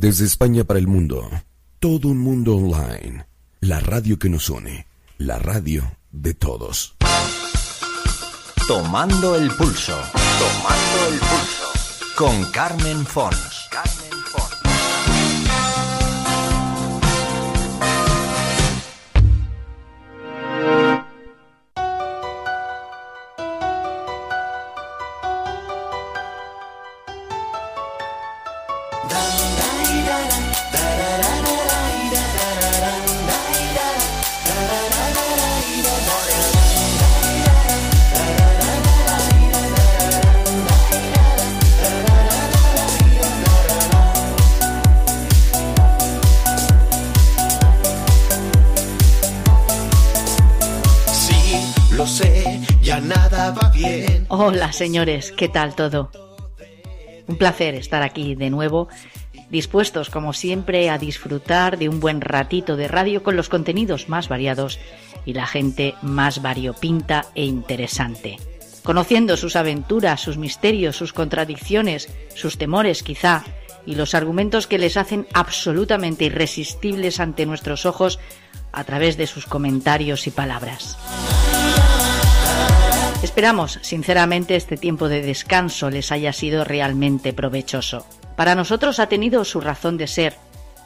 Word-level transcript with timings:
Desde 0.00 0.26
España 0.26 0.62
para 0.62 0.78
el 0.78 0.86
mundo, 0.86 1.28
todo 1.80 2.06
un 2.06 2.18
mundo 2.18 2.54
online. 2.54 3.26
La 3.58 3.80
radio 3.80 4.16
que 4.16 4.28
nos 4.28 4.48
une, 4.48 4.86
la 5.18 5.40
radio 5.40 5.90
de 6.12 6.34
todos. 6.34 6.94
Tomando 8.68 9.34
el 9.34 9.50
pulso. 9.50 9.98
Tomando 10.38 11.12
el 11.12 11.18
pulso. 11.18 12.14
Con 12.14 12.44
Carmen 12.52 13.04
Fons. 13.04 13.57
Señores, 54.78 55.32
¿qué 55.32 55.48
tal 55.48 55.74
todo? 55.74 56.12
Un 57.26 57.36
placer 57.36 57.74
estar 57.74 58.04
aquí 58.04 58.36
de 58.36 58.48
nuevo, 58.48 58.88
dispuestos 59.50 60.08
como 60.08 60.32
siempre 60.32 60.88
a 60.88 60.98
disfrutar 60.98 61.78
de 61.78 61.88
un 61.88 61.98
buen 61.98 62.20
ratito 62.20 62.76
de 62.76 62.86
radio 62.86 63.24
con 63.24 63.34
los 63.34 63.48
contenidos 63.48 64.08
más 64.08 64.28
variados 64.28 64.78
y 65.26 65.32
la 65.32 65.48
gente 65.48 65.96
más 66.00 66.42
variopinta 66.42 67.26
e 67.34 67.44
interesante. 67.44 68.36
Conociendo 68.84 69.36
sus 69.36 69.56
aventuras, 69.56 70.20
sus 70.20 70.38
misterios, 70.38 70.96
sus 70.96 71.12
contradicciones, 71.12 72.08
sus 72.36 72.56
temores 72.56 73.02
quizá, 73.02 73.44
y 73.84 73.96
los 73.96 74.14
argumentos 74.14 74.68
que 74.68 74.78
les 74.78 74.96
hacen 74.96 75.26
absolutamente 75.34 76.26
irresistibles 76.26 77.18
ante 77.18 77.46
nuestros 77.46 77.84
ojos 77.84 78.20
a 78.70 78.84
través 78.84 79.16
de 79.16 79.26
sus 79.26 79.46
comentarios 79.46 80.28
y 80.28 80.30
palabras. 80.30 80.96
Esperamos, 83.28 83.78
sinceramente, 83.82 84.56
este 84.56 84.78
tiempo 84.78 85.10
de 85.10 85.20
descanso 85.20 85.90
les 85.90 86.12
haya 86.12 86.32
sido 86.32 86.64
realmente 86.64 87.34
provechoso. 87.34 88.06
Para 88.36 88.54
nosotros 88.54 88.98
ha 89.00 89.06
tenido 89.06 89.44
su 89.44 89.60
razón 89.60 89.98
de 89.98 90.06
ser, 90.06 90.34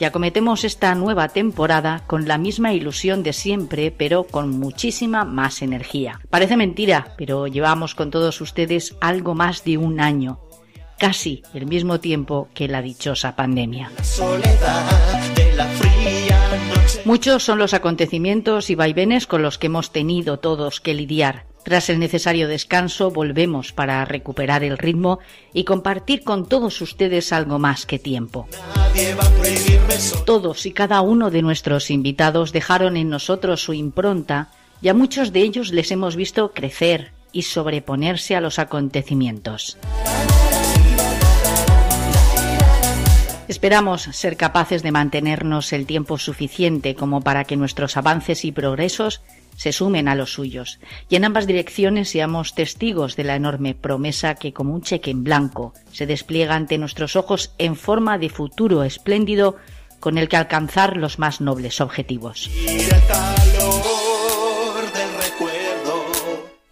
y 0.00 0.04
acometemos 0.04 0.64
esta 0.64 0.92
nueva 0.96 1.28
temporada 1.28 2.02
con 2.08 2.26
la 2.26 2.38
misma 2.38 2.72
ilusión 2.72 3.22
de 3.22 3.32
siempre, 3.32 3.92
pero 3.92 4.24
con 4.24 4.50
muchísima 4.50 5.24
más 5.24 5.62
energía. 5.62 6.20
Parece 6.30 6.56
mentira, 6.56 7.14
pero 7.16 7.46
llevamos 7.46 7.94
con 7.94 8.10
todos 8.10 8.40
ustedes 8.40 8.96
algo 9.00 9.36
más 9.36 9.62
de 9.62 9.78
un 9.78 10.00
año, 10.00 10.40
casi 10.98 11.44
el 11.54 11.66
mismo 11.66 12.00
tiempo 12.00 12.48
que 12.54 12.66
la 12.66 12.82
dichosa 12.82 13.36
pandemia. 13.36 13.92
Muchos 17.04 17.42
son 17.42 17.58
los 17.58 17.74
acontecimientos 17.74 18.70
y 18.70 18.74
vaivenes 18.74 19.26
con 19.26 19.42
los 19.42 19.58
que 19.58 19.66
hemos 19.66 19.90
tenido 19.90 20.38
todos 20.38 20.80
que 20.80 20.94
lidiar. 20.94 21.46
Tras 21.64 21.90
el 21.90 21.98
necesario 21.98 22.48
descanso 22.48 23.10
volvemos 23.10 23.72
para 23.72 24.04
recuperar 24.04 24.64
el 24.64 24.78
ritmo 24.78 25.20
y 25.52 25.64
compartir 25.64 26.24
con 26.24 26.48
todos 26.48 26.80
ustedes 26.80 27.32
algo 27.32 27.58
más 27.58 27.86
que 27.86 27.98
tiempo. 27.98 28.48
Todos 30.26 30.66
y 30.66 30.72
cada 30.72 31.00
uno 31.00 31.30
de 31.30 31.42
nuestros 31.42 31.90
invitados 31.90 32.52
dejaron 32.52 32.96
en 32.96 33.08
nosotros 33.08 33.62
su 33.62 33.74
impronta 33.74 34.50
y 34.80 34.88
a 34.88 34.94
muchos 34.94 35.32
de 35.32 35.40
ellos 35.42 35.72
les 35.72 35.90
hemos 35.92 36.16
visto 36.16 36.52
crecer 36.52 37.12
y 37.32 37.42
sobreponerse 37.42 38.36
a 38.36 38.40
los 38.40 38.58
acontecimientos. 38.58 39.78
Esperamos 43.52 44.04
ser 44.12 44.38
capaces 44.38 44.82
de 44.82 44.92
mantenernos 44.92 45.74
el 45.74 45.84
tiempo 45.84 46.16
suficiente 46.16 46.94
como 46.94 47.20
para 47.20 47.44
que 47.44 47.58
nuestros 47.58 47.98
avances 47.98 48.46
y 48.46 48.50
progresos 48.50 49.20
se 49.58 49.72
sumen 49.72 50.08
a 50.08 50.14
los 50.14 50.32
suyos 50.32 50.80
y 51.10 51.16
en 51.16 51.26
ambas 51.26 51.46
direcciones 51.46 52.08
seamos 52.08 52.54
testigos 52.54 53.14
de 53.14 53.24
la 53.24 53.36
enorme 53.36 53.74
promesa 53.74 54.36
que 54.36 54.54
como 54.54 54.72
un 54.72 54.80
cheque 54.80 55.10
en 55.10 55.22
blanco 55.22 55.74
se 55.92 56.06
despliega 56.06 56.54
ante 56.54 56.78
nuestros 56.78 57.14
ojos 57.14 57.52
en 57.58 57.76
forma 57.76 58.16
de 58.16 58.30
futuro 58.30 58.84
espléndido 58.84 59.56
con 60.00 60.16
el 60.16 60.30
que 60.30 60.38
alcanzar 60.38 60.96
los 60.96 61.18
más 61.18 61.42
nobles 61.42 61.82
objetivos. 61.82 62.50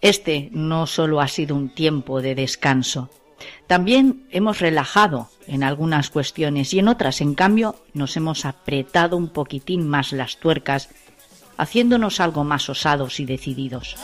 Este 0.01 0.49
no 0.51 0.87
solo 0.87 1.21
ha 1.21 1.27
sido 1.27 1.55
un 1.55 1.69
tiempo 1.69 2.23
de 2.23 2.33
descanso, 2.33 3.11
también 3.67 4.27
hemos 4.31 4.59
relajado 4.59 5.29
en 5.51 5.63
algunas 5.63 6.09
cuestiones 6.09 6.73
y 6.73 6.79
en 6.79 6.87
otras, 6.87 7.19
en 7.19 7.35
cambio, 7.35 7.75
nos 7.93 8.15
hemos 8.15 8.45
apretado 8.45 9.17
un 9.17 9.27
poquitín 9.27 9.85
más 9.85 10.13
las 10.13 10.37
tuercas 10.37 10.89
haciéndonos 11.57 12.21
algo 12.21 12.45
más 12.45 12.69
osados 12.69 13.19
y 13.19 13.25
decididos. 13.25 13.97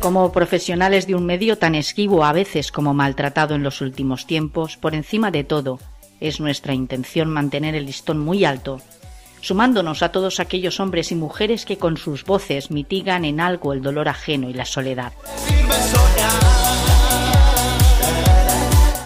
Como 0.00 0.30
profesionales 0.32 1.06
de 1.06 1.14
un 1.14 1.24
medio 1.24 1.56
tan 1.56 1.74
esquivo 1.74 2.24
a 2.24 2.32
veces 2.34 2.70
como 2.70 2.92
maltratado 2.92 3.54
en 3.54 3.62
los 3.62 3.80
últimos 3.80 4.26
tiempos, 4.26 4.76
por 4.76 4.94
encima 4.94 5.30
de 5.30 5.44
todo, 5.44 5.80
es 6.20 6.40
nuestra 6.40 6.74
intención 6.74 7.30
mantener 7.30 7.74
el 7.74 7.86
listón 7.86 8.18
muy 8.18 8.44
alto, 8.44 8.82
sumándonos 9.40 10.02
a 10.02 10.12
todos 10.12 10.40
aquellos 10.40 10.78
hombres 10.78 11.10
y 11.10 11.14
mujeres 11.14 11.64
que 11.64 11.78
con 11.78 11.96
sus 11.96 12.24
voces 12.24 12.70
mitigan 12.70 13.24
en 13.24 13.40
algo 13.40 13.72
el 13.72 13.80
dolor 13.80 14.10
ajeno 14.10 14.50
y 14.50 14.52
la 14.52 14.66
soledad. 14.66 15.14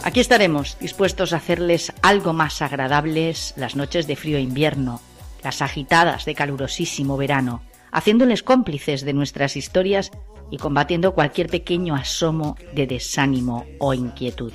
Aquí 0.05 0.19
estaremos, 0.19 0.77
dispuestos 0.81 1.33
a 1.33 1.37
hacerles 1.37 1.93
algo 2.03 2.33
más 2.33 2.61
agradables 2.61 3.55
las 3.57 3.77
noches 3.77 4.09
de 4.09 4.17
frío 4.17 4.39
invierno, 4.39 5.01
las 5.45 5.63
agitadas 5.63 6.25
de 6.25 6.35
calurosísimo 6.35 7.17
verano, 7.17 7.63
haciéndoles 7.93 8.43
cómplices 8.43 9.05
de 9.05 9.13
nuestras 9.13 9.57
historias 9.57 10.11
y 10.51 10.57
combatiendo 10.57 11.15
cualquier 11.15 11.47
pequeño 11.47 11.95
asomo 11.95 12.57
de 12.75 12.89
desánimo 12.89 13.65
o 13.79 13.95
inquietud. 13.95 14.53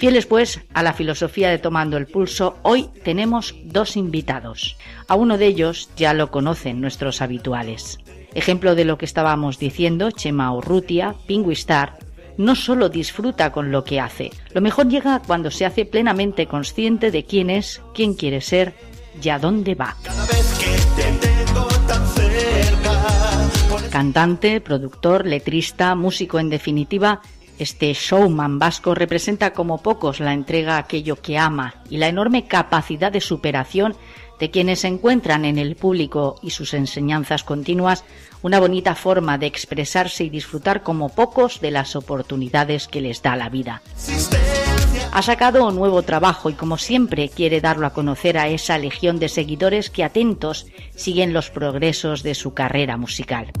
Fieles 0.00 0.26
pues 0.26 0.60
a 0.72 0.82
la 0.82 0.94
filosofía 0.94 1.50
de 1.50 1.58
Tomando 1.58 1.98
el 1.98 2.06
Pulso, 2.06 2.56
hoy 2.62 2.88
tenemos 3.04 3.54
dos 3.64 3.96
invitados. 3.96 4.76
A 5.06 5.16
uno 5.16 5.36
de 5.36 5.46
ellos 5.46 5.90
ya 5.96 6.14
lo 6.14 6.30
conocen 6.30 6.80
nuestros 6.80 7.20
habituales. 7.20 7.98
Ejemplo 8.34 8.74
de 8.74 8.84
lo 8.84 8.98
que 8.98 9.04
estábamos 9.04 9.58
diciendo, 9.58 10.10
Chema 10.10 10.52
Urrutia, 10.52 11.14
Pingüistar, 11.26 11.98
no 12.36 12.54
solo 12.54 12.88
disfruta 12.88 13.52
con 13.52 13.70
lo 13.70 13.84
que 13.84 14.00
hace, 14.00 14.30
lo 14.52 14.60
mejor 14.60 14.88
llega 14.88 15.20
cuando 15.26 15.50
se 15.50 15.64
hace 15.64 15.84
plenamente 15.84 16.46
consciente 16.46 17.10
de 17.10 17.24
quién 17.24 17.50
es, 17.50 17.82
quién 17.94 18.14
quiere 18.14 18.40
ser 18.40 18.74
y 19.22 19.28
a 19.28 19.38
dónde 19.38 19.74
va. 19.74 19.96
Cantante, 23.90 24.60
productor, 24.60 25.24
letrista, 25.24 25.94
músico 25.94 26.40
en 26.40 26.50
definitiva, 26.50 27.20
este 27.58 27.92
showman 27.92 28.58
vasco 28.58 28.94
representa 28.94 29.52
como 29.52 29.80
pocos 29.80 30.18
la 30.18 30.32
entrega 30.32 30.74
a 30.74 30.78
aquello 30.78 31.16
que 31.16 31.38
ama 31.38 31.74
y 31.88 31.98
la 31.98 32.08
enorme 32.08 32.46
capacidad 32.48 33.12
de 33.12 33.20
superación 33.20 33.94
de 34.38 34.50
quienes 34.50 34.84
encuentran 34.84 35.44
en 35.44 35.58
el 35.58 35.76
público 35.76 36.36
y 36.42 36.50
sus 36.50 36.74
enseñanzas 36.74 37.44
continuas 37.44 38.04
una 38.42 38.60
bonita 38.60 38.94
forma 38.94 39.38
de 39.38 39.46
expresarse 39.46 40.24
y 40.24 40.30
disfrutar 40.30 40.82
como 40.82 41.08
pocos 41.08 41.60
de 41.60 41.70
las 41.70 41.96
oportunidades 41.96 42.88
que 42.88 43.00
les 43.00 43.22
da 43.22 43.36
la 43.36 43.48
vida. 43.48 43.82
Ha 45.14 45.22
sacado 45.22 45.64
un 45.68 45.76
nuevo 45.76 46.02
trabajo 46.02 46.50
y 46.50 46.54
como 46.54 46.76
siempre 46.76 47.28
quiere 47.28 47.60
darlo 47.60 47.86
a 47.86 47.92
conocer 47.92 48.36
a 48.36 48.48
esa 48.48 48.78
legión 48.78 49.20
de 49.20 49.28
seguidores 49.28 49.88
que 49.88 50.02
atentos 50.02 50.66
siguen 50.96 51.32
los 51.32 51.50
progresos 51.50 52.24
de 52.24 52.34
su 52.34 52.52
carrera 52.52 52.96
musical. 52.96 53.52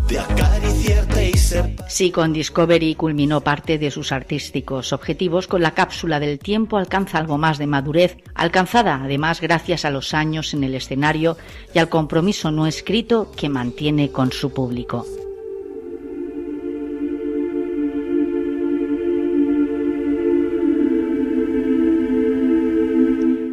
Sí, 1.86 2.10
con 2.10 2.32
Discovery 2.32 2.96
culminó 2.96 3.40
parte 3.40 3.78
de 3.78 3.92
sus 3.92 4.10
artísticos 4.10 4.92
objetivos, 4.92 5.46
con 5.46 5.62
la 5.62 5.74
cápsula 5.74 6.18
del 6.18 6.40
tiempo 6.40 6.76
alcanza 6.76 7.18
algo 7.18 7.38
más 7.38 7.58
de 7.58 7.68
madurez, 7.68 8.16
alcanzada 8.34 9.00
además 9.04 9.40
gracias 9.40 9.84
a 9.84 9.90
los 9.90 10.12
años 10.12 10.54
en 10.54 10.64
el 10.64 10.74
escenario 10.74 11.36
y 11.72 11.78
al 11.78 11.88
compromiso 11.88 12.50
no 12.50 12.66
escrito 12.66 13.30
que 13.30 13.48
mantiene 13.48 14.10
con 14.10 14.32
su 14.32 14.52
público. 14.52 15.06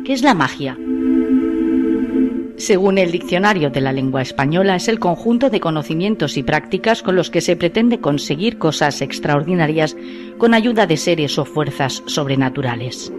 ¿Qué 0.05 0.13
es 0.13 0.23
la 0.23 0.33
magia? 0.33 0.77
Según 2.57 2.97
el 2.97 3.11
diccionario 3.11 3.69
de 3.69 3.81
la 3.81 3.91
lengua 3.91 4.21
española, 4.21 4.75
es 4.75 4.87
el 4.87 4.99
conjunto 4.99 5.49
de 5.49 5.59
conocimientos 5.59 6.37
y 6.37 6.43
prácticas 6.43 7.01
con 7.01 7.15
los 7.15 7.29
que 7.29 7.41
se 7.41 7.55
pretende 7.55 7.99
conseguir 7.99 8.57
cosas 8.57 9.01
extraordinarias 9.01 9.95
con 10.37 10.53
ayuda 10.53 10.85
de 10.85 10.97
seres 10.97 11.37
o 11.37 11.45
fuerzas 11.45 12.03
sobrenaturales. 12.05 13.11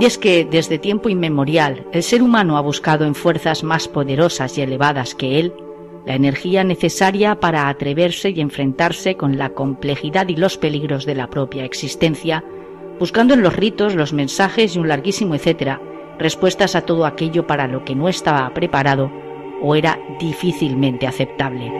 Y 0.00 0.04
es 0.04 0.18
que 0.18 0.46
desde 0.50 0.78
tiempo 0.78 1.08
inmemorial 1.08 1.86
el 1.92 2.02
ser 2.02 2.22
humano 2.22 2.56
ha 2.56 2.60
buscado 2.60 3.04
en 3.04 3.14
fuerzas 3.14 3.62
más 3.62 3.88
poderosas 3.88 4.58
y 4.58 4.62
elevadas 4.62 5.14
que 5.14 5.38
él 5.38 5.52
la 6.06 6.14
energía 6.14 6.64
necesaria 6.64 7.40
para 7.40 7.68
atreverse 7.68 8.30
y 8.30 8.40
enfrentarse 8.40 9.16
con 9.16 9.38
la 9.38 9.50
complejidad 9.50 10.28
y 10.28 10.36
los 10.36 10.58
peligros 10.58 11.06
de 11.06 11.14
la 11.14 11.30
propia 11.30 11.64
existencia, 11.64 12.44
buscando 12.98 13.34
en 13.34 13.42
los 13.42 13.54
ritos, 13.54 13.94
los 13.94 14.12
mensajes 14.12 14.76
y 14.76 14.78
un 14.78 14.88
larguísimo 14.88 15.34
etcétera 15.34 15.80
respuestas 16.18 16.76
a 16.76 16.82
todo 16.82 17.06
aquello 17.06 17.46
para 17.46 17.66
lo 17.66 17.84
que 17.84 17.94
no 17.94 18.08
estaba 18.08 18.52
preparado 18.54 19.10
o 19.62 19.74
era 19.74 19.98
difícilmente 20.20 21.06
aceptable. 21.06 21.72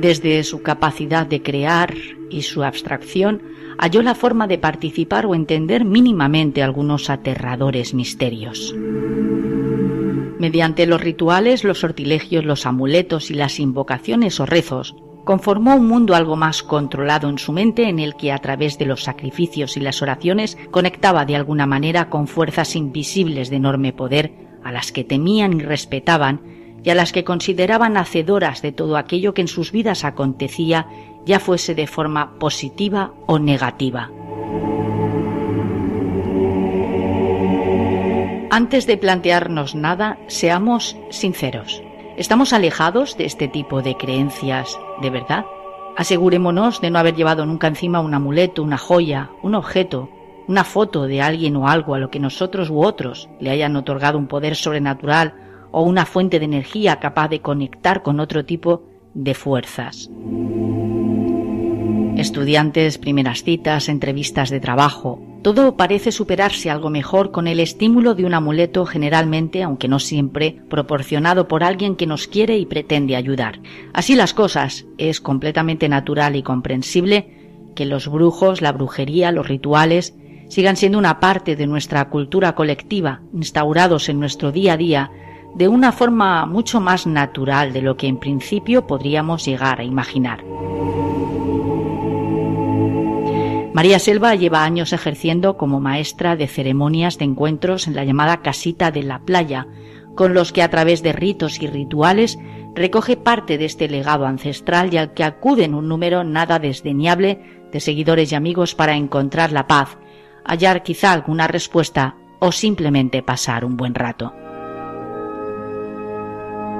Desde 0.00 0.42
su 0.42 0.62
capacidad 0.62 1.26
de 1.26 1.42
crear 1.42 1.94
y 2.28 2.42
su 2.42 2.64
abstracción, 2.64 3.42
halló 3.78 4.02
la 4.02 4.14
forma 4.14 4.46
de 4.46 4.58
participar 4.58 5.26
o 5.26 5.34
entender 5.34 5.84
mínimamente 5.84 6.62
algunos 6.62 7.08
aterradores 7.08 7.94
misterios. 7.94 8.74
Mediante 10.38 10.86
los 10.86 11.00
rituales, 11.00 11.62
los 11.62 11.78
sortilegios, 11.78 12.44
los 12.44 12.66
amuletos 12.66 13.30
y 13.30 13.34
las 13.34 13.60
invocaciones 13.60 14.40
o 14.40 14.46
rezos, 14.46 14.96
conformó 15.24 15.76
un 15.76 15.86
mundo 15.86 16.14
algo 16.14 16.36
más 16.36 16.62
controlado 16.62 17.28
en 17.28 17.38
su 17.38 17.52
mente 17.52 17.88
en 17.88 17.98
el 17.98 18.16
que 18.16 18.32
a 18.32 18.38
través 18.38 18.78
de 18.78 18.86
los 18.86 19.04
sacrificios 19.04 19.76
y 19.76 19.80
las 19.80 20.02
oraciones 20.02 20.58
conectaba 20.70 21.24
de 21.24 21.36
alguna 21.36 21.66
manera 21.66 22.08
con 22.10 22.26
fuerzas 22.26 22.76
invisibles 22.76 23.50
de 23.50 23.56
enorme 23.56 23.92
poder 23.92 24.32
a 24.64 24.72
las 24.72 24.92
que 24.92 25.04
temían 25.04 25.54
y 25.54 25.60
respetaban 25.60 26.40
y 26.84 26.90
a 26.90 26.94
las 26.94 27.12
que 27.12 27.24
consideraban 27.24 27.96
hacedoras 27.96 28.62
de 28.62 28.72
todo 28.72 28.96
aquello 28.96 29.34
que 29.34 29.42
en 29.42 29.48
sus 29.48 29.70
vidas 29.70 30.04
acontecía, 30.04 30.88
ya 31.24 31.38
fuese 31.38 31.74
de 31.74 31.86
forma 31.86 32.38
positiva 32.38 33.12
o 33.26 33.38
negativa. 33.38 34.10
Antes 38.50 38.86
de 38.86 38.98
plantearnos 38.98 39.74
nada, 39.74 40.18
seamos 40.26 40.96
sinceros. 41.08 41.82
¿Estamos 42.22 42.52
alejados 42.52 43.16
de 43.16 43.24
este 43.24 43.48
tipo 43.48 43.82
de 43.82 43.96
creencias 43.96 44.78
de 45.00 45.10
verdad? 45.10 45.44
Asegurémonos 45.96 46.80
de 46.80 46.88
no 46.88 47.00
haber 47.00 47.16
llevado 47.16 47.46
nunca 47.46 47.66
encima 47.66 47.98
un 47.98 48.14
amuleto, 48.14 48.62
una 48.62 48.78
joya, 48.78 49.30
un 49.42 49.56
objeto, 49.56 50.08
una 50.46 50.62
foto 50.62 51.08
de 51.08 51.20
alguien 51.20 51.56
o 51.56 51.66
algo 51.66 51.96
a 51.96 51.98
lo 51.98 52.10
que 52.10 52.20
nosotros 52.20 52.70
u 52.70 52.80
otros 52.80 53.28
le 53.40 53.50
hayan 53.50 53.74
otorgado 53.74 54.18
un 54.18 54.28
poder 54.28 54.54
sobrenatural 54.54 55.34
o 55.72 55.82
una 55.82 56.06
fuente 56.06 56.38
de 56.38 56.44
energía 56.44 57.00
capaz 57.00 57.26
de 57.26 57.40
conectar 57.40 58.04
con 58.04 58.20
otro 58.20 58.44
tipo 58.44 58.84
de 59.14 59.34
fuerzas 59.34 60.08
estudiantes, 62.22 62.98
primeras 62.98 63.42
citas, 63.42 63.88
entrevistas 63.88 64.48
de 64.50 64.60
trabajo. 64.60 65.20
Todo 65.42 65.76
parece 65.76 66.12
superarse 66.12 66.70
algo 66.70 66.88
mejor 66.88 67.32
con 67.32 67.48
el 67.48 67.60
estímulo 67.60 68.14
de 68.14 68.24
un 68.24 68.32
amuleto 68.32 68.86
generalmente, 68.86 69.62
aunque 69.62 69.88
no 69.88 69.98
siempre, 69.98 70.62
proporcionado 70.70 71.48
por 71.48 71.64
alguien 71.64 71.96
que 71.96 72.06
nos 72.06 72.28
quiere 72.28 72.56
y 72.58 72.66
pretende 72.66 73.16
ayudar. 73.16 73.60
Así 73.92 74.14
las 74.14 74.34
cosas, 74.34 74.86
es 74.98 75.20
completamente 75.20 75.88
natural 75.88 76.36
y 76.36 76.42
comprensible 76.42 77.42
que 77.74 77.86
los 77.86 78.08
brujos, 78.08 78.62
la 78.62 78.72
brujería, 78.72 79.32
los 79.32 79.48
rituales, 79.48 80.14
sigan 80.48 80.76
siendo 80.76 80.98
una 80.98 81.18
parte 81.18 81.56
de 81.56 81.66
nuestra 81.66 82.08
cultura 82.08 82.54
colectiva, 82.54 83.22
instaurados 83.32 84.08
en 84.08 84.20
nuestro 84.20 84.52
día 84.52 84.74
a 84.74 84.76
día, 84.76 85.10
de 85.54 85.68
una 85.68 85.92
forma 85.92 86.46
mucho 86.46 86.80
más 86.80 87.06
natural 87.06 87.72
de 87.72 87.82
lo 87.82 87.96
que 87.96 88.06
en 88.06 88.18
principio 88.18 88.86
podríamos 88.86 89.44
llegar 89.44 89.80
a 89.80 89.84
imaginar. 89.84 90.44
María 93.74 93.98
Selva 93.98 94.34
lleva 94.34 94.64
años 94.64 94.92
ejerciendo 94.92 95.56
como 95.56 95.80
maestra 95.80 96.36
de 96.36 96.46
ceremonias 96.46 97.16
de 97.16 97.24
encuentros 97.24 97.86
en 97.86 97.96
la 97.96 98.04
llamada 98.04 98.42
casita 98.42 98.90
de 98.90 99.02
la 99.02 99.20
playa, 99.20 99.66
con 100.14 100.34
los 100.34 100.52
que 100.52 100.62
a 100.62 100.68
través 100.68 101.02
de 101.02 101.12
ritos 101.12 101.58
y 101.62 101.66
rituales 101.66 102.38
recoge 102.74 103.16
parte 103.16 103.56
de 103.56 103.64
este 103.64 103.88
legado 103.88 104.26
ancestral 104.26 104.92
y 104.92 104.98
al 104.98 105.14
que 105.14 105.24
acuden 105.24 105.74
un 105.74 105.88
número 105.88 106.22
nada 106.22 106.58
desdeñable 106.58 107.62
de 107.72 107.80
seguidores 107.80 108.30
y 108.32 108.34
amigos 108.34 108.74
para 108.74 108.94
encontrar 108.94 109.52
la 109.52 109.66
paz, 109.66 109.96
hallar 110.44 110.82
quizá 110.82 111.12
alguna 111.12 111.48
respuesta 111.48 112.16
o 112.40 112.52
simplemente 112.52 113.22
pasar 113.22 113.64
un 113.64 113.78
buen 113.78 113.94
rato. 113.94 114.34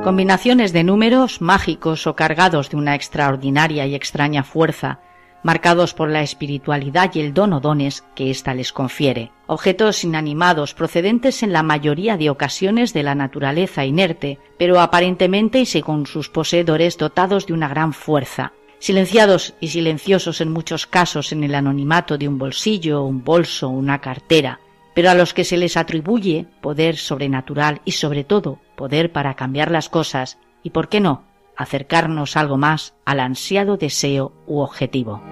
Combinaciones 0.05 0.75
de 0.75 0.85
números 0.85 1.41
mágicos 1.41 2.07
o 2.07 2.17
cargados 2.17 2.69
de 2.69 2.77
una 2.77 2.95
extraordinaria 2.95 3.87
y 3.87 3.95
extraña 3.95 4.43
fuerza 4.43 5.01
marcados 5.43 5.95
por 5.95 6.09
la 6.09 6.23
espiritualidad 6.23 7.11
y 7.15 7.21
el 7.21 7.35
don 7.35 7.53
o 7.53 7.61
dones 7.61 8.05
que 8.15 8.31
ésta 8.31 8.55
les 8.55 8.73
confiere, 8.73 9.33
objetos 9.47 10.05
inanimados 10.05 10.75
procedentes 10.75 11.43
en 11.43 11.53
la 11.53 11.63
mayoría 11.63 12.17
de 12.17 12.31
ocasiones 12.31 12.93
de 12.93 13.03
la 13.03 13.15
naturaleza 13.15 13.85
inerte, 13.85 14.39
pero 14.59 14.81
aparentemente 14.81 15.61
y 15.61 15.67
según 15.67 16.07
sus 16.07 16.29
poseedores 16.29 16.97
dotados 16.97 17.47
de 17.47 17.53
una 17.53 17.69
gran 17.69 17.93
fuerza, 17.93 18.53
silenciados 18.79 19.55
y 19.61 19.69
silenciosos 19.69 20.41
en 20.41 20.53
muchos 20.53 20.87
casos 20.87 21.33
en 21.33 21.45
el 21.45 21.55
anonimato 21.55 22.19
de 22.19 22.29
un 22.29 22.39
bolsillo, 22.39 23.05
un 23.05 23.23
bolso, 23.23 23.69
una 23.69 24.01
cartera, 24.01 24.59
pero 24.95 25.11
a 25.11 25.15
los 25.15 25.35
que 25.35 25.45
se 25.45 25.57
les 25.57 25.77
atribuye 25.77 26.47
poder 26.61 26.97
sobrenatural 26.97 27.81
y 27.85 27.93
sobre 27.93 28.25
todo 28.25 28.59
poder 28.77 29.13
para 29.13 29.35
cambiar 29.35 29.71
las 29.71 29.89
cosas 29.89 30.39
y, 30.63 30.71
por 30.71 30.89
qué 30.89 31.01
no, 31.01 31.25
acercarnos 31.57 32.37
algo 32.37 32.57
más 32.57 32.95
al 33.05 33.21
ansiado 33.21 33.77
deseo 33.77 34.33
u 34.47 34.61
objetivo. 34.61 35.23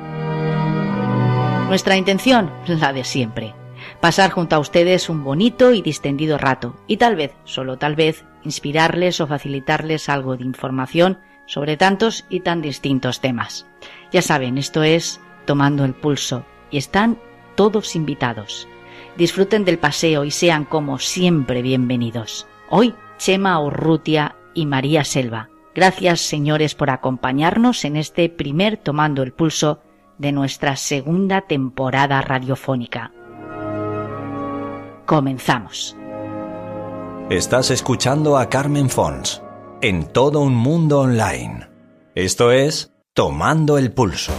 Nuestra 1.69 1.97
intención, 1.97 2.51
la 2.67 2.93
de 2.93 3.05
siempre, 3.05 3.55
pasar 4.01 4.31
junto 4.31 4.57
a 4.57 4.59
ustedes 4.59 5.09
un 5.09 5.23
bonito 5.23 5.73
y 5.73 5.83
distendido 5.83 6.37
rato 6.37 6.77
y 6.87 6.97
tal 6.97 7.17
vez, 7.17 7.33
solo 7.45 7.79
tal 7.79 7.95
vez, 7.95 8.25
inspirarles 8.43 9.21
o 9.21 9.27
facilitarles 9.27 10.09
algo 10.09 10.37
de 10.37 10.45
información 10.45 11.19
sobre 11.47 11.77
tantos 11.77 12.25
y 12.29 12.41
tan 12.41 12.63
distintos 12.63 13.21
temas. 13.21 13.67
Ya 14.13 14.23
saben, 14.23 14.59
esto 14.59 14.83
es 14.83 15.21
Tomando 15.45 15.85
el 15.85 15.95
Pulso 15.95 16.45
y 16.71 16.79
están 16.79 17.19
todos 17.55 17.97
invitados. 17.97 18.69
Disfruten 19.17 19.65
del 19.65 19.79
paseo 19.79 20.25
y 20.25 20.31
sean 20.31 20.65
como 20.65 20.99
siempre 20.99 21.63
bienvenidos. 21.63 22.47
Hoy, 22.69 22.95
Chema 23.19 23.61
Urrutia 23.61 24.37
y 24.55 24.67
María 24.67 25.05
Selva 25.05 25.50
Gracias, 25.75 26.21
señores, 26.21 26.75
por 26.75 26.91
acompañarnos 26.91 27.85
en 27.85 27.97
este 27.97 28.29
primer 28.29 28.77
Tomando 28.77 29.23
el 29.23 29.33
Pulso 29.33 29.81
de 30.19 30.33
nuestra 30.33 30.77
segunda 30.77 31.43
temporada 31.43 32.21
radiofónica. 32.23 33.13
Comenzamos. 35.07 35.97
Estás 37.31 37.71
escuchando 37.71 38.37
a 38.37 38.49
Carmen 38.49 38.91
Fons 38.91 39.43
en 39.81 40.13
todo 40.13 40.41
un 40.41 40.55
mundo 40.55 41.01
online. 41.01 41.69
Esto 42.15 42.51
es 42.51 42.93
Tomando 43.15 43.79
el 43.79 43.93
Pulso. 43.93 44.33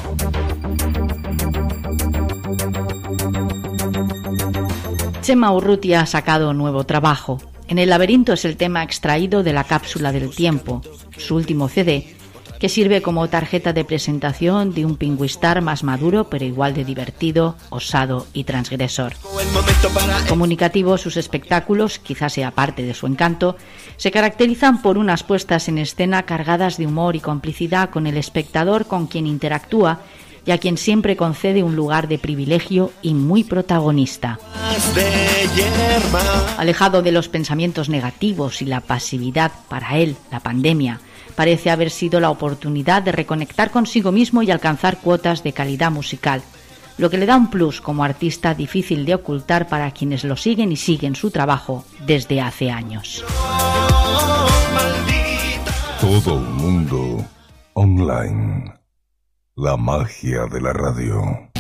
Chema 5.22 5.54
Urrutia 5.54 6.02
ha 6.02 6.06
sacado 6.06 6.54
nuevo 6.54 6.84
trabajo. 6.84 7.38
En 7.68 7.80
el 7.80 7.90
laberinto 7.90 8.34
es 8.34 8.44
el 8.44 8.58
tema 8.58 8.84
extraído 8.84 9.44
de 9.44 9.54
la 9.54 9.64
cápsula 9.64 10.12
del 10.12 10.30
tiempo, 10.30 10.82
su 11.22 11.36
último 11.36 11.70
CD, 11.70 12.16
que 12.62 12.70
sirve 12.70 13.02
como 13.02 13.28
tarjeta 13.28 13.74
de 13.74 13.84
presentación 13.84 14.76
de 14.76 14.86
un 14.86 14.96
pingüistar 14.96 15.62
más 15.62 15.84
maduro 15.84 16.30
pero 16.30 16.46
igual 16.46 16.76
de 16.76 16.86
divertido, 16.86 17.56
osado 17.72 18.28
y 18.34 18.44
transgresor. 18.44 19.14
Comunicativo, 20.30 20.98
sus 21.00 21.18
espectáculos, 21.18 21.98
quizás 21.98 22.34
sea 22.34 22.52
parte 22.52 22.84
de 22.84 22.94
su 22.94 23.08
encanto, 23.08 23.56
se 23.98 24.12
caracterizan 24.12 24.84
por 24.84 25.00
unas 25.00 25.24
puestas 25.24 25.68
en 25.70 25.80
escena 25.80 26.24
cargadas 26.24 26.78
de 26.78 26.86
humor 26.86 27.16
y 27.16 27.20
complicidad 27.20 27.90
con 27.90 28.06
el 28.06 28.16
espectador 28.16 28.86
con 28.86 29.08
quien 29.08 29.26
interactúa 29.26 30.02
y 30.46 30.52
a 30.52 30.58
quien 30.58 30.78
siempre 30.78 31.16
concede 31.16 31.64
un 31.64 31.76
lugar 31.76 32.08
de 32.08 32.18
privilegio 32.18 32.92
y 33.02 33.14
muy 33.14 33.44
protagonista. 33.44 34.40
Alejado 36.58 37.02
de 37.02 37.12
los 37.12 37.30
pensamientos 37.30 37.90
negativos 37.90 38.62
y 38.62 38.66
la 38.66 38.82
pasividad, 38.82 39.52
para 39.70 39.98
él, 39.98 40.16
la 40.32 40.40
pandemia, 40.40 41.00
parece 41.36 41.70
haber 41.70 41.90
sido 41.90 42.20
la 42.20 42.30
oportunidad 42.30 43.04
de 43.04 43.12
reconectar 43.12 43.72
consigo 43.72 44.12
mismo 44.12 44.42
y 44.42 44.52
alcanzar 44.52 44.98
cuotas 44.98 45.44
de 45.44 45.54
calidad 45.54 45.92
musical, 45.92 46.42
lo 46.98 47.10
que 47.10 47.18
le 47.18 47.26
da 47.26 47.36
un 47.36 47.50
plus 47.50 47.82
como 47.82 48.04
artista 48.04 48.54
difícil 48.54 49.06
de 49.06 49.16
ocultar 49.16 49.68
para 49.68 49.92
quienes 49.92 50.24
lo 50.24 50.36
siguen 50.36 50.72
y 50.72 50.78
siguen 50.78 51.16
su 51.16 51.32
trabajo 51.32 51.86
desde 52.06 52.42
hace 52.42 52.70
años. 52.70 53.24
Todo 56.00 56.38
mundo 56.38 57.26
online. 57.74 58.81
La 59.58 59.76
magia 59.76 60.46
de 60.46 60.62
la 60.62 60.72
radio. 60.72 61.52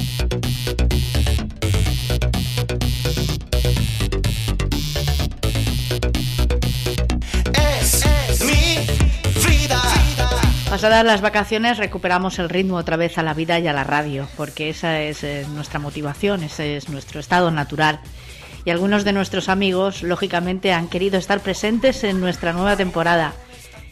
Pasadas 10.69 11.03
las 11.03 11.19
vacaciones 11.19 11.77
recuperamos 11.77 12.39
el 12.39 12.48
ritmo 12.48 12.77
otra 12.77 12.95
vez 12.95 13.17
a 13.17 13.24
la 13.24 13.33
vida 13.33 13.60
y 13.60 13.67
a 13.67 13.74
la 13.74 13.83
radio, 13.83 14.25
porque 14.38 14.69
esa 14.69 15.01
es 15.01 15.25
eh, 15.25 15.45
nuestra 15.53 15.79
motivación, 15.79 16.43
ese 16.43 16.77
es 16.77 16.88
nuestro 16.88 17.19
estado 17.19 17.51
natural. 17.51 18.00
Y 18.63 18.69
algunos 18.69 19.03
de 19.03 19.12
nuestros 19.12 19.50
amigos, 19.50 20.01
lógicamente, 20.01 20.71
han 20.71 20.88
querido 20.88 21.17
estar 21.17 21.41
presentes 21.41 22.05
en 22.05 22.21
nuestra 22.21 22.53
nueva 22.53 22.77
temporada. 22.77 23.33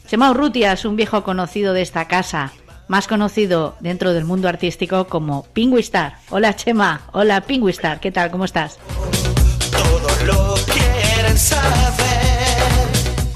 Chema 0.07 0.31
Urrutia 0.31 0.71
es 0.71 0.85
un 0.85 0.95
viejo 0.95 1.23
conocido 1.23 1.73
de 1.73 1.81
esta 1.81 2.07
casa, 2.07 2.53
más 2.89 3.07
conocido 3.07 3.75
dentro 3.79 4.13
del 4.13 4.25
mundo 4.25 4.49
artístico 4.49 5.07
como 5.07 5.43
Pingüistar. 5.53 6.17
Hola 6.29 6.55
Chema, 6.55 7.03
hola 7.13 7.41
Pingüistar, 7.41 7.99
¿qué 7.99 8.11
tal? 8.11 8.31
¿Cómo 8.31 8.45
estás? 8.45 8.79
Todo 9.71 10.25
lo 10.25 10.55
quieren 10.65 11.37
saber. 11.37 12.09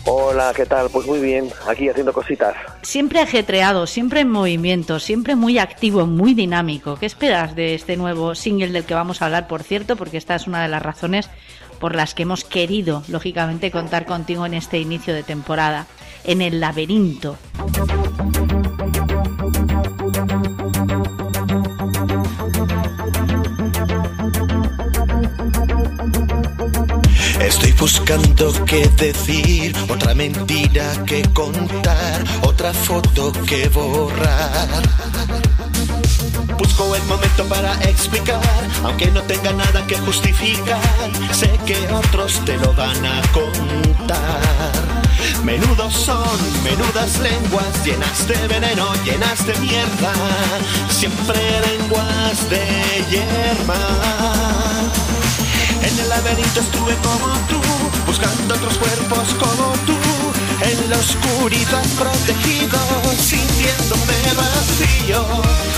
Hola, 0.05 0.51
¿qué 0.55 0.65
tal? 0.65 0.89
Pues 0.89 1.05
muy 1.05 1.19
bien, 1.19 1.49
aquí 1.67 1.87
haciendo 1.87 2.11
cositas. 2.11 2.55
Siempre 2.81 3.21
ajetreado, 3.21 3.87
siempre 3.87 4.21
en 4.21 4.29
movimiento, 4.31 4.99
siempre 4.99 5.35
muy 5.35 5.59
activo, 5.59 6.07
muy 6.07 6.33
dinámico. 6.33 6.97
¿Qué 6.97 7.05
esperas 7.05 7.55
de 7.55 7.75
este 7.75 7.95
nuevo 7.95 8.35
single 8.35 8.71
del 8.71 8.83
que 8.83 8.95
vamos 8.95 9.21
a 9.21 9.25
hablar, 9.25 9.47
por 9.47 9.63
cierto? 9.63 9.95
Porque 9.95 10.17
esta 10.17 10.35
es 10.35 10.47
una 10.47 10.61
de 10.61 10.67
las 10.67 10.81
razones 10.81 11.29
por 11.79 11.95
las 11.95 12.15
que 12.15 12.23
hemos 12.23 12.43
querido, 12.43 13.03
lógicamente, 13.07 13.71
contar 13.71 14.05
contigo 14.05 14.45
en 14.45 14.55
este 14.55 14.79
inicio 14.79 15.13
de 15.13 15.23
temporada, 15.23 15.85
en 16.23 16.41
el 16.41 16.59
laberinto. 16.59 17.37
Estoy 27.43 27.73
buscando 27.73 28.53
qué 28.65 28.87
decir, 28.95 29.75
otra 29.89 30.13
mentira 30.13 30.85
que 31.05 31.21
contar, 31.33 32.23
otra 32.41 32.73
foto 32.73 33.33
que 33.45 33.67
borrar. 33.67 34.81
Busco 36.57 36.95
el 36.95 37.03
momento 37.03 37.43
para 37.49 37.73
explicar, 37.83 38.39
aunque 38.83 39.07
no 39.07 39.21
tenga 39.23 39.51
nada 39.51 39.85
que 39.85 39.97
justificar, 39.97 41.11
sé 41.31 41.51
que 41.65 41.77
otros 41.93 42.39
te 42.45 42.57
lo 42.57 42.73
van 42.73 43.05
a 43.05 43.21
contar. 43.33 44.81
Menudos 45.43 45.93
son, 45.93 46.63
menudas 46.63 47.19
lenguas, 47.19 47.85
llenas 47.85 48.25
de 48.25 48.47
veneno, 48.47 48.87
llenas 49.03 49.45
de 49.45 49.53
mierda, 49.59 50.13
siempre 50.89 51.39
lenguas 51.67 52.49
de 52.49 53.05
hierba. 53.09 54.32
En 55.85 55.99
el 55.99 56.09
laberinto 56.09 56.61
estuve 56.61 56.95
como 57.03 57.27
tú, 57.49 57.59
buscando 58.05 58.55
otros 58.55 58.77
cuerpos 58.77 59.35
como 59.37 59.73
tú. 59.85 59.97
En 60.61 60.89
la 60.89 60.97
oscuridad 60.97 61.83
protegido, 61.99 62.79
sintiéndome 63.19 64.15
vacío. 64.37 65.25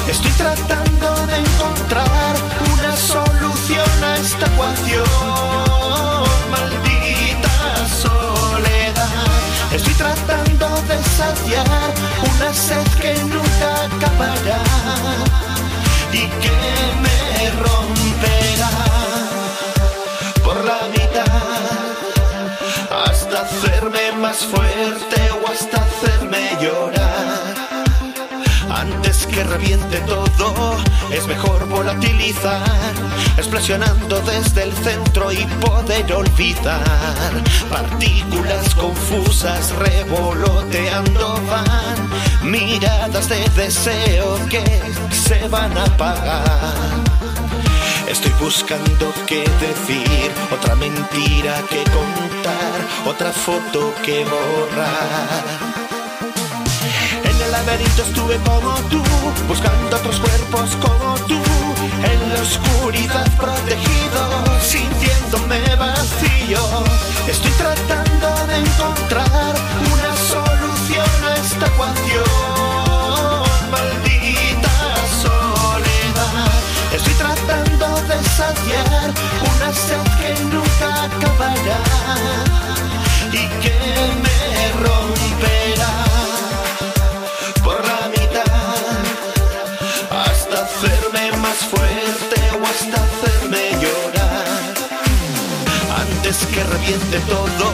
Estoy 0.08 0.32
tratando 0.32 1.26
de 1.26 1.38
encontrar 1.38 2.36
una 2.72 2.96
solución 2.96 4.04
a 4.04 4.16
esta 4.18 4.46
ecuación. 4.46 5.06
Maldita 6.52 7.88
soledad. 8.04 9.10
Estoy 9.74 9.94
tratando 9.96 10.68
de 10.88 10.98
saciar 11.18 11.94
una 12.30 12.54
sed 12.54 12.88
que 13.02 13.16
nunca 13.24 13.86
acabará 13.86 14.62
y 16.12 16.28
que 16.28 16.58
me 17.02 17.50
romperá 17.64 18.95
la 20.65 20.88
mitad 20.89 22.05
hasta 22.91 23.41
hacerme 23.41 24.12
más 24.19 24.38
fuerte 24.38 25.29
o 25.31 25.51
hasta 25.51 25.77
hacerme 25.77 26.57
llorar. 26.62 27.55
Antes 28.69 29.27
que 29.27 29.43
reviente 29.43 30.00
todo, 30.01 30.75
es 31.12 31.27
mejor 31.27 31.67
volatilizar, 31.67 32.93
explosionando 33.38 34.19
desde 34.22 34.63
el 34.63 34.74
centro 34.74 35.31
y 35.31 35.45
poder 35.62 36.12
olvidar. 36.13 36.84
Partículas 37.69 38.74
confusas 38.75 39.72
revoloteando 39.75 41.39
van, 41.50 42.50
miradas 42.51 43.29
de 43.29 43.48
deseo 43.55 44.39
que 44.50 44.81
se 45.12 45.48
van 45.48 45.77
a 45.77 45.84
apagar. 45.84 47.14
Estoy 48.08 48.32
buscando 48.40 49.14
qué 49.26 49.44
decir, 49.60 50.32
otra 50.52 50.76
mentira 50.76 51.56
que 51.70 51.84
contar, 51.86 52.80
otra 53.06 53.32
foto 53.32 53.94
que 54.04 54.24
borrar. 54.26 55.44
En 57.24 57.42
el 57.42 57.52
laberinto 57.52 58.04
estuve 58.04 58.38
como 58.38 58.74
tú, 58.90 59.02
buscando 59.48 59.98
otros 59.98 60.20
cuerpos 60.20 60.78
como 60.82 61.16
tú, 61.28 61.42
en 62.12 62.34
la 62.34 62.42
oscuridad 62.42 63.28
protegido, 63.38 64.22
sintiéndome 64.62 65.76
vacío. 65.76 66.60
Estoy 67.28 67.52
tratando 67.52 68.48
de 68.48 68.58
encontrar 68.60 69.56
una 69.94 70.16
solución 70.16 71.10
a 71.28 71.34
esta 71.36 71.66
ecuación, 71.66 72.35
saciar 78.46 79.10
una 79.56 79.74
sed 79.74 80.04
que 80.20 80.44
nunca 80.46 80.88
acabará 81.06 81.82
y 83.32 83.44
que 83.64 83.78
me 84.25 84.42
romperá 84.86 85.96
por 87.64 87.80
la 87.92 88.02
mitad 88.16 89.02
hasta 90.12 90.56
hacerme 90.66 91.32
más 91.38 91.60
fuerte 91.74 92.38
o 92.58 92.66
hasta 92.72 92.98
hacerme 93.08 93.64
llorar. 93.84 94.74
Antes 96.04 96.38
que 96.52 96.64
reviente 96.64 97.20
todo, 97.34 97.68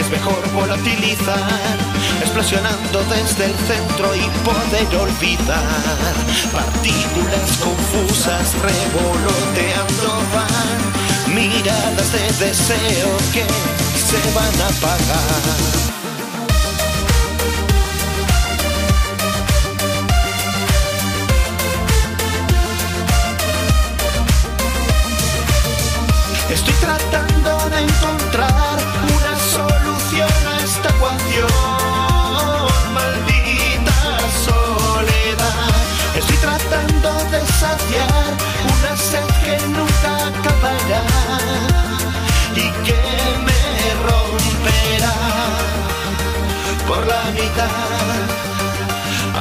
es 0.00 0.08
mejor 0.10 0.42
volatilizar, 0.52 1.76
explosionando 2.20 3.04
desde 3.04 3.46
el 3.46 3.54
centro 3.54 4.14
y 4.14 4.20
poder 4.44 4.96
olvidar. 4.96 6.14
Partículas 6.52 7.56
confusas 7.58 8.54
revoloteando 8.54 10.22
van, 10.34 11.34
miradas 11.34 12.12
de 12.12 12.46
deseo 12.46 13.16
que 13.32 13.44
se 13.96 14.20
van 14.34 14.60
a 14.60 14.68
apagar. 14.68 15.87
Saciar 37.78 38.32
una 38.64 38.96
sed 38.96 39.28
que 39.44 39.56
nunca 39.68 40.12
acabará 40.28 41.02
y 42.54 42.66
que 42.86 43.00
me 43.46 43.62
romperá 44.08 45.16
por 46.86 47.06
la 47.06 47.22
mitad 47.32 48.18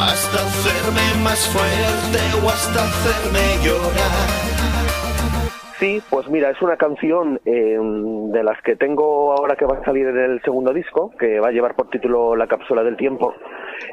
hasta 0.10 0.38
hacerme 0.46 1.24
más 1.24 1.48
fuerte 1.48 2.20
o 2.44 2.50
hasta 2.50 2.84
hacerme 2.84 3.66
llorar. 3.66 4.48
Sí, 5.80 6.02
pues 6.10 6.28
mira, 6.28 6.50
es 6.50 6.62
una 6.64 6.76
canción 6.76 7.40
eh, 7.46 7.78
de 7.80 8.44
las 8.44 8.60
que 8.64 8.76
tengo 8.76 9.32
ahora 9.34 9.56
que 9.56 9.66
va 9.66 9.78
a 9.78 9.86
salir 9.86 10.08
en 10.08 10.18
el 10.18 10.42
segundo 10.42 10.74
disco, 10.74 11.12
que 11.20 11.40
va 11.40 11.50
a 11.50 11.52
llevar 11.52 11.76
por 11.76 11.90
título 11.90 12.36
La 12.36 12.48
cápsula 12.48 12.84
del 12.84 12.98
tiempo. 12.98 13.36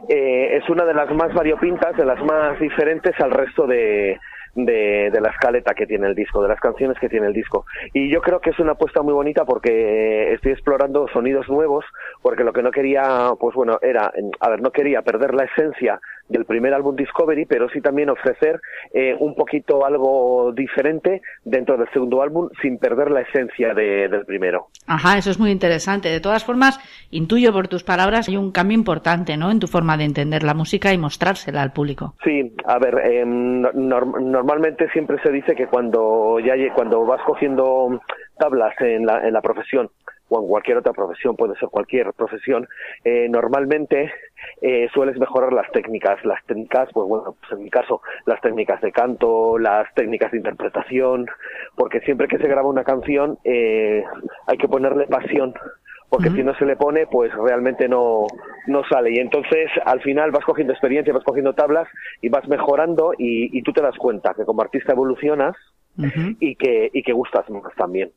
Eh, 0.08 0.56
es 0.56 0.68
una 0.70 0.86
de 0.86 0.94
las 0.94 1.10
más 1.14 1.34
variopintas, 1.34 1.94
de 1.94 2.06
las 2.06 2.22
más 2.24 2.58
diferentes 2.58 3.14
al 3.20 3.32
resto 3.32 3.66
de, 3.66 4.18
de, 4.54 5.11
de, 5.11 5.20
la 5.20 5.30
escaleta 5.30 5.75
que 5.75 5.87
tiene 5.87 6.06
el 6.06 6.14
disco, 6.14 6.42
de 6.42 6.49
las 6.49 6.61
canciones 6.61 6.99
que 6.99 7.08
tiene 7.08 7.26
el 7.26 7.32
disco. 7.32 7.66
Y 7.92 8.11
yo 8.11 8.20
creo 8.20 8.40
que 8.40 8.50
es 8.50 8.58
una 8.58 8.73
apuesta 8.73 9.02
muy 9.02 9.12
bonita 9.12 9.44
porque 9.44 10.32
estoy 10.32 10.52
explorando 10.52 11.06
sonidos 11.08 11.49
nuevos, 11.49 11.84
porque 12.23 12.44
lo 12.44 12.52
que 12.52 12.62
no 12.62 12.70
quería, 12.70 13.30
pues 13.38 13.54
bueno, 13.54 13.78
era, 13.82 14.12
a 14.40 14.49
ver, 14.50 14.61
no 14.61 14.70
quería 14.70 15.02
perder 15.02 15.34
la 15.34 15.44
esencia 15.44 16.00
del 16.28 16.44
primer 16.44 16.73
álbum 16.73 16.96
Discovery, 16.96 17.44
pero 17.46 17.68
sí 17.68 17.80
también 17.80 18.08
ofrecer 18.08 18.61
eh, 18.92 19.14
un 19.18 19.34
poquito 19.34 19.84
algo 19.84 20.52
diferente 20.52 21.20
dentro 21.44 21.76
del 21.76 21.88
segundo 21.92 22.23
álbum 22.23 22.49
sin 22.62 22.78
perder 22.78 23.11
la 23.11 23.20
esencia 23.20 23.75
de, 23.75 24.08
del 24.08 24.25
primero. 24.25 24.68
Ajá, 24.87 25.18
eso 25.18 25.30
es 25.30 25.38
muy 25.38 25.50
interesante. 25.50 26.08
De 26.08 26.20
todas 26.20 26.44
formas, 26.44 26.80
intuyo 27.11 27.52
por 27.52 27.68
tus 27.68 27.84
palabras 27.84 28.28
hay 28.28 28.37
un 28.37 28.52
cambio 28.52 28.76
importante, 28.76 29.37
¿no? 29.37 29.50
En 29.50 29.61
tu 29.61 29.66
forma 29.66 29.96
de 29.96 30.04
entender 30.04 30.42
la 30.42 30.54
música 30.54 30.92
y 30.92 30.99
mostrársela 30.99 31.62
al 31.62 31.73
público. 31.73 32.14
Sí, 32.25 32.54
a 32.64 32.78
ver, 32.78 33.00
eh, 33.04 33.25
normalmente 34.44 34.90
siempre 34.90 35.18
se 35.22 35.30
dice 35.32 35.54
que 35.54 35.68
cuando 35.68 36.38
ya 36.38 36.54
cuando 36.74 37.06
vas 37.06 37.22
cogiendo 37.22 37.98
tablas 38.38 38.74
en 38.80 39.06
la, 39.06 39.26
en 39.26 39.32
la 39.32 39.40
profesión 39.40 39.88
o 40.28 40.40
en 40.40 40.48
cualquier 40.48 40.76
otra 40.76 40.92
profesión, 40.92 41.34
puede 41.34 41.54
ser 41.56 41.70
cualquier 41.70 42.12
profesión, 42.12 42.68
eh, 43.04 43.26
normalmente 43.30 44.12
eh, 44.60 44.88
sueles 44.92 45.18
mejorar 45.18 45.52
las 45.54 45.70
técnicas. 45.72 46.22
Las 46.26 46.44
técnicas, 46.44 46.90
pues 46.92 47.08
bueno, 47.08 47.36
pues 47.40 47.52
en 47.52 47.64
mi 47.64 47.70
caso, 47.70 48.02
las 48.26 48.40
técnicas 48.42 48.82
de 48.82 48.92
canto, 48.92 49.58
las 49.58 49.92
técnicas 49.94 50.30
de 50.30 50.38
interpretación, 50.38 51.26
porque 51.74 52.00
siempre 52.00 52.28
que 52.28 52.38
se 52.38 52.48
graba 52.48 52.68
una 52.68 52.84
canción 52.84 53.38
eh, 53.44 54.04
hay 54.46 54.58
que 54.58 54.68
ponerle 54.68 55.06
pasión 55.06 55.54
porque 56.14 56.30
si 56.30 56.44
no 56.44 56.54
se 56.54 56.64
le 56.64 56.76
pone, 56.76 57.09
pues 57.09 57.33
realmente 57.35 57.88
no, 57.88 58.26
no 58.68 58.83
sale. 58.88 59.12
Y 59.12 59.18
entonces 59.18 59.68
al 59.85 60.00
final 60.00 60.30
vas 60.30 60.44
cogiendo 60.44 60.73
experiencia, 60.73 61.12
vas 61.12 61.25
cogiendo 61.25 61.54
tablas 61.54 61.88
y 62.23 62.28
vas 62.28 62.47
mejorando 62.47 63.14
y, 63.18 63.59
y 63.59 63.62
tú 63.62 63.73
te 63.73 63.83
das 63.83 63.97
cuenta 63.99 64.33
que 64.35 64.44
como 64.44 64.62
artista 64.62 64.92
evolucionas 64.92 65.56
y, 66.40 66.54
que, 66.54 66.90
y 66.92 67.02
que 67.02 67.12
gustas 67.12 67.50
más 67.50 67.62
también. 67.76 68.12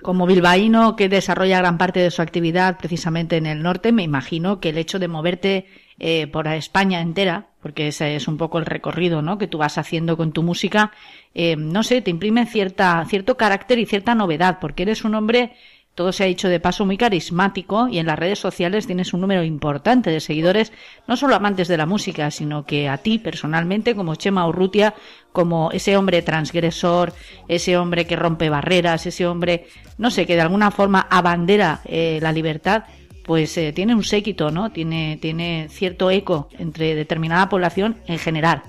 Como 0.00 0.26
bilbaíno 0.26 0.94
que 0.94 1.08
desarrolla 1.08 1.58
gran 1.58 1.76
parte 1.76 1.98
de 1.98 2.12
su 2.12 2.22
actividad 2.22 2.78
precisamente 2.78 3.36
en 3.36 3.46
el 3.46 3.62
norte, 3.62 3.90
me 3.90 4.04
imagino 4.04 4.60
que 4.60 4.68
el 4.68 4.78
hecho 4.78 5.00
de 5.00 5.08
moverte 5.08 5.66
eh, 5.98 6.28
por 6.28 6.46
España 6.46 7.00
entera, 7.00 7.48
porque 7.60 7.88
ese 7.88 8.14
es 8.14 8.28
un 8.28 8.36
poco 8.36 8.58
el 8.58 8.66
recorrido 8.66 9.22
¿no? 9.22 9.38
que 9.38 9.48
tú 9.48 9.58
vas 9.58 9.76
haciendo 9.76 10.16
con 10.16 10.32
tu 10.32 10.44
música, 10.44 10.92
eh, 11.34 11.56
no 11.56 11.82
sé, 11.82 12.00
te 12.00 12.10
imprime 12.10 12.46
cierta, 12.46 13.04
cierto 13.06 13.36
carácter 13.36 13.80
y 13.80 13.86
cierta 13.86 14.14
novedad, 14.14 14.58
porque 14.60 14.84
eres 14.84 15.04
un 15.04 15.14
hombre 15.14 15.52
todo 15.94 16.12
se 16.12 16.24
ha 16.24 16.26
dicho 16.26 16.48
de 16.48 16.60
paso 16.60 16.86
muy 16.86 16.96
carismático 16.96 17.88
y 17.88 17.98
en 17.98 18.06
las 18.06 18.18
redes 18.18 18.38
sociales 18.38 18.86
tienes 18.86 19.12
un 19.12 19.20
número 19.20 19.42
importante 19.42 20.10
de 20.10 20.20
seguidores, 20.20 20.72
no 21.06 21.16
solo 21.16 21.34
amantes 21.34 21.68
de 21.68 21.76
la 21.76 21.86
música, 21.86 22.30
sino 22.30 22.64
que 22.64 22.88
a 22.88 22.98
ti 22.98 23.18
personalmente, 23.18 23.94
como 23.94 24.14
Chema 24.14 24.46
Urrutia, 24.46 24.94
como 25.32 25.70
ese 25.72 25.96
hombre 25.96 26.22
transgresor, 26.22 27.12
ese 27.48 27.76
hombre 27.76 28.06
que 28.06 28.16
rompe 28.16 28.48
barreras, 28.48 29.06
ese 29.06 29.26
hombre, 29.26 29.66
no 29.98 30.10
sé, 30.10 30.26
que 30.26 30.36
de 30.36 30.42
alguna 30.42 30.70
forma 30.70 31.06
abandera 31.10 31.80
eh, 31.84 32.18
la 32.22 32.32
libertad, 32.32 32.84
pues 33.24 33.56
eh, 33.58 33.72
tiene 33.72 33.94
un 33.94 34.04
séquito, 34.04 34.50
¿no? 34.50 34.72
Tiene, 34.72 35.18
tiene 35.20 35.68
cierto 35.70 36.10
eco 36.10 36.48
entre 36.58 36.94
determinada 36.94 37.48
población 37.48 37.96
en 38.06 38.18
general. 38.18 38.62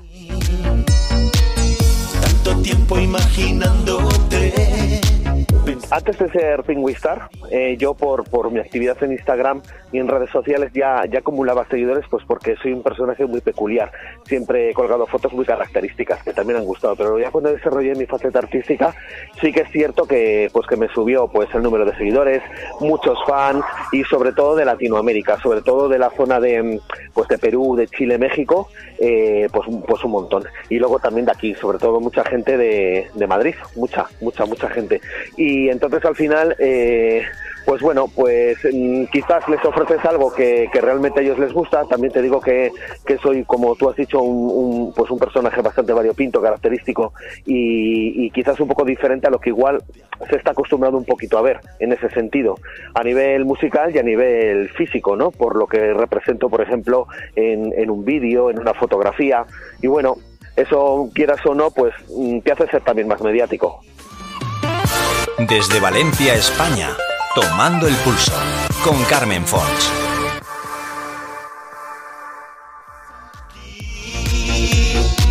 Tanto 2.21 2.61
tiempo 2.61 2.99
imaginándote 2.99 4.10
antes 5.91 6.17
de 6.17 6.29
ser 6.29 6.63
Pingüistar, 6.63 7.29
eh, 7.49 7.75
yo 7.77 7.93
por, 7.93 8.23
por 8.29 8.49
mi 8.49 8.59
actividad 8.59 9.01
en 9.03 9.11
Instagram 9.11 9.61
y 9.91 9.99
en 9.99 10.07
redes 10.07 10.29
sociales 10.29 10.71
ya, 10.73 11.03
ya 11.05 11.19
acumulaba 11.19 11.67
seguidores, 11.67 12.05
pues 12.09 12.23
porque 12.25 12.55
soy 12.55 12.71
un 12.71 12.81
personaje 12.81 13.25
muy 13.25 13.41
peculiar. 13.41 13.91
Siempre 14.25 14.69
he 14.69 14.73
colgado 14.73 15.05
fotos 15.05 15.33
muy 15.33 15.45
características 15.45 16.23
que 16.23 16.33
también 16.33 16.59
han 16.59 16.65
gustado, 16.65 16.95
pero 16.95 17.19
ya 17.19 17.29
cuando 17.29 17.51
desarrollé 17.51 17.93
mi 17.95 18.05
faceta 18.05 18.39
artística, 18.39 18.95
sí 19.41 19.51
que 19.51 19.61
es 19.61 19.71
cierto 19.71 20.05
que, 20.05 20.49
pues 20.53 20.65
que 20.65 20.77
me 20.77 20.87
subió 20.89 21.27
pues 21.27 21.53
el 21.53 21.61
número 21.61 21.85
de 21.85 21.95
seguidores, 21.97 22.41
muchos 22.79 23.19
fans 23.27 23.65
y 23.91 24.03
sobre 24.05 24.31
todo 24.31 24.55
de 24.55 24.63
Latinoamérica, 24.63 25.41
sobre 25.41 25.61
todo 25.61 25.89
de 25.89 25.99
la 25.99 26.09
zona 26.11 26.39
de, 26.39 26.79
pues 27.13 27.27
de 27.27 27.37
Perú, 27.37 27.75
de 27.75 27.87
Chile, 27.87 28.17
México, 28.17 28.69
eh, 28.97 29.49
pues, 29.51 29.67
pues 29.85 30.03
un 30.05 30.11
montón. 30.11 30.43
Y 30.69 30.79
luego 30.79 30.99
también 30.99 31.25
de 31.25 31.33
aquí, 31.33 31.53
sobre 31.55 31.79
todo 31.79 31.99
mucha 31.99 32.23
gente 32.23 32.57
de, 32.57 33.07
de 33.13 33.27
Madrid, 33.27 33.55
mucha, 33.75 34.05
mucha, 34.21 34.45
mucha 34.45 34.69
gente. 34.69 35.01
Y 35.35 35.69
entonces 35.81 36.07
al 36.07 36.15
final, 36.15 36.55
eh, 36.59 37.23
pues 37.65 37.81
bueno, 37.81 38.07
pues 38.07 38.55
mm, 38.71 39.05
quizás 39.05 39.49
les 39.49 39.65
ofreces 39.65 40.05
algo 40.05 40.31
que, 40.31 40.69
realmente 40.73 41.19
a 41.19 41.23
ellos 41.23 41.39
les 41.39 41.51
gusta. 41.51 41.85
También 41.85 42.13
te 42.13 42.21
digo 42.21 42.39
que, 42.39 42.71
soy, 43.19 43.43
como 43.45 43.75
tú 43.75 43.89
has 43.89 43.95
dicho, 43.95 44.21
un, 44.21 44.93
pues 44.93 45.09
un 45.09 45.17
personaje 45.17 45.59
bastante 45.59 45.91
variopinto, 45.91 46.39
característico 46.39 47.13
y, 47.47 48.29
quizás 48.29 48.59
un 48.59 48.67
poco 48.67 48.85
diferente 48.85 49.25
a 49.25 49.31
lo 49.31 49.39
que 49.39 49.49
igual 49.49 49.81
se 50.29 50.35
está 50.35 50.51
acostumbrado 50.51 50.97
un 50.97 51.05
poquito 51.05 51.39
a 51.39 51.41
ver 51.41 51.59
en 51.79 51.93
ese 51.93 52.09
sentido, 52.11 52.55
a 52.93 53.03
nivel 53.03 53.43
musical 53.43 53.93
y 53.95 53.97
a 53.97 54.03
nivel 54.03 54.69
físico, 54.69 55.15
¿no? 55.15 55.31
Por 55.31 55.55
lo 55.55 55.65
que 55.65 55.93
represento, 55.93 56.47
por 56.47 56.61
ejemplo, 56.61 57.07
en, 57.35 57.73
en 57.75 57.89
un 57.89 58.05
vídeo, 58.05 58.51
en 58.51 58.59
una 58.59 58.75
fotografía. 58.75 59.45
Y 59.81 59.87
bueno, 59.87 60.17
eso, 60.55 61.09
quieras 61.15 61.43
o 61.45 61.55
no, 61.55 61.71
pues 61.71 61.93
mm, 62.15 62.39
te 62.41 62.51
hace 62.51 62.67
ser 62.67 62.83
también 62.83 63.07
más 63.07 63.21
mediático. 63.21 63.81
Desde 65.37 65.79
Valencia, 65.79 66.35
España, 66.35 66.89
tomando 67.33 67.87
el 67.87 67.95
pulso 67.95 68.33
con 68.83 69.01
Carmen 69.05 69.45
Fons. 69.45 69.91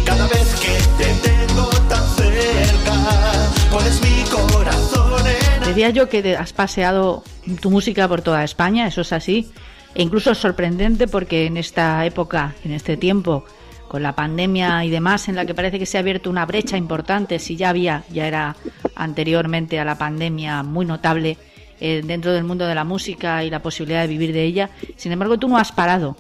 Cada 0.05 0.27
vez 0.27 0.61
que 0.61 1.03
te 1.03 1.29
tengo 1.29 1.69
tan 1.89 2.09
cerca, 2.17 3.51
pones 3.71 4.01
mi 4.03 4.25
corazón 4.25 5.27
en... 5.27 5.69
Decía 5.69 5.91
yo 5.91 6.09
que 6.09 6.37
has 6.37 6.53
paseado 6.53 7.23
tu 7.61 7.71
música 7.71 8.09
por 8.09 8.23
toda 8.23 8.43
España, 8.43 8.87
eso 8.89 9.03
es 9.03 9.13
así. 9.13 9.53
E 9.95 10.03
incluso 10.03 10.33
es 10.33 10.39
sorprendente 10.39 11.09
porque 11.09 11.47
en 11.47 11.57
esta 11.57 12.05
época, 12.05 12.55
en 12.65 12.73
este 12.73 12.97
tiempo, 12.97 13.45
con 13.91 14.05
la 14.05 14.15
pandemia 14.15 14.85
y 14.85 14.89
demás, 14.89 15.29
en 15.29 15.35
la 15.35 15.45
que 15.45 15.53
parece 15.53 15.77
que 15.81 15.85
se 15.85 15.97
ha 15.97 16.01
abierto 16.01 16.31
una 16.31 16.47
brecha 16.47 16.77
importante, 16.77 17.41
si 17.41 17.57
ya 17.57 17.71
había, 17.71 18.05
ya 18.09 18.29
era 18.29 18.55
anteriormente 18.95 19.81
a 19.81 19.85
la 19.85 19.99
pandemia 19.99 20.63
muy 20.63 20.87
notable 20.87 21.37
eh, 21.81 22.01
dentro 22.05 22.33
del 22.33 22.45
mundo 22.45 22.69
de 22.69 22.77
la 22.77 22.85
música 22.85 23.43
y 23.43 23.51
la 23.51 23.63
posibilidad 23.63 24.03
de 24.03 24.07
vivir 24.07 24.33
de 24.33 24.45
ella. 24.45 24.71
Sin 24.95 25.11
embargo, 25.11 25.41
tú 25.41 25.49
no 25.49 25.59
has 25.59 25.73
parado. 25.73 26.15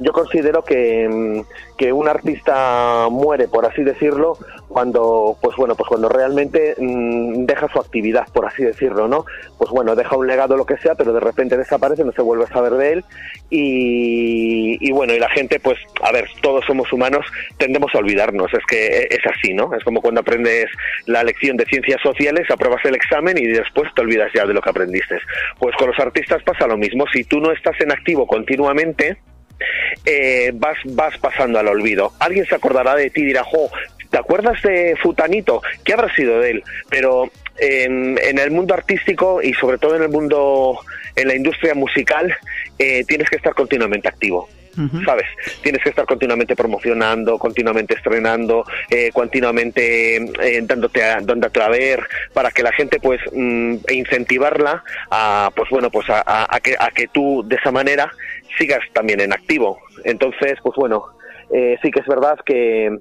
Yo 0.00 0.12
considero 0.12 0.62
que, 0.62 1.08
mm, 1.08 1.76
que 1.78 1.94
un 1.94 2.08
artista 2.08 3.06
muere, 3.10 3.48
por 3.48 3.64
así 3.64 3.82
decirlo, 3.82 4.36
cuando 4.68 5.36
pues 5.40 5.56
bueno 5.56 5.74
pues 5.74 5.88
cuando 5.88 6.08
realmente 6.08 6.74
mm, 6.78 7.44
deja 7.44 7.68
su 7.72 7.78
actividad 7.78 8.26
por 8.32 8.46
así 8.46 8.64
decirlo 8.64 9.08
no 9.08 9.24
pues 9.58 9.70
bueno 9.70 9.94
deja 9.94 10.16
un 10.16 10.26
legado 10.26 10.56
lo 10.56 10.66
que 10.66 10.76
sea 10.78 10.94
pero 10.94 11.12
de 11.12 11.20
repente 11.20 11.56
desaparece 11.56 12.04
no 12.04 12.12
se 12.12 12.22
vuelve 12.22 12.44
a 12.44 12.48
saber 12.48 12.72
de 12.74 12.92
él. 12.92 13.04
Y, 13.48 14.90
bueno 14.90 15.14
y 15.14 15.18
la 15.18 15.28
gente 15.30 15.60
pues 15.60 15.78
a 16.02 16.10
ver 16.10 16.26
todos 16.40 16.64
somos 16.64 16.92
humanos 16.92 17.24
tendemos 17.58 17.94
a 17.94 17.98
olvidarnos. 17.98 18.52
Es 18.52 18.64
que 18.66 19.06
es 19.10 19.26
así 19.26 19.54
no 19.54 19.72
es 19.74 19.84
como 19.84 20.00
cuando 20.00 20.20
aprendes 20.20 20.66
la 21.06 21.22
lección 21.22 21.56
de 21.56 21.64
ciencias 21.66 22.00
sociales 22.02 22.50
apruebas 22.50 22.84
el 22.84 22.94
examen 22.94 23.38
y 23.38 23.46
después 23.46 23.92
te 23.94 24.02
olvidas 24.02 24.30
ya 24.34 24.46
de 24.46 24.54
lo 24.54 24.60
que 24.60 24.70
aprendiste. 24.70 25.18
Pues 25.58 25.76
con 25.76 25.88
los 25.88 25.98
artistas 25.98 26.42
pasa 26.42 26.66
lo 26.66 26.76
mismo. 26.76 27.04
Si 27.12 27.24
tú 27.24 27.40
no 27.40 27.52
estás 27.52 27.80
en 27.80 27.92
activo 27.92 28.26
continuamente 28.26 29.18
eh, 30.04 30.52
vas, 30.54 30.76
vas 30.84 31.16
pasando 31.18 31.58
al 31.58 31.68
olvido. 31.68 32.12
Alguien 32.20 32.46
se 32.46 32.54
acordará 32.54 32.94
de 32.94 33.10
ti 33.10 33.22
y 33.22 33.26
dirá, 33.26 33.42
jo, 33.44 33.70
¿te 34.10 34.18
acuerdas 34.18 34.60
de 34.62 34.96
Futanito? 35.02 35.62
¿Qué 35.84 35.92
habrá 35.92 36.14
sido 36.14 36.40
de 36.40 36.50
él? 36.50 36.64
Pero 36.88 37.30
en, 37.58 38.38
el 38.38 38.50
mundo 38.50 38.74
artístico 38.74 39.40
y 39.42 39.52
sobre 39.54 39.78
todo 39.78 39.96
en 39.96 40.02
el 40.02 40.08
mundo, 40.08 40.78
en 41.14 41.28
la 41.28 41.34
industria 41.34 41.74
musical, 41.74 42.34
eh, 42.78 43.04
tienes 43.04 43.30
que 43.30 43.36
estar 43.36 43.54
continuamente 43.54 44.08
activo. 44.08 44.48
¿Sabes? 45.06 45.24
Tienes 45.62 45.82
que 45.82 45.88
estar 45.88 46.04
continuamente 46.04 46.54
promocionando, 46.54 47.38
continuamente 47.38 47.94
estrenando, 47.94 48.62
eh, 48.90 49.10
continuamente 49.10 50.16
eh, 50.16 50.60
dándote, 50.64 51.02
a, 51.02 51.18
dándote 51.22 51.62
a 51.62 51.70
ver 51.70 52.06
para 52.34 52.50
que 52.50 52.62
la 52.62 52.70
gente, 52.72 53.00
pues, 53.00 53.18
mm, 53.32 53.76
e 53.88 53.94
incentivarla 53.94 54.84
a, 55.10 55.50
pues 55.56 55.70
bueno, 55.70 55.90
pues 55.90 56.04
a, 56.10 56.60
que, 56.62 56.76
a 56.78 56.90
que 56.90 57.08
tú 57.08 57.42
de 57.46 57.56
esa 57.56 57.72
manera 57.72 58.12
sigas 58.58 58.80
también 58.92 59.20
en 59.22 59.32
activo. 59.32 59.78
Entonces, 60.04 60.58
pues 60.62 60.76
bueno, 60.76 61.06
sí 61.82 61.90
que 61.90 62.00
es 62.00 62.06
verdad 62.06 62.38
que, 62.44 62.98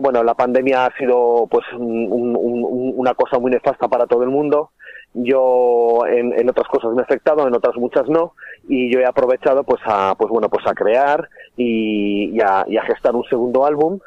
bueno, 0.00 0.22
la 0.22 0.34
pandemia 0.34 0.86
ha 0.86 0.96
sido 0.96 1.46
pues 1.50 1.64
una 1.76 3.14
cosa 3.14 3.38
muy 3.38 3.50
nefasta 3.50 3.88
para 3.88 4.06
todo 4.06 4.22
el 4.22 4.30
mundo. 4.30 4.70
Yo 5.14 6.00
en, 6.06 6.48
otras 6.48 6.68
cosas 6.68 6.92
me 6.92 7.00
he 7.00 7.04
afectado, 7.04 7.46
en 7.46 7.54
otras 7.54 7.76
muchas 7.76 8.08
no, 8.08 8.34
y 8.68 8.92
yo 8.92 9.00
he 9.00 9.06
aprovechado 9.06 9.64
pues 9.64 9.80
a 9.86 10.14
pues 10.16 10.30
bueno 10.30 10.48
pues 10.48 10.66
a 10.66 10.74
crear 10.74 11.28
y, 11.56 12.38
a, 12.40 12.64
gestar 12.86 13.16
un 13.16 13.24
segundo 13.24 13.64
álbum 13.64 13.98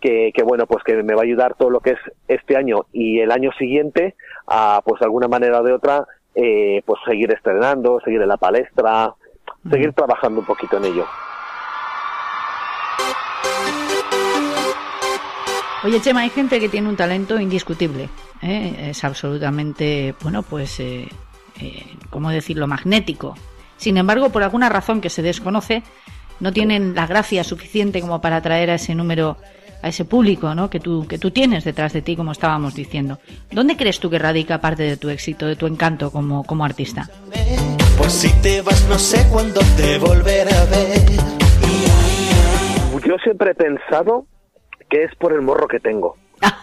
que, 0.00 0.32
bueno 0.44 0.66
pues 0.66 0.84
que 0.84 1.02
me 1.02 1.14
va 1.14 1.22
a 1.22 1.24
ayudar 1.24 1.54
todo 1.54 1.70
lo 1.70 1.80
que 1.80 1.90
es 1.90 1.98
este 2.28 2.56
año 2.56 2.86
y 2.92 3.20
el 3.20 3.32
año 3.32 3.50
siguiente 3.58 4.14
a 4.46 4.82
pues 4.84 5.00
de 5.00 5.06
alguna 5.06 5.28
manera 5.28 5.60
o 5.60 5.64
de 5.64 5.72
otra 5.72 6.06
eh, 6.34 6.82
pues 6.84 7.00
seguir 7.06 7.32
estrenando, 7.32 8.00
seguir 8.04 8.20
en 8.20 8.28
la 8.28 8.36
palestra, 8.36 9.14
seguir 9.70 9.92
trabajando 9.92 10.40
un 10.40 10.46
poquito 10.46 10.76
en 10.76 10.84
ello. 10.84 11.04
Oye, 15.84 16.00
Chema, 16.00 16.22
hay 16.22 16.30
gente 16.30 16.60
que 16.60 16.70
tiene 16.70 16.88
un 16.88 16.96
talento 16.96 17.38
indiscutible. 17.38 18.08
¿eh? 18.40 18.88
Es 18.88 19.04
absolutamente, 19.04 20.14
bueno, 20.22 20.42
pues, 20.42 20.80
eh, 20.80 21.06
eh, 21.60 21.86
¿cómo 22.08 22.30
decirlo?, 22.30 22.66
magnético. 22.66 23.34
Sin 23.76 23.98
embargo, 23.98 24.30
por 24.30 24.42
alguna 24.42 24.70
razón 24.70 25.02
que 25.02 25.10
se 25.10 25.20
desconoce, 25.20 25.82
no 26.40 26.54
tienen 26.54 26.94
la 26.94 27.06
gracia 27.06 27.44
suficiente 27.44 28.00
como 28.00 28.22
para 28.22 28.36
atraer 28.36 28.70
a 28.70 28.76
ese 28.76 28.94
número, 28.94 29.36
a 29.82 29.88
ese 29.88 30.06
público, 30.06 30.54
¿no? 30.54 30.70
Que 30.70 30.80
tú, 30.80 31.06
que 31.06 31.18
tú 31.18 31.30
tienes 31.32 31.64
detrás 31.64 31.92
de 31.92 32.00
ti, 32.00 32.16
como 32.16 32.32
estábamos 32.32 32.74
diciendo. 32.74 33.18
¿Dónde 33.50 33.76
crees 33.76 34.00
tú 34.00 34.08
que 34.08 34.18
radica 34.18 34.62
parte 34.62 34.84
de 34.84 34.96
tu 34.96 35.10
éxito, 35.10 35.46
de 35.46 35.56
tu 35.56 35.66
encanto 35.66 36.10
como, 36.10 36.44
como 36.44 36.64
artista? 36.64 37.10
Pues 37.98 38.12
si 38.12 38.30
te 38.40 38.62
vas, 38.62 38.88
no 38.88 38.98
sé 38.98 39.28
cuándo 39.30 39.60
te 39.76 39.98
volveré 39.98 40.54
a 40.54 40.64
ver. 40.64 41.02
Yo 43.06 43.16
siempre 43.22 43.50
he 43.50 43.54
pensado 43.54 44.26
que 44.94 45.02
es 45.02 45.14
por 45.16 45.32
el 45.32 45.42
morro 45.42 45.66
que 45.66 45.80
tengo. 45.80 46.16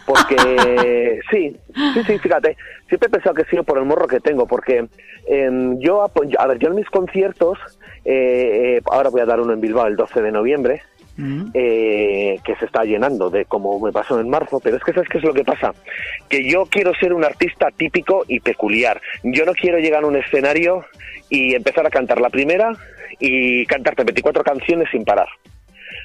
Porque 0.06 1.20
sí, 1.32 1.58
sí, 1.94 2.04
sí, 2.08 2.18
fíjate, 2.18 2.56
siempre 2.88 3.08
he 3.08 3.10
pensado 3.10 3.36
que 3.36 3.44
sí 3.44 3.58
por 3.62 3.78
el 3.78 3.84
morro 3.84 4.08
que 4.08 4.22
tengo, 4.22 4.48
porque 4.48 4.88
em, 5.28 5.78
yo, 5.80 6.02
a 6.02 6.48
ver, 6.48 6.58
yo 6.60 6.70
en 6.70 6.76
mis 6.76 6.90
conciertos, 6.90 7.58
eh, 8.06 8.78
eh, 8.78 8.82
ahora 8.90 9.10
voy 9.10 9.20
a 9.20 9.26
dar 9.26 9.42
uno 9.42 9.52
en 9.52 9.60
Bilbao 9.60 9.86
el 9.86 9.98
12 9.98 10.22
de 10.22 10.32
noviembre, 10.32 10.82
mm. 11.18 11.48
eh, 11.54 12.40
que 12.46 12.56
se 12.56 12.64
está 12.64 12.86
llenando 12.86 13.30
de 13.30 13.44
como 13.44 13.78
me 13.82 13.92
pasó 13.92 14.18
en 14.18 14.30
marzo, 14.30 14.62
pero 14.62 14.78
es 14.78 14.84
que 14.84 14.94
sabes 14.94 15.10
qué 15.10 15.18
es 15.18 15.26
lo 15.26 15.34
que 15.34 15.44
pasa, 15.44 15.74
que 16.30 16.50
yo 16.50 16.68
quiero 16.68 16.94
ser 16.96 17.12
un 17.12 17.26
artista 17.26 17.68
típico 17.76 18.24
y 18.30 18.40
peculiar. 18.40 19.02
Yo 19.24 19.46
no 19.46 19.52
quiero 19.52 19.78
llegar 19.78 20.06
a 20.06 20.08
un 20.08 20.16
escenario 20.16 20.86
y 21.30 21.54
empezar 21.54 21.86
a 21.86 21.90
cantar 21.90 22.22
la 22.22 22.30
primera 22.30 22.72
y 23.20 23.66
cantarte 23.66 24.06
24 24.06 24.42
canciones 24.42 24.88
sin 24.90 25.04
parar. 25.04 25.28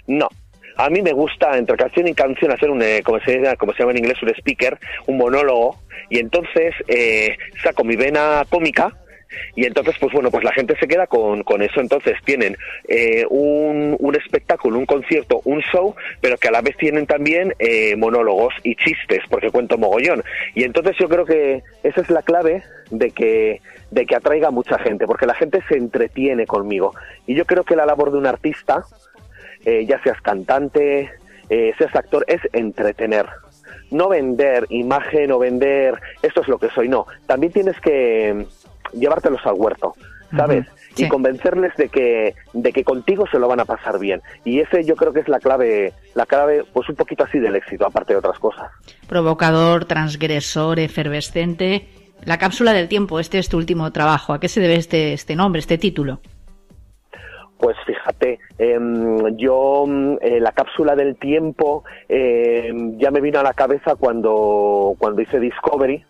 No, 0.08 0.28
a 0.76 0.90
mí 0.90 1.02
me 1.02 1.12
gusta 1.12 1.56
entre 1.56 1.76
canción 1.76 2.06
y 2.08 2.14
canción 2.14 2.52
hacer 2.52 2.70
un, 2.70 2.82
eh, 2.82 3.02
como, 3.02 3.18
se, 3.20 3.56
como 3.56 3.72
se 3.72 3.80
llama 3.80 3.92
en 3.92 3.98
inglés, 3.98 4.22
un 4.22 4.30
speaker, 4.30 4.78
un 5.06 5.16
monólogo, 5.16 5.78
y 6.10 6.18
entonces 6.18 6.74
eh, 6.88 7.36
saco 7.62 7.84
mi 7.84 7.96
vena 7.96 8.44
cómica, 8.48 8.92
y 9.56 9.66
entonces, 9.66 9.96
pues 9.98 10.12
bueno, 10.12 10.30
pues 10.30 10.44
la 10.44 10.52
gente 10.52 10.76
se 10.78 10.86
queda 10.86 11.08
con, 11.08 11.42
con 11.42 11.60
eso. 11.60 11.80
Entonces 11.80 12.14
tienen 12.24 12.56
eh, 12.86 13.26
un, 13.28 13.96
un, 13.98 14.14
espectáculo, 14.14 14.78
un 14.78 14.86
concierto, 14.86 15.40
un 15.44 15.60
show, 15.62 15.96
pero 16.20 16.38
que 16.38 16.46
a 16.46 16.52
la 16.52 16.62
vez 16.62 16.76
tienen 16.76 17.06
también 17.06 17.52
monólogos 17.98 18.54
y 18.62 18.76
chistes, 18.76 19.22
porque 19.28 19.50
cuento 19.50 19.78
mogollón. 19.78 20.22
Y 20.54 20.62
entonces 20.62 20.96
yo 20.98 21.08
creo 21.08 21.24
que 21.24 21.64
esa 21.82 22.00
es 22.02 22.08
la 22.08 22.22
clave 22.22 22.62
de 22.90 23.10
que, 23.10 23.60
de 23.90 24.06
que 24.06 24.14
atraiga 24.14 24.48
a 24.48 24.52
mucha 24.52 24.78
gente, 24.78 25.06
porque 25.06 25.26
la 25.26 25.34
gente 25.34 25.60
se 25.68 25.76
entretiene 25.76 26.46
conmigo. 26.46 26.94
Y 27.26 27.34
yo 27.34 27.44
creo 27.46 27.64
que 27.64 27.76
la 27.76 27.84
labor 27.84 28.12
de 28.12 28.18
un 28.18 28.26
artista, 28.26 28.84
eh, 29.66 29.84
ya 29.84 30.00
seas 30.02 30.20
cantante, 30.22 31.10
eh, 31.50 31.72
seas 31.76 31.94
actor, 31.94 32.24
es 32.28 32.40
entretener. 32.52 33.26
No 33.90 34.08
vender 34.08 34.66
imagen 34.70 35.32
o 35.32 35.40
vender, 35.40 36.00
esto 36.22 36.40
es 36.40 36.48
lo 36.48 36.58
que 36.58 36.70
soy, 36.70 36.88
no. 36.88 37.06
También 37.26 37.52
tienes 37.52 37.78
que 37.80 38.46
llevártelos 38.92 39.44
al 39.44 39.54
huerto, 39.54 39.94
¿sabes? 40.34 40.66
Y 40.96 41.08
convencerles 41.08 41.74
de 41.76 41.88
que, 41.88 42.34
de 42.52 42.72
que 42.72 42.84
contigo 42.84 43.26
se 43.30 43.40
lo 43.40 43.48
van 43.48 43.58
a 43.58 43.64
pasar 43.64 43.98
bien. 43.98 44.22
Y 44.44 44.60
ese 44.60 44.84
yo 44.84 44.94
creo 44.94 45.12
que 45.12 45.20
es 45.20 45.28
la 45.28 45.40
clave, 45.40 45.92
la 46.14 46.26
clave, 46.26 46.64
pues 46.72 46.88
un 46.88 46.94
poquito 46.94 47.24
así 47.24 47.38
del 47.40 47.56
éxito, 47.56 47.86
aparte 47.86 48.12
de 48.12 48.20
otras 48.20 48.38
cosas. 48.38 48.70
Provocador, 49.08 49.84
transgresor, 49.84 50.78
efervescente. 50.78 51.88
La 52.24 52.38
cápsula 52.38 52.72
del 52.72 52.88
tiempo, 52.88 53.18
este 53.18 53.38
es 53.38 53.48
tu 53.48 53.56
último 53.56 53.90
trabajo. 53.92 54.32
¿A 54.32 54.40
qué 54.40 54.48
se 54.48 54.60
debe 54.60 54.76
este, 54.76 55.12
este 55.12 55.34
nombre, 55.36 55.58
este 55.58 55.76
título? 55.76 56.20
Pues 57.58 57.76
fíjate, 57.86 58.38
em, 58.58 59.36
yo 59.36 59.84
mm, 59.86 60.16
eh, 60.20 60.40
la 60.40 60.52
cápsula 60.52 60.94
del 60.94 61.16
tiempo 61.16 61.84
em, 62.08 62.98
ya 62.98 63.10
me 63.10 63.20
vino 63.20 63.40
a 63.40 63.42
la 63.42 63.54
cabeza 63.54 63.96
cuando, 63.96 64.94
cuando 64.98 65.22
hice 65.22 65.40
Discovery, 65.40 66.04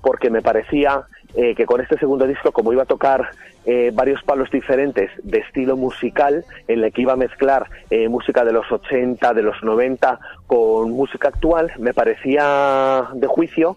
porque 0.00 0.30
me 0.30 0.40
parecía 0.40 1.04
eh, 1.34 1.54
que 1.54 1.66
con 1.66 1.80
este 1.80 1.98
segundo 1.98 2.26
disco, 2.26 2.52
como 2.52 2.72
iba 2.72 2.84
a 2.84 2.86
tocar 2.86 3.30
eh, 3.68 3.90
varios 3.92 4.22
palos 4.22 4.50
diferentes 4.50 5.10
de 5.22 5.38
estilo 5.38 5.76
musical, 5.76 6.44
en 6.66 6.82
el 6.82 6.92
que 6.92 7.02
iba 7.02 7.12
a 7.12 7.16
mezclar 7.16 7.66
música 8.08 8.44
de 8.44 8.52
los 8.52 8.70
80, 8.70 9.34
de 9.34 9.42
los 9.42 9.62
90 9.62 10.18
con 10.46 10.90
música 10.90 11.28
actual, 11.28 11.70
me 11.78 11.94
parecía 11.94 13.08
de 13.14 13.26
juicio 13.26 13.76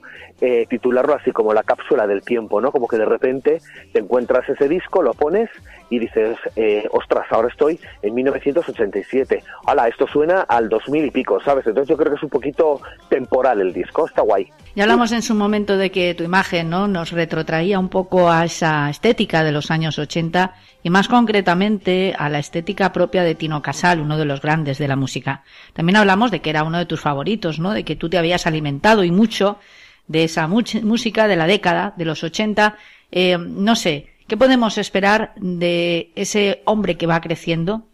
titularlo 0.70 1.14
así 1.14 1.32
como 1.32 1.54
la 1.54 1.62
cápsula 1.62 2.08
del 2.08 2.24
tiempo, 2.24 2.60
¿no? 2.60 2.72
Como 2.72 2.88
que 2.88 2.98
de 2.98 3.06
repente 3.06 3.62
te 3.94 4.00
encuentras 4.00 4.50
ese 4.50 4.68
disco, 4.68 5.04
lo 5.04 5.14
pones 5.14 5.50
y 5.92 6.00
dices, 6.00 6.38
eh, 6.56 6.88
ostras, 6.92 7.26
ahora 7.30 7.50
estoy 7.50 7.80
en 8.02 8.16
1987. 8.16 9.44
Hala, 9.68 9.90
esto 9.90 10.08
suena 10.08 10.42
al 10.42 10.70
2000 10.70 11.06
y 11.06 11.12
pico, 11.12 11.40
¿sabes? 11.44 11.68
Entonces 11.68 11.90
yo 11.90 11.98
creo 11.98 12.12
que 12.12 12.16
es 12.16 12.24
un 12.24 12.30
poquito 12.30 12.82
temporal 13.10 13.60
el 13.60 13.74
disco, 13.74 14.08
está 14.08 14.22
guay. 14.22 14.48
Ya 14.74 14.84
hablamos 14.84 15.12
en 15.12 15.22
su 15.22 15.36
momento 15.36 15.78
de 15.78 15.92
que 15.92 16.14
tu 16.16 16.24
imagen 16.24 16.70
¿no? 16.70 16.88
nos 16.88 17.12
retrotraía 17.12 17.78
un 17.78 17.90
poco 17.90 18.32
a 18.32 18.46
esa 18.46 18.90
estética 18.90 19.44
de 19.44 19.52
los 19.52 19.70
años 19.70 19.81
80 19.90 20.56
y 20.84 20.90
más 20.90 21.08
concretamente 21.08 22.16
a 22.18 22.30
la 22.30 22.40
estética 22.40 22.92
propia 22.92 23.24
de 23.24 23.36
Tino 23.36 23.62
Casal, 23.62 24.00
uno 24.00 24.18
de 24.18 24.26
los 24.26 24.42
grandes 24.42 24.78
de 24.78 24.88
la 24.88 24.96
música. 24.96 25.44
También 25.74 25.98
hablamos 25.98 26.32
de 26.32 26.42
que 26.42 26.50
era 26.50 26.64
uno 26.64 26.78
de 26.78 26.86
tus 26.86 27.02
favoritos, 27.02 27.60
¿no? 27.60 27.72
De 27.72 27.84
que 27.84 27.96
tú 27.96 28.10
te 28.10 28.18
habías 28.18 28.48
alimentado 28.48 29.04
y 29.04 29.12
mucho 29.12 29.60
de 30.08 30.24
esa 30.24 30.48
música 30.48 31.28
de 31.28 31.36
la 31.36 31.48
década 31.48 31.94
de 31.98 32.06
los 32.06 32.24
80. 32.24 32.76
Eh, 33.12 33.38
no 33.38 33.76
sé, 33.76 34.12
¿Qué 34.32 34.38
podemos 34.38 34.78
esperar 34.78 35.34
de 35.36 36.14
ese 36.16 36.62
hombre 36.64 36.96
que 36.96 37.06
va 37.06 37.20
creciendo? 37.20 37.90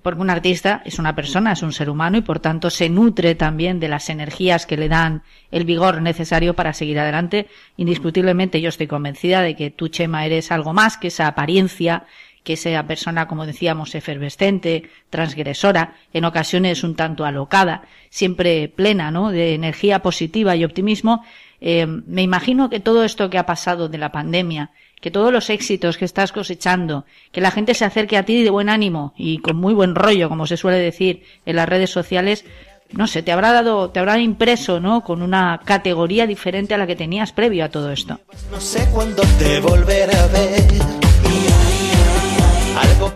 Porque 0.00 0.22
un 0.22 0.30
artista 0.30 0.80
es 0.86 0.98
una 0.98 1.14
persona, 1.14 1.52
es 1.52 1.62
un 1.62 1.72
ser 1.72 1.90
humano 1.90 2.16
y 2.16 2.22
por 2.22 2.40
tanto 2.40 2.70
se 2.70 2.88
nutre 2.88 3.34
también 3.34 3.78
de 3.78 3.88
las 3.88 4.08
energías 4.08 4.64
que 4.64 4.78
le 4.78 4.88
dan 4.88 5.22
el 5.50 5.64
vigor 5.64 6.00
necesario 6.00 6.54
para 6.54 6.72
seguir 6.72 6.98
adelante. 6.98 7.48
Indiscutiblemente 7.76 8.62
yo 8.62 8.70
estoy 8.70 8.86
convencida 8.86 9.42
de 9.42 9.54
que 9.54 9.70
tú, 9.70 9.88
Chema, 9.88 10.24
eres 10.24 10.50
algo 10.50 10.72
más 10.72 10.96
que 10.96 11.08
esa 11.08 11.26
apariencia, 11.26 12.06
que 12.42 12.54
esa 12.54 12.86
persona, 12.86 13.28
como 13.28 13.44
decíamos, 13.44 13.94
efervescente, 13.94 14.88
transgresora, 15.10 15.94
en 16.14 16.24
ocasiones 16.24 16.84
un 16.84 16.96
tanto 16.96 17.26
alocada, 17.26 17.82
siempre 18.08 18.68
plena, 18.68 19.10
¿no? 19.10 19.30
De 19.30 19.54
energía 19.54 20.00
positiva 20.00 20.56
y 20.56 20.64
optimismo. 20.64 21.22
Eh, 21.60 21.86
me 21.86 22.22
imagino 22.22 22.70
que 22.70 22.80
todo 22.80 23.04
esto 23.04 23.28
que 23.28 23.38
ha 23.38 23.46
pasado 23.46 23.90
de 23.90 23.98
la 23.98 24.10
pandemia 24.10 24.70
que 25.02 25.10
todos 25.10 25.32
los 25.32 25.50
éxitos 25.50 25.98
que 25.98 26.04
estás 26.04 26.30
cosechando, 26.30 27.04
que 27.32 27.40
la 27.40 27.50
gente 27.50 27.74
se 27.74 27.84
acerque 27.84 28.16
a 28.16 28.22
ti 28.22 28.44
de 28.44 28.50
buen 28.50 28.68
ánimo 28.68 29.12
y 29.16 29.38
con 29.38 29.56
muy 29.56 29.74
buen 29.74 29.96
rollo, 29.96 30.28
como 30.28 30.46
se 30.46 30.56
suele 30.56 30.78
decir 30.78 31.24
en 31.44 31.56
las 31.56 31.68
redes 31.68 31.90
sociales, 31.90 32.44
no 32.92 33.08
sé, 33.08 33.22
te 33.22 33.32
habrá 33.32 33.52
dado, 33.52 33.90
te 33.90 33.98
habrá 33.98 34.18
impreso, 34.20 34.78
¿no? 34.78 35.02
Con 35.02 35.20
una 35.20 35.60
categoría 35.64 36.28
diferente 36.28 36.74
a 36.74 36.78
la 36.78 36.86
que 36.86 36.94
tenías 36.94 37.32
previo 37.32 37.64
a 37.64 37.68
todo 37.68 37.90
esto. 37.90 38.20
No 38.52 38.60
sé 38.60 38.88
cuándo 38.92 39.22
te 39.40 39.56
a 39.56 40.26
ver. 40.28 41.11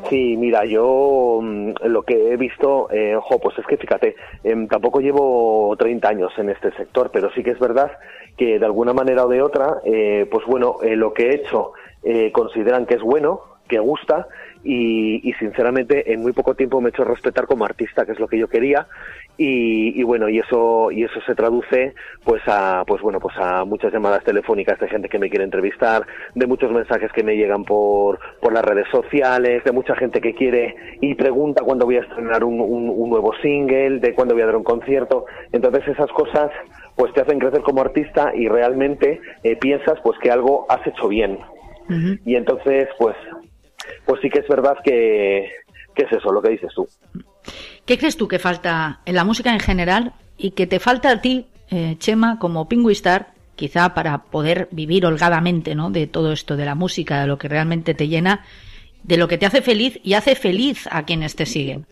Sí, 0.09 0.37
mira, 0.37 0.64
yo 0.64 1.40
mm, 1.42 1.72
lo 1.85 2.03
que 2.03 2.33
he 2.33 2.37
visto, 2.37 2.88
eh, 2.90 3.16
ojo, 3.16 3.38
pues 3.40 3.59
es 3.59 3.66
que 3.66 3.77
fíjate, 3.77 4.14
em, 4.44 4.68
tampoco 4.68 5.01
llevo 5.01 5.75
30 5.79 6.09
años 6.09 6.33
en 6.38 6.51
este 6.51 6.72
sector, 6.72 7.11
pero 7.12 7.31
sí 7.33 7.42
que 7.42 7.51
es 7.51 7.59
verdad 7.59 7.90
que 8.37 8.59
de 8.59 8.66
alguna 8.66 8.92
manera 8.92 9.25
o 9.25 9.29
de 9.29 9.42
otra, 9.42 9.81
eh, 9.85 10.27
pues 10.31 10.44
bueno, 10.46 10.77
eh, 10.83 10.96
lo 10.96 11.12
que 11.12 11.31
he 11.31 11.35
hecho 11.37 11.72
eh, 12.03 12.31
consideran 12.33 12.87
que 12.87 12.94
es 12.94 13.03
bueno, 13.03 13.40
que 13.68 13.79
gusta 13.79 14.29
y, 14.62 15.33
sinceramente 15.38 16.12
en 16.12 16.22
muy 16.22 16.33
poco 16.33 16.55
tiempo 16.55 16.81
me 16.81 16.88
he 16.88 16.90
hecho 16.90 17.05
respetar 17.05 17.46
como 17.46 17.64
artista, 17.64 18.05
que 18.05 18.12
es 18.12 18.20
lo 18.20 18.29
que 18.29 18.38
yo 18.38 18.49
quería 18.49 18.87
y, 19.38 20.03
bueno 20.03 20.29
y 20.29 20.38
eso 20.38 20.90
y 20.90 21.05
eso 21.05 21.20
se 21.27 21.35
traduce 21.35 21.94
pues 22.25 22.42
a 22.46 22.85
pues 22.87 23.03
bueno 23.03 23.20
pues 23.20 23.37
a 23.38 23.64
muchas 23.64 23.92
llamadas 23.92 24.25
telefónicas 24.25 24.79
de 24.81 24.88
gente 24.88 25.09
que 25.09 25.18
me 25.18 25.29
quiere 25.29 25.44
entrevistar, 25.44 26.07
de 26.35 26.46
muchos 26.46 26.70
mensajes 26.72 27.12
que 27.12 27.22
me 27.22 27.37
llegan 27.37 27.64
por 27.64 28.18
por 28.40 28.53
las 28.53 28.64
redes 28.64 28.87
sociales, 28.90 29.62
de 29.64 29.72
mucha 29.72 29.94
gente 29.96 30.20
que 30.20 30.35
quiere 30.35 30.75
y 31.01 31.14
pregunta 31.14 31.64
cuándo 31.64 31.87
voy 31.87 31.96
a 31.96 32.01
estrenar 32.01 32.44
un, 32.44 32.61
un 32.61 33.11
nuevo 33.11 33.33
single, 33.42 34.01
de 34.01 34.14
cuándo 34.14 34.35
voy 34.35 34.42
a 34.42 34.46
dar 34.46 34.57
un 34.57 34.64
concierto, 34.64 35.27
entonces 35.53 35.87
esas 35.88 36.11
cosas 36.12 36.51
pues 36.96 37.12
te 37.12 37.20
hacen 37.20 37.38
crecer 37.38 37.61
como 37.61 37.83
artista 37.83 38.33
y 38.35 38.49
realmente 38.49 39.20
eh, 39.42 39.57
piensas 39.57 40.01
pues 40.03 40.18
que 40.18 40.31
algo 40.31 40.66
has 40.68 40.85
hecho 40.87 41.09
bien. 41.09 41.38
Y 42.25 42.35
entonces, 42.35 42.88
pues, 42.99 43.14
pues 44.07 44.20
sí 44.20 44.29
que 44.29 44.40
es 44.40 44.49
verdad 44.49 44.77
que, 44.83 45.49
es 46.03 46.13
eso, 46.13 46.33
lo 46.33 46.43
que 46.43 46.51
dices 46.51 46.71
tú. 46.75 46.89
¿Qué 47.85 47.99
crees 47.99 48.17
tú 48.17 48.29
que 48.29 48.39
falta 48.39 49.01
en 49.05 49.15
la 49.15 49.25
música 49.25 49.53
en 49.53 49.61
general 49.61 50.15
y 50.37 50.51
que 50.53 50.67
te 50.67 50.81
falta 50.81 51.11
a 51.11 51.21
ti, 51.21 51.47
eh, 51.71 51.97
Chema, 51.99 52.39
como 52.39 52.69
Pingüistar, 52.69 53.35
quizá 53.55 53.95
para 53.95 54.19
poder 54.25 54.69
vivir 54.71 55.07
holgadamente 55.07 55.75
¿no? 55.75 55.91
de 55.91 56.07
todo 56.07 56.33
esto, 56.33 56.57
de 56.57 56.65
la 56.65 56.75
música, 56.75 57.21
de 57.21 57.27
lo 57.27 57.39
que 57.39 57.49
realmente 57.49 57.95
te 57.95 58.09
llena, 58.09 58.45
de 59.03 59.17
lo 59.17 59.29
que 59.29 59.39
te 59.39 59.47
hace 59.47 59.63
feliz 59.63 59.99
y 60.03 60.15
hace 60.15 60.35
feliz 60.35 60.89
a 60.91 61.05
quienes 61.05 61.37
te 61.37 61.47
siguen? 61.47 61.87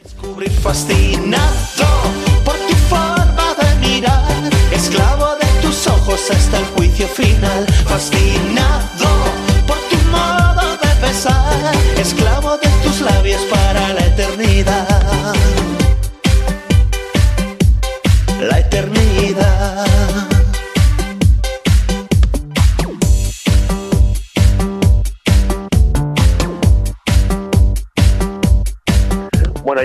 esclavo 4.73 5.27
de 5.37 5.63
tus 5.63 5.87
ojos 5.87 6.31
hasta 6.31 6.59
el 6.59 6.65
juicio 6.67 7.07
final, 7.07 7.67
fascinado 7.87 9.14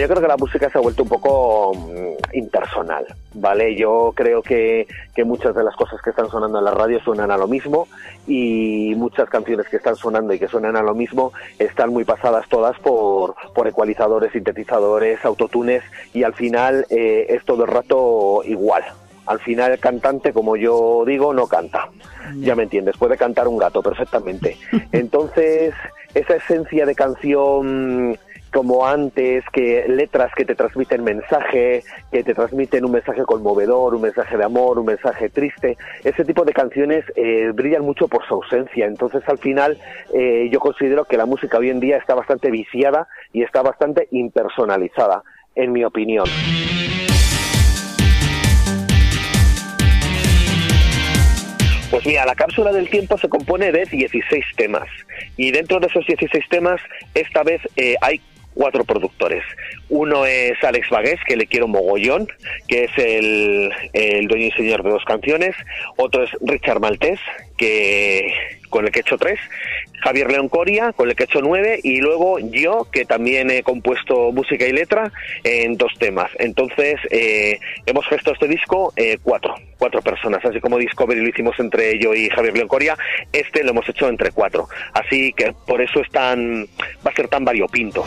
creo 0.09 0.21
que 0.21 0.27
la 0.27 0.37
música 0.37 0.69
se 0.71 0.77
ha 0.79 0.81
vuelto 0.81 1.03
un 1.03 1.09
poco 1.09 1.71
mm, 1.75 2.35
impersonal, 2.35 3.05
¿vale? 3.35 3.75
Yo 3.75 4.11
creo 4.15 4.41
que, 4.41 4.87
que, 5.13 5.23
muchas 5.23 5.53
de 5.53 5.63
las 5.63 5.75
cosas 5.75 6.01
que 6.01 6.09
están 6.09 6.29
sonando 6.31 6.57
en 6.57 6.65
la 6.65 6.71
radio 6.71 6.99
suenan 6.99 7.29
a 7.29 7.37
lo 7.37 7.47
mismo 7.47 7.87
y 8.25 8.93
muchas 8.97 9.29
canciones 9.29 9.67
que 9.69 9.77
están 9.77 9.95
sonando 9.95 10.33
y 10.33 10.39
que 10.39 10.47
suenan 10.47 10.75
a 10.75 10.81
lo 10.81 10.95
mismo 10.95 11.31
están 11.59 11.91
muy 11.91 12.05
pasadas 12.05 12.49
todas 12.49 12.77
por, 12.79 13.35
por 13.53 13.67
ecualizadores, 13.67 14.31
sintetizadores, 14.31 15.23
autotunes 15.23 15.83
y 16.11 16.23
al 16.23 16.33
final 16.33 16.87
eh, 16.89 17.27
es 17.29 17.45
todo 17.45 17.65
el 17.65 17.69
rato 17.69 18.41
igual. 18.45 18.83
Al 19.27 19.39
final 19.39 19.73
el 19.73 19.79
cantante, 19.79 20.33
como 20.33 20.55
yo 20.55 21.03
digo, 21.05 21.35
no 21.35 21.45
canta. 21.45 21.87
Ya 22.39 22.55
me 22.55 22.63
entiendes, 22.63 22.97
puede 22.97 23.15
cantar 23.15 23.47
un 23.47 23.59
gato 23.59 23.83
perfectamente. 23.83 24.57
Entonces, 24.91 25.75
esa 26.15 26.35
esencia 26.35 26.87
de 26.87 26.95
canción 26.95 28.17
como 28.51 28.85
antes, 28.85 29.43
que 29.51 29.85
letras 29.87 30.31
que 30.35 30.45
te 30.45 30.55
transmiten 30.55 31.03
mensaje, 31.03 31.83
que 32.11 32.23
te 32.23 32.33
transmiten 32.33 32.85
un 32.85 32.91
mensaje 32.91 33.23
conmovedor, 33.23 33.95
un 33.95 34.01
mensaje 34.01 34.37
de 34.37 34.43
amor, 34.43 34.79
un 34.79 34.85
mensaje 34.85 35.29
triste. 35.29 35.77
Ese 36.03 36.25
tipo 36.25 36.45
de 36.45 36.53
canciones 36.53 37.05
eh, 37.15 37.51
brillan 37.53 37.83
mucho 37.83 38.07
por 38.07 38.25
su 38.27 38.35
ausencia. 38.35 38.85
Entonces, 38.85 39.21
al 39.27 39.37
final, 39.37 39.77
eh, 40.13 40.49
yo 40.51 40.59
considero 40.59 41.05
que 41.05 41.17
la 41.17 41.25
música 41.25 41.57
hoy 41.57 41.69
en 41.69 41.79
día 41.79 41.97
está 41.97 42.15
bastante 42.15 42.51
viciada 42.51 43.07
y 43.33 43.43
está 43.43 43.61
bastante 43.61 44.07
impersonalizada, 44.11 45.23
en 45.55 45.71
mi 45.71 45.83
opinión. 45.83 46.25
Pues 51.89 52.05
mira, 52.05 52.23
la 52.23 52.35
cápsula 52.35 52.71
del 52.71 52.87
tiempo 52.87 53.17
se 53.17 53.27
compone 53.27 53.71
de 53.71 53.83
16 53.83 54.45
temas 54.55 54.87
y 55.37 55.49
dentro 55.49 55.79
de 55.79 55.87
esos 55.87 56.05
16 56.05 56.45
temas 56.47 56.79
esta 57.15 57.41
vez 57.41 57.61
eh, 57.75 57.95
hay 58.01 58.21
cuatro 58.53 58.83
productores. 58.83 59.43
Uno 59.89 60.25
es 60.25 60.61
Alex 60.63 60.89
Vagués, 60.89 61.19
que 61.27 61.37
le 61.37 61.47
quiero 61.47 61.67
mogollón, 61.67 62.27
que 62.67 62.85
es 62.85 62.91
el, 62.97 63.71
el 63.93 64.27
dueño 64.27 64.47
y 64.47 64.51
señor 64.51 64.83
de 64.83 64.89
dos 64.89 65.03
canciones. 65.05 65.55
Otro 65.97 66.23
es 66.23 66.31
Richard 66.41 66.79
Maltés, 66.79 67.19
que 67.59 68.33
con 68.69 68.85
el 68.85 68.91
que 68.91 68.99
he 68.99 69.01
hecho 69.01 69.17
tres, 69.17 69.39
Javier 70.01 70.31
León 70.31 70.47
Coria, 70.47 70.93
con 70.93 71.09
el 71.09 71.15
que 71.15 71.23
he 71.23 71.25
hecho 71.25 71.41
nueve, 71.41 71.79
y 71.83 71.99
luego 71.99 72.39
yo, 72.39 72.87
que 72.91 73.03
también 73.03 73.51
he 73.51 73.63
compuesto 73.63 74.31
música 74.31 74.65
y 74.65 74.71
letra 74.71 75.11
en 75.43 75.75
dos 75.75 75.91
temas. 75.99 76.31
Entonces, 76.39 76.95
eh, 77.11 77.59
hemos 77.85 78.07
gestado 78.07 78.33
este 78.33 78.47
disco 78.47 78.93
eh, 78.95 79.17
cuatro, 79.21 79.55
cuatro 79.77 80.01
personas, 80.01 80.43
así 80.45 80.59
como 80.61 80.77
Discovery 80.77 81.19
lo 81.19 81.29
hicimos 81.29 81.59
entre 81.59 81.99
yo 81.99 82.13
y 82.13 82.29
Javier 82.29 82.55
León 82.55 82.67
Coria, 82.67 82.97
este 83.33 83.63
lo 83.63 83.71
hemos 83.71 83.89
hecho 83.89 84.07
entre 84.07 84.31
cuatro. 84.31 84.67
Así 84.93 85.33
que 85.33 85.53
por 85.67 85.81
eso 85.81 85.99
es 85.99 86.09
tan, 86.09 86.65
va 87.05 87.11
a 87.11 87.15
ser 87.15 87.27
tan 87.27 87.43
variopinto. 87.43 88.05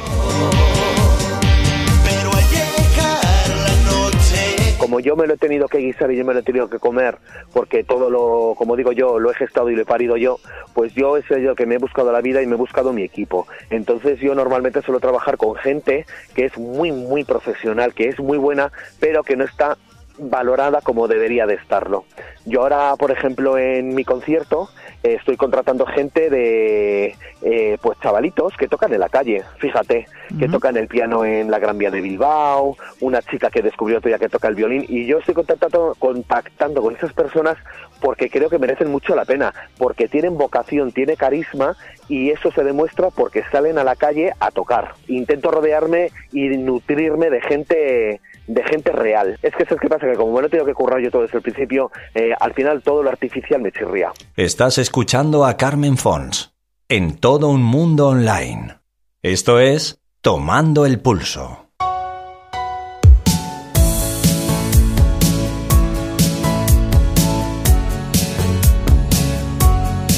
Como 4.83 4.99
yo 4.99 5.15
me 5.15 5.29
lo 5.29 5.35
he 5.35 5.37
tenido 5.37 5.69
que 5.69 5.79
guisar 5.79 6.11
y 6.11 6.17
yo 6.17 6.25
me 6.25 6.35
lo 6.35 6.41
he 6.41 6.43
tenido 6.43 6.69
que 6.69 6.81
comer, 6.81 7.19
porque 7.53 7.85
todo 7.85 8.11
lo, 8.11 8.57
como 8.59 8.75
digo 8.75 8.91
yo, 8.91 9.21
lo 9.21 9.31
he 9.31 9.35
gestado 9.35 9.71
y 9.71 9.77
lo 9.77 9.83
he 9.83 9.85
parido 9.85 10.17
yo, 10.17 10.41
pues 10.75 10.93
yo 10.93 11.17
he 11.17 11.23
sido 11.23 11.55
que 11.55 11.67
me 11.67 11.77
he 11.77 11.79
buscado 11.79 12.11
la 12.11 12.21
vida 12.21 12.43
y 12.43 12.49
me 12.49 12.55
he 12.55 12.59
buscado 12.59 12.93
mi 12.93 13.05
equipo. 13.05 13.47
Entonces 13.71 14.19
yo 14.19 14.35
normalmente 14.35 14.83
suelo 14.83 14.99
trabajar 14.99 15.37
con 15.37 15.55
gente 15.55 16.05
que 16.35 16.47
es 16.47 16.59
muy, 16.59 16.91
muy 16.91 17.23
profesional, 17.23 17.95
que 17.95 18.09
es 18.09 18.19
muy 18.19 18.39
buena, 18.39 18.73
pero 18.99 19.23
que 19.23 19.37
no 19.37 19.45
está 19.45 19.79
valorada 20.19 20.81
como 20.81 21.07
debería 21.07 21.47
de 21.47 21.55
estarlo. 21.55 22.05
Yo 22.45 22.63
ahora, 22.63 22.97
por 22.97 23.13
ejemplo, 23.13 23.59
en 23.59 23.95
mi 23.95 24.05
concierto 24.05 24.69
eh, 25.03 25.15
estoy 25.19 25.37
contratando 25.37 25.85
gente 25.87 26.31
de, 26.31 27.17
eh, 27.43 27.79
pues 27.83 27.99
chavalitos 28.01 28.53
que 28.57 28.69
tocan 28.69 28.93
en 28.93 29.01
la 29.01 29.09
calle, 29.09 29.43
fíjate, 29.59 30.07
que 30.39 30.49
tocan 30.49 30.77
el 30.77 30.89
piano 30.89 31.25
en 31.25 31.51
la 31.51 31.59
Gran 31.59 31.77
Vía 31.79 31.91
de 31.91 32.01
Bilbao, 32.01 32.77
una 33.01 33.21
chica 33.21 33.51
que 33.51 33.63
descubrió 33.63 34.01
todavía 34.01 34.19
que 34.19 34.29
toca 34.29 34.49
el 34.49 34.55
violín 34.55 34.85
y 34.89 35.07
yo 35.07 35.19
estoy 35.19 35.35
contactando, 35.35 35.97
contactando 35.99 36.83
con 36.83 36.95
esas 36.95 37.13
personas 37.13 37.57
porque 38.01 38.31
creo 38.31 38.49
que 38.49 38.59
merecen 38.59 38.91
mucho 38.91 39.15
la 39.15 39.25
pena, 39.25 39.53
porque 39.79 40.09
tienen 40.09 40.39
vocación, 40.39 40.93
tiene 40.93 41.17
carisma 41.17 41.77
y 42.09 42.31
eso 42.31 42.51
se 42.53 42.65
demuestra 42.65 43.11
porque 43.11 43.43
salen 43.51 43.79
a 43.79 43.85
la 43.85 43.97
calle 43.97 44.33
a 44.41 44.51
tocar. 44.51 44.95
Intento 45.09 45.51
rodearme 45.51 46.11
y 46.33 46.49
nutrirme 46.49 47.31
de 47.31 47.41
gente 47.41 48.21
de 48.47 48.63
gente 48.65 48.93
real. 48.93 49.39
Es 49.43 49.55
que 49.55 49.63
es 49.63 49.81
que 49.81 49.89
pasa, 49.89 50.07
que 50.07 50.17
como 50.17 50.33
me 50.33 50.43
lo 50.43 50.49
tengo 50.49 50.65
que 50.65 50.75
currar 50.75 51.01
yo 51.01 51.11
todo 51.11 51.23
desde 51.23 51.39
el 51.39 51.43
principio, 51.43 51.91
eh, 52.15 52.33
al 52.39 52.55
final 52.55 52.83
todo 52.83 53.03
lo 53.03 53.11
artificial 53.11 53.61
me 53.61 53.73
chirría. 53.73 54.13
Estás 54.37 54.79
escuchando 54.79 55.45
a 55.45 55.57
Carmen 55.57 55.97
Fons 55.97 56.53
en 56.89 57.17
todo 57.19 57.49
un 57.49 57.63
mundo 57.63 58.09
online. 58.09 58.77
Esto 59.23 59.61
es 59.61 60.01
Tomando 60.21 60.85
el 60.85 61.01
Pulso. 61.01 61.62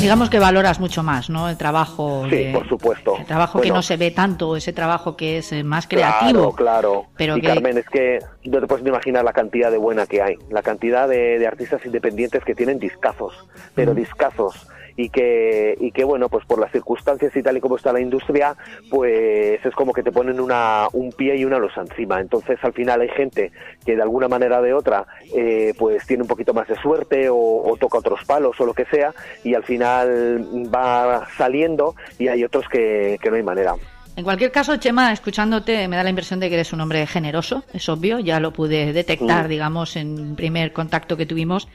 Digamos 0.04 0.30
que 0.30 0.38
valoras 0.38 0.80
mucho 0.80 1.02
más, 1.02 1.30
¿no? 1.30 1.48
El 1.48 1.56
trabajo. 1.56 2.26
Sí, 2.30 2.50
por 2.52 2.68
supuesto. 2.68 3.16
El 3.18 3.24
trabajo 3.24 3.60
que 3.60 3.70
no 3.70 3.82
se 3.82 3.96
ve 3.96 4.10
tanto, 4.10 4.56
ese 4.56 4.72
trabajo 4.72 5.16
que 5.16 5.38
es 5.38 5.52
eh, 5.52 5.64
más 5.64 5.86
creativo. 5.86 6.54
Claro, 6.54 7.04
claro. 7.04 7.06
Pero 7.16 7.36
y 7.36 7.42
Carmen, 7.42 7.78
es 7.78 7.86
que 7.86 8.18
no 8.44 8.60
te 8.60 8.66
puedes 8.66 8.86
imaginar 8.86 9.24
la 9.24 9.32
cantidad 9.32 9.70
de 9.70 9.78
buena 9.78 10.06
que 10.06 10.22
hay, 10.22 10.36
la 10.50 10.62
cantidad 10.62 11.08
de, 11.08 11.44
artistas 11.46 11.84
independientes 11.84 12.44
que 12.44 12.54
tienen 12.54 12.78
discazos, 12.78 13.32
pero 13.74 13.94
discazos 13.94 14.66
y 14.96 15.08
que, 15.08 15.76
y 15.80 15.90
que 15.90 16.04
bueno, 16.04 16.28
pues 16.28 16.44
por 16.44 16.58
las 16.58 16.70
circunstancias 16.72 17.34
y 17.34 17.42
tal 17.42 17.56
y 17.56 17.60
como 17.60 17.76
está 17.76 17.92
la 17.92 18.00
industria, 18.00 18.56
pues 18.90 19.64
es 19.64 19.74
como 19.74 19.92
que 19.92 20.02
te 20.02 20.12
ponen 20.12 20.40
una, 20.40 20.86
un 20.92 21.10
pie 21.12 21.36
y 21.36 21.44
una 21.44 21.58
losa 21.58 21.80
encima. 21.80 22.20
Entonces 22.20 22.58
al 22.62 22.72
final 22.72 23.00
hay 23.00 23.08
gente 23.08 23.52
que 23.84 23.96
de 23.96 24.02
alguna 24.02 24.28
manera 24.28 24.60
o 24.60 24.62
de 24.62 24.74
otra 24.74 25.06
eh, 25.34 25.74
pues 25.78 26.06
tiene 26.06 26.22
un 26.22 26.28
poquito 26.28 26.54
más 26.54 26.68
de 26.68 26.76
suerte 26.76 27.28
o, 27.30 27.76
toca 27.80 27.98
otros 27.98 28.24
palos 28.24 28.58
o 28.60 28.66
lo 28.66 28.72
que 28.72 28.84
sea 28.86 29.12
y 29.42 29.54
al 29.54 29.64
final 29.64 30.46
va 30.72 31.26
saliendo 31.36 31.96
y 32.18 32.28
hay 32.28 32.44
otros 32.44 32.68
que, 32.68 33.18
que 33.20 33.30
no 33.30 33.36
hay 33.36 33.42
manera. 33.42 33.74
En 34.16 34.22
cualquier 34.22 34.52
caso, 34.52 34.76
Chema, 34.76 35.12
escuchándote, 35.12 35.88
me 35.88 35.96
da 35.96 36.04
la 36.04 36.10
impresión 36.10 36.38
de 36.38 36.48
que 36.48 36.54
eres 36.54 36.72
un 36.72 36.80
hombre 36.80 37.04
generoso, 37.06 37.64
es 37.72 37.88
obvio, 37.88 38.20
ya 38.20 38.38
lo 38.38 38.52
pude 38.52 38.92
detectar, 38.92 39.48
digamos, 39.48 39.96
en 39.96 40.18
el 40.18 40.34
primer 40.36 40.72
contacto 40.72 41.16
que 41.16 41.26
tuvimos. 41.26 41.66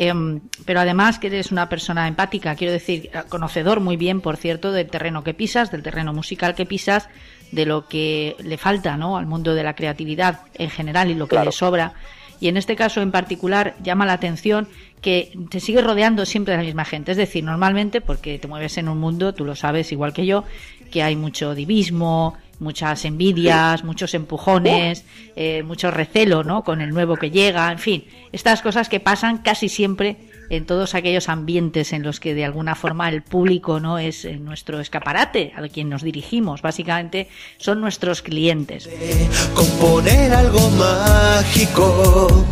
Em, 0.00 0.40
pero 0.64 0.78
además 0.78 1.18
que 1.18 1.26
eres 1.26 1.50
una 1.50 1.68
persona 1.68 2.06
empática, 2.06 2.54
quiero 2.54 2.72
decir, 2.72 3.10
conocedor 3.28 3.80
muy 3.80 3.96
bien, 3.96 4.20
por 4.20 4.36
cierto, 4.36 4.70
del 4.70 4.86
terreno 4.86 5.24
que 5.24 5.34
pisas, 5.34 5.72
del 5.72 5.82
terreno 5.82 6.12
musical 6.12 6.54
que 6.54 6.66
pisas, 6.66 7.08
de 7.50 7.66
lo 7.66 7.88
que 7.88 8.36
le 8.38 8.58
falta 8.58 8.96
¿no? 8.96 9.16
al 9.16 9.26
mundo 9.26 9.56
de 9.56 9.64
la 9.64 9.74
creatividad 9.74 10.42
en 10.54 10.70
general 10.70 11.10
y 11.10 11.14
lo 11.14 11.26
que 11.26 11.40
le 11.40 11.50
sobra. 11.50 11.94
Y 12.38 12.46
en 12.46 12.56
este 12.56 12.76
caso 12.76 13.02
en 13.02 13.10
particular 13.10 13.74
llama 13.82 14.06
la 14.06 14.12
atención 14.12 14.68
que 15.00 15.32
te 15.50 15.58
sigue 15.58 15.82
rodeando 15.82 16.24
siempre 16.26 16.52
de 16.52 16.58
la 16.58 16.64
misma 16.64 16.84
gente. 16.84 17.10
Es 17.10 17.16
decir, 17.16 17.42
normalmente, 17.42 18.00
porque 18.00 18.38
te 18.38 18.46
mueves 18.46 18.78
en 18.78 18.88
un 18.88 18.98
mundo, 18.98 19.34
tú 19.34 19.44
lo 19.44 19.56
sabes 19.56 19.90
igual 19.90 20.12
que 20.12 20.26
yo, 20.26 20.44
que 20.92 21.02
hay 21.02 21.16
mucho 21.16 21.56
divismo, 21.56 22.36
muchas 22.58 23.04
envidias, 23.04 23.84
muchos 23.84 24.14
empujones, 24.14 25.04
eh, 25.36 25.62
mucho 25.62 25.90
recelo, 25.90 26.44
¿no? 26.44 26.64
Con 26.64 26.80
el 26.80 26.90
nuevo 26.90 27.16
que 27.16 27.30
llega, 27.30 27.70
en 27.70 27.78
fin, 27.78 28.04
estas 28.32 28.62
cosas 28.62 28.88
que 28.88 29.00
pasan 29.00 29.38
casi 29.38 29.68
siempre 29.68 30.16
en 30.50 30.66
todos 30.66 30.94
aquellos 30.94 31.28
ambientes 31.28 31.92
en 31.92 32.02
los 32.02 32.20
que 32.20 32.34
de 32.34 32.44
alguna 32.44 32.74
forma 32.74 33.08
el 33.08 33.22
público 33.22 33.80
no 33.80 33.98
es 33.98 34.24
eh, 34.24 34.36
nuestro 34.36 34.80
escaparate 34.80 35.52
a 35.56 35.66
quien 35.68 35.88
nos 35.88 36.02
dirigimos, 36.02 36.62
básicamente 36.62 37.28
son 37.58 37.80
nuestros 37.80 38.22
clientes. 38.22 38.88
Componer 39.54 40.32
algo 40.32 40.70
mágico 40.70 42.46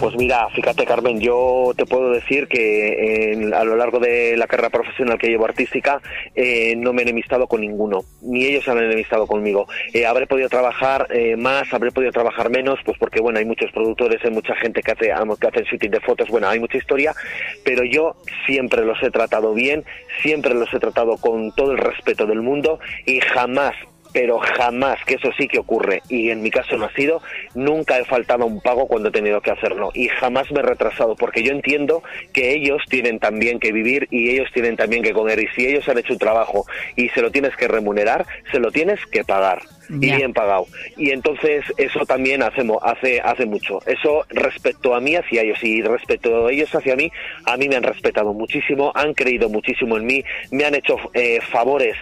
pues 0.00 0.16
mira, 0.16 0.48
fíjate 0.54 0.86
Carmen, 0.86 1.20
yo 1.20 1.72
te 1.76 1.84
puedo 1.84 2.10
decir 2.10 2.48
que 2.48 3.50
a 3.54 3.64
lo 3.64 3.76
largo 3.76 3.98
de 3.98 4.34
la 4.34 4.46
carrera 4.46 4.70
profesional 4.70 5.18
que 5.18 5.28
llevo 5.28 5.44
artística 5.44 6.00
eh, 6.34 6.74
no 6.76 6.94
me 6.94 7.02
he 7.02 7.04
enemistado 7.04 7.46
con 7.46 7.60
ninguno, 7.60 8.00
ni 8.22 8.46
ellos 8.46 8.66
han 8.68 8.78
enemistado 8.78 9.26
conmigo. 9.26 9.68
Eh, 9.92 10.06
habré 10.06 10.26
podido 10.26 10.48
trabajar 10.48 11.06
eh, 11.10 11.36
más, 11.36 11.72
habré 11.74 11.92
podido 11.92 12.12
trabajar 12.12 12.48
menos, 12.48 12.78
pues 12.82 12.96
porque 12.98 13.20
bueno, 13.20 13.40
hay 13.40 13.44
muchos 13.44 13.70
productores, 13.72 14.24
hay 14.24 14.30
mucha 14.30 14.54
gente 14.56 14.82
que 14.82 14.92
hace 14.92 15.12
que 15.38 15.46
hacen 15.48 15.64
shooting 15.64 15.90
de 15.90 16.00
fotos, 16.00 16.28
bueno, 16.28 16.48
hay 16.48 16.58
mucha 16.58 16.78
historia, 16.78 17.14
pero 17.62 17.84
yo 17.84 18.16
siempre 18.46 18.84
los 18.84 19.02
he 19.02 19.10
tratado 19.10 19.52
bien, 19.52 19.84
siempre 20.22 20.54
los 20.54 20.72
he 20.72 20.80
tratado 20.80 21.18
con 21.18 21.52
todo 21.52 21.72
el 21.72 21.78
respeto 21.78 22.24
del 22.26 22.40
mundo 22.40 22.80
y 23.04 23.20
jamás 23.20 23.74
pero 24.12 24.38
jamás, 24.38 24.98
que 25.04 25.14
eso 25.14 25.30
sí 25.38 25.48
que 25.48 25.58
ocurre, 25.58 26.02
y 26.08 26.30
en 26.30 26.42
mi 26.42 26.50
caso 26.50 26.76
no 26.76 26.86
ha 26.86 26.92
sido, 26.92 27.22
nunca 27.54 27.98
he 27.98 28.04
faltado 28.04 28.46
un 28.46 28.60
pago 28.60 28.86
cuando 28.86 29.08
he 29.08 29.12
tenido 29.12 29.40
que 29.40 29.50
hacerlo, 29.50 29.90
y 29.94 30.08
jamás 30.08 30.50
me 30.50 30.60
he 30.60 30.62
retrasado, 30.62 31.16
porque 31.16 31.42
yo 31.42 31.52
entiendo 31.52 32.02
que 32.32 32.52
ellos 32.52 32.82
tienen 32.88 33.18
también 33.18 33.60
que 33.60 33.72
vivir 33.72 34.08
y 34.10 34.30
ellos 34.30 34.48
tienen 34.52 34.76
también 34.76 35.02
que 35.02 35.12
comer, 35.12 35.40
y 35.40 35.48
si 35.48 35.66
ellos 35.66 35.88
han 35.88 35.98
hecho 35.98 36.14
un 36.14 36.18
trabajo 36.18 36.64
y 36.96 37.08
se 37.10 37.22
lo 37.22 37.30
tienes 37.30 37.56
que 37.56 37.68
remunerar, 37.68 38.26
se 38.50 38.58
lo 38.58 38.70
tienes 38.70 39.04
que 39.06 39.24
pagar. 39.24 39.62
Y 39.92 39.98
bien 40.14 40.32
pagado. 40.32 40.66
Y 40.96 41.10
entonces 41.10 41.64
eso 41.76 42.06
también 42.06 42.44
hace, 42.44 42.62
hace, 42.82 43.20
hace 43.20 43.44
mucho. 43.44 43.80
Eso 43.86 44.24
respecto 44.28 44.94
a 44.94 45.00
mí 45.00 45.16
hacia 45.16 45.42
ellos 45.42 45.58
y 45.64 45.82
respecto 45.82 46.46
a 46.46 46.52
ellos 46.52 46.72
hacia 46.72 46.94
mí, 46.94 47.10
a 47.44 47.56
mí 47.56 47.68
me 47.68 47.74
han 47.74 47.82
respetado 47.82 48.32
muchísimo, 48.32 48.92
han 48.94 49.14
creído 49.14 49.48
muchísimo 49.48 49.96
en 49.96 50.06
mí, 50.06 50.24
me 50.52 50.64
han 50.64 50.76
hecho 50.76 50.96
eh, 51.12 51.40
favores 51.40 51.96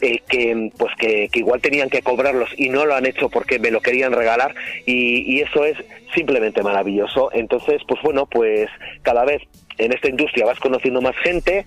eh, 0.00 0.20
que 0.28 0.70
pues 0.78 0.94
que, 0.96 1.28
igual 1.34 1.60
tenían 1.60 1.90
que 1.90 2.02
cobrarlos 2.02 2.50
y 2.56 2.68
no 2.68 2.86
lo 2.86 2.94
han 2.94 3.06
hecho 3.06 3.28
porque 3.28 3.58
me 3.58 3.70
lo 3.70 3.80
querían 3.80 4.12
regalar 4.12 4.54
y, 4.86 5.40
eso 5.40 5.64
es 5.64 5.76
simplemente 6.14 6.62
maravilloso. 6.62 7.30
Entonces 7.32 7.82
pues 7.86 8.00
bueno 8.02 8.26
pues 8.26 8.68
cada 9.02 9.24
vez 9.24 9.42
en 9.78 9.92
esta 9.92 10.08
industria 10.08 10.46
vas 10.46 10.58
conociendo 10.58 11.00
más 11.00 11.16
gente 11.16 11.64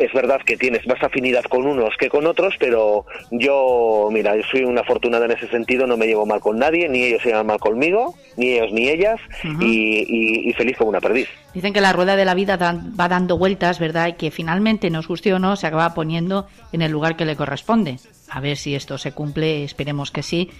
es 0.00 0.12
verdad 0.14 0.40
que 0.44 0.56
tienes 0.56 0.86
más 0.86 1.02
afinidad 1.02 1.44
con 1.44 1.66
unos 1.66 1.94
que 1.98 2.08
con 2.08 2.26
otros, 2.26 2.54
pero 2.58 3.04
yo, 3.30 4.08
mira, 4.10 4.34
yo 4.34 4.42
soy 4.50 4.64
una 4.64 4.80
afortunada 4.80 5.26
en 5.26 5.32
ese 5.32 5.46
sentido, 5.48 5.86
no 5.86 5.98
me 5.98 6.06
llevo 6.06 6.24
mal 6.24 6.40
con 6.40 6.58
nadie, 6.58 6.88
ni 6.88 7.04
ellos 7.04 7.22
se 7.22 7.28
llevan 7.28 7.46
mal 7.46 7.60
conmigo, 7.60 8.14
ni 8.36 8.54
ellos 8.54 8.72
ni 8.72 8.88
ellas, 8.88 9.20
y, 9.60 10.52
feliz 10.56 10.76
como 10.76 10.90
una 10.90 11.00
perdiz. 11.00 11.28
Dicen 11.54 11.72
que 11.72 11.80
la 11.80 11.92
rueda 11.92 12.16
de 12.16 12.24
la 12.24 12.34
vida 12.34 12.56
va 12.56 13.08
dando 13.08 13.36
vueltas, 13.36 13.78
¿verdad? 13.78 14.08
Y 14.08 14.12
que 14.14 14.30
finalmente, 14.30 14.88
nos 14.90 15.06
guste 15.06 15.34
o 15.34 15.38
no, 15.38 15.56
se 15.56 15.66
acaba 15.66 15.94
poniendo 15.94 16.46
en 16.72 16.82
el 16.82 16.90
lugar 16.90 17.16
que 17.16 17.24
le 17.24 17.36
corresponde. 17.36 17.98
A 18.30 18.40
ver 18.40 18.56
si 18.56 18.74
esto 18.74 18.96
se 18.98 19.12
cumple, 19.12 19.64
esperemos 19.64 20.10
que 20.10 20.22
sí. 20.22 20.50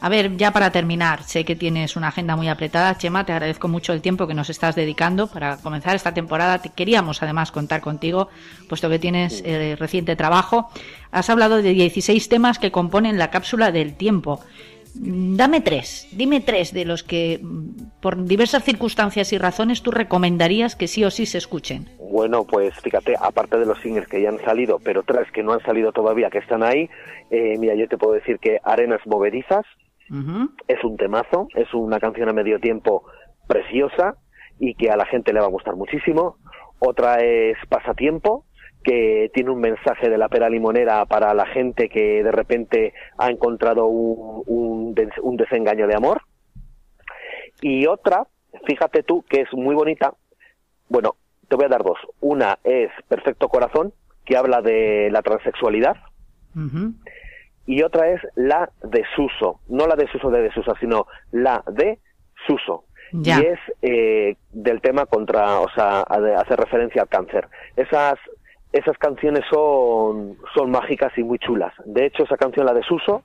A 0.00 0.08
ver, 0.08 0.36
ya 0.36 0.52
para 0.52 0.70
terminar, 0.70 1.24
sé 1.24 1.44
que 1.44 1.56
tienes 1.56 1.96
una 1.96 2.08
agenda 2.08 2.36
muy 2.36 2.48
apretada. 2.48 2.96
Chema, 2.96 3.26
te 3.26 3.32
agradezco 3.32 3.66
mucho 3.66 3.92
el 3.92 4.00
tiempo 4.00 4.28
que 4.28 4.34
nos 4.34 4.48
estás 4.48 4.76
dedicando 4.76 5.26
para 5.26 5.56
comenzar 5.56 5.96
esta 5.96 6.14
temporada. 6.14 6.62
Te 6.62 6.70
queríamos 6.70 7.22
además 7.22 7.50
contar 7.50 7.80
contigo, 7.80 8.28
puesto 8.68 8.88
que 8.88 9.00
tienes 9.00 9.42
eh, 9.44 9.76
reciente 9.76 10.14
trabajo. 10.14 10.70
Has 11.10 11.30
hablado 11.30 11.56
de 11.56 11.72
16 11.72 12.28
temas 12.28 12.58
que 12.60 12.70
componen 12.70 13.18
la 13.18 13.30
cápsula 13.30 13.72
del 13.72 13.96
tiempo. 13.96 14.40
Mm, 14.94 15.36
dame 15.36 15.60
tres, 15.60 16.08
dime 16.12 16.40
tres 16.40 16.72
de 16.72 16.84
los 16.84 17.02
que, 17.02 17.40
mm, 17.42 18.00
por 18.00 18.24
diversas 18.24 18.64
circunstancias 18.64 19.32
y 19.32 19.38
razones, 19.38 19.82
tú 19.82 19.90
recomendarías 19.90 20.76
que 20.76 20.88
sí 20.88 21.04
o 21.04 21.10
sí 21.10 21.26
se 21.26 21.38
escuchen. 21.38 21.88
Bueno, 21.98 22.44
pues 22.44 22.74
fíjate, 22.80 23.14
aparte 23.20 23.58
de 23.58 23.66
los 23.66 23.80
singles 23.80 24.08
que 24.08 24.22
ya 24.22 24.30
han 24.30 24.40
salido, 24.40 24.78
pero 24.82 25.02
tres 25.02 25.30
que 25.32 25.42
no 25.42 25.52
han 25.52 25.62
salido 25.62 25.92
todavía, 25.92 26.30
que 26.30 26.38
están 26.38 26.62
ahí, 26.62 26.88
eh, 27.30 27.56
mira, 27.58 27.74
yo 27.74 27.88
te 27.88 27.98
puedo 27.98 28.14
decir 28.14 28.38
que 28.38 28.58
Arenas 28.64 29.00
Movedizas, 29.06 29.66
es 30.66 30.84
un 30.84 30.96
temazo, 30.96 31.48
es 31.54 31.72
una 31.74 32.00
canción 32.00 32.28
a 32.28 32.32
medio 32.32 32.58
tiempo 32.60 33.04
preciosa 33.46 34.16
y 34.58 34.74
que 34.74 34.90
a 34.90 34.96
la 34.96 35.06
gente 35.06 35.32
le 35.32 35.40
va 35.40 35.46
a 35.46 35.50
gustar 35.50 35.76
muchísimo. 35.76 36.36
Otra 36.78 37.16
es 37.16 37.56
Pasatiempo, 37.68 38.44
que 38.82 39.30
tiene 39.34 39.50
un 39.50 39.60
mensaje 39.60 40.08
de 40.08 40.18
la 40.18 40.28
pera 40.28 40.48
limonera 40.48 41.04
para 41.06 41.34
la 41.34 41.46
gente 41.46 41.88
que 41.88 42.22
de 42.22 42.32
repente 42.32 42.94
ha 43.18 43.30
encontrado 43.30 43.86
un, 43.86 44.94
un, 45.22 45.36
desengaño 45.36 45.86
de 45.86 45.94
amor. 45.94 46.22
Y 47.60 47.86
otra, 47.86 48.26
fíjate 48.66 49.02
tú, 49.02 49.24
que 49.28 49.42
es 49.42 49.52
muy 49.52 49.74
bonita. 49.74 50.14
Bueno, 50.88 51.16
te 51.48 51.56
voy 51.56 51.66
a 51.66 51.68
dar 51.68 51.82
dos. 51.82 51.98
Una 52.20 52.58
es 52.64 52.90
Perfecto 53.08 53.48
Corazón, 53.48 53.92
que 54.24 54.36
habla 54.36 54.62
de 54.62 55.10
la 55.10 55.22
transexualidad 55.22 55.96
y 57.68 57.82
otra 57.82 58.08
es 58.08 58.20
la 58.34 58.70
de 58.82 59.04
Suso, 59.14 59.60
no 59.68 59.86
la 59.86 59.94
de 59.94 60.08
Suso 60.08 60.30
de 60.30 60.40
Desusa, 60.40 60.72
sino 60.80 61.06
la 61.32 61.62
de 61.66 61.98
Suso. 62.46 62.84
Y 63.12 63.30
es 63.30 63.58
eh, 63.82 64.36
del 64.52 64.80
tema 64.80 65.04
contra, 65.04 65.60
o 65.60 65.68
sea, 65.70 66.00
hace 66.00 66.56
referencia 66.56 67.02
al 67.02 67.08
cáncer. 67.08 67.46
Esas 67.76 68.18
esas 68.72 68.98
canciones 68.98 69.44
son, 69.50 70.36
son 70.54 70.70
mágicas 70.70 71.12
y 71.16 71.22
muy 71.22 71.38
chulas. 71.38 71.72
De 71.84 72.06
hecho, 72.06 72.24
esa 72.24 72.36
canción, 72.36 72.66
la 72.66 72.74
de 72.74 72.82
Suso, 72.82 73.22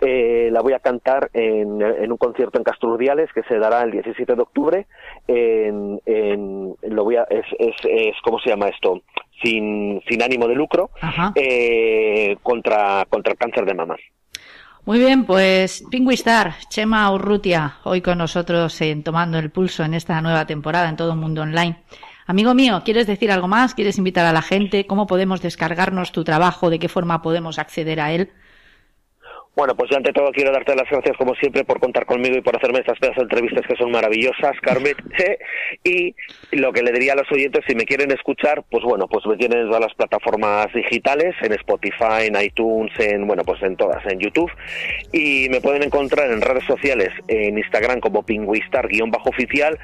eh, 0.00 0.48
la 0.52 0.60
voy 0.60 0.74
a 0.74 0.78
cantar 0.78 1.30
en, 1.32 1.80
en, 1.80 2.12
un 2.12 2.18
concierto 2.18 2.58
en 2.58 2.64
Castrurdiales 2.64 3.32
que 3.32 3.42
se 3.44 3.58
dará 3.58 3.82
el 3.82 3.90
17 3.92 4.34
de 4.34 4.42
octubre. 4.42 4.86
En, 5.26 6.00
en 6.06 6.74
lo 6.82 7.04
voy 7.04 7.16
a, 7.16 7.22
es, 7.30 7.46
es, 7.58 7.74
es, 7.84 8.14
¿cómo 8.22 8.38
se 8.38 8.50
llama 8.50 8.68
esto? 8.68 9.00
Sin, 9.42 10.00
sin 10.08 10.22
ánimo 10.22 10.48
de 10.48 10.54
lucro, 10.54 10.90
eh, 11.34 12.36
contra, 12.42 13.04
contra 13.08 13.32
el 13.32 13.38
cáncer 13.38 13.66
de 13.66 13.74
mama. 13.74 13.96
Muy 14.86 14.98
bien, 14.98 15.24
pues 15.24 15.84
Pingüistar, 15.90 16.54
Chema 16.70 17.10
Urrutia, 17.12 17.78
hoy 17.84 18.00
con 18.00 18.18
nosotros 18.18 18.80
en 18.80 19.02
Tomando 19.02 19.38
el 19.38 19.50
Pulso 19.50 19.82
en 19.82 19.94
esta 19.94 20.20
nueva 20.20 20.46
temporada 20.46 20.88
en 20.88 20.96
todo 20.96 21.12
el 21.12 21.18
mundo 21.18 21.42
online. 21.42 21.82
Amigo 22.28 22.54
mío, 22.54 22.82
¿quieres 22.84 23.06
decir 23.06 23.30
algo 23.30 23.48
más? 23.48 23.74
¿Quieres 23.74 23.98
invitar 23.98 24.26
a 24.26 24.32
la 24.32 24.42
gente? 24.42 24.86
¿Cómo 24.86 25.06
podemos 25.06 25.42
descargarnos 25.42 26.12
tu 26.12 26.24
trabajo? 26.24 26.70
¿De 26.70 26.78
qué 26.78 26.88
forma 26.88 27.20
podemos 27.20 27.58
acceder 27.58 28.00
a 28.00 28.12
él? 28.12 28.30
Bueno, 29.56 29.74
pues 29.74 29.90
yo 29.90 29.96
ante 29.96 30.12
todo 30.12 30.32
quiero 30.32 30.52
darte 30.52 30.76
las 30.76 30.88
gracias 30.90 31.16
como 31.16 31.34
siempre 31.34 31.64
por 31.64 31.80
contar 31.80 32.04
conmigo 32.04 32.36
y 32.36 32.42
por 32.42 32.54
hacerme 32.54 32.80
estas 32.80 32.98
pedazos 32.98 33.16
de 33.16 33.22
entrevistas 33.22 33.66
que 33.66 33.74
son 33.76 33.90
maravillosas, 33.90 34.52
Carmen. 34.60 34.94
y 35.82 36.14
lo 36.52 36.74
que 36.74 36.82
le 36.82 36.92
diría 36.92 37.14
a 37.14 37.16
los 37.16 37.32
oyentes, 37.32 37.64
si 37.66 37.74
me 37.74 37.86
quieren 37.86 38.12
escuchar, 38.12 38.64
pues 38.70 38.84
bueno, 38.84 39.08
pues 39.08 39.24
me 39.24 39.38
tienen 39.38 39.60
en 39.60 39.66
todas 39.68 39.80
las 39.80 39.94
plataformas 39.94 40.66
digitales, 40.74 41.34
en 41.40 41.54
Spotify, 41.54 42.26
en 42.26 42.38
iTunes, 42.38 42.92
en 42.98 43.26
bueno, 43.26 43.44
pues 43.44 43.62
en 43.62 43.76
todas, 43.76 44.04
en 44.04 44.20
YouTube. 44.20 44.52
Y 45.10 45.48
me 45.48 45.62
pueden 45.62 45.84
encontrar 45.84 46.30
en 46.30 46.42
redes 46.42 46.64
sociales, 46.64 47.08
en 47.28 47.56
Instagram 47.56 48.00
como 48.00 48.24
pingüistar-oficial 48.24 49.78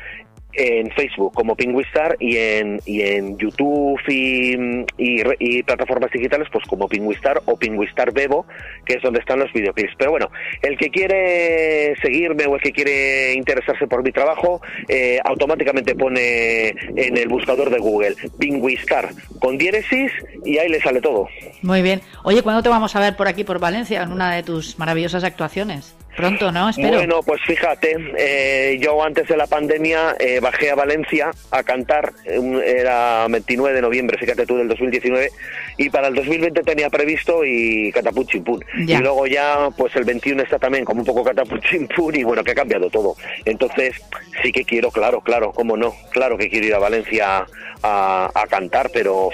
en 0.55 0.91
Facebook 0.93 1.33
como 1.35 1.57
Pingüistar 1.57 2.17
y 2.21 2.37
en, 2.37 2.81
y 2.85 3.03
en 3.03 3.39
YouTube 3.39 4.01
y, 4.09 4.57
y, 4.99 5.63
plataformas 5.63 6.11
digitales 6.11 6.49
pues 6.53 6.65
como 6.67 6.89
Pingüistar 6.89 7.41
o 7.47 7.57
Pingüistar 7.57 8.13
Bebo, 8.13 8.47
que 8.85 8.95
es 8.95 9.03
donde 9.03 9.21
están 9.21 9.39
los 9.39 9.53
videoclips. 9.53 9.95
Pero 9.97 10.11
bueno, 10.11 10.31
el 10.63 10.77
que 10.77 10.91
quiere 10.91 11.97
seguirme 12.01 12.47
o 12.47 12.57
el 12.57 12.63
que 12.63 12.73
quiere 12.73 13.35
interesarse 13.35 13.87
por 13.87 14.03
mi 14.03 14.13
trabajo, 14.13 14.61
eh, 14.89 15.19
automáticamente 15.25 15.95
pone 15.95 16.69
en 16.69 17.17
el 17.17 17.29
buscador 17.29 17.71
de 17.71 17.79
Google 17.79 18.15
Pingüistar 18.39 19.11
con 19.39 19.59
diéresis 19.59 20.13
y 20.45 20.59
ahí 20.59 20.69
le 20.69 20.81
sale 20.81 21.01
todo. 21.01 21.29
Muy 21.63 21.83
bien. 21.83 22.01
Oye, 22.25 22.43
¿cuándo 22.43 22.63
te 22.63 22.69
vamos 22.69 22.95
a 22.97 23.01
ver 23.01 23.17
por 23.17 23.29
aquí, 23.29 23.45
por 23.45 23.59
Valencia, 23.59 24.03
en 24.03 24.13
una 24.13 24.35
de 24.35 24.43
tus 24.43 24.79
maravillosas 24.79 25.25
actuaciones? 25.25 25.95
Pronto, 26.17 26.53
¿no? 26.53 26.69
Espero. 26.69 26.99
Bueno, 26.99 27.23
pues 27.23 27.41
fíjate, 27.47 27.97
eh, 28.19 28.79
yo 28.81 29.03
antes 29.03 29.27
de 29.29 29.37
la 29.37 29.47
pandemia 29.47 30.17
eh, 30.19 30.41
bajé 30.41 30.71
a 30.71 30.75
Valencia 30.75 31.31
a 31.51 31.63
cantar, 31.63 32.13
era 32.25 33.27
29 33.29 33.75
de 33.75 33.83
noviembre, 33.83 34.19
fíjate 34.19 34.45
tú, 34.47 34.57
del 34.57 34.69
2019, 34.69 35.31
y 35.77 35.91
para 35.91 36.09
el 36.09 36.15
2020 36.15 36.63
tenía 36.63 36.91
previsto 36.91 37.45
y 37.45 37.91
catapult 37.93 38.31
Y 38.77 38.97
luego 38.97 39.27
ya, 39.27 39.69
pues 39.77 39.95
el 39.97 40.05
21 40.05 40.43
está 40.43 40.59
también 40.59 40.85
como 40.85 41.01
un 41.01 41.07
poco 41.07 41.25
catapult 41.25 41.65
y 42.13 42.23
bueno, 42.25 42.45
que 42.45 42.53
ha 42.53 42.55
cambiado 42.55 42.91
todo. 42.91 43.17
Entonces, 43.45 44.01
sí 44.43 44.53
que 44.53 44.65
quiero, 44.65 44.91
claro, 44.91 45.21
claro, 45.21 45.53
cómo 45.53 45.77
no, 45.77 45.95
claro 46.11 46.37
que 46.37 46.49
quiero 46.49 46.67
ir 46.67 46.75
a 46.75 46.79
Valencia 46.79 47.47
a, 47.83 48.31
a 48.35 48.47
cantar, 48.47 48.91
pero 48.93 49.31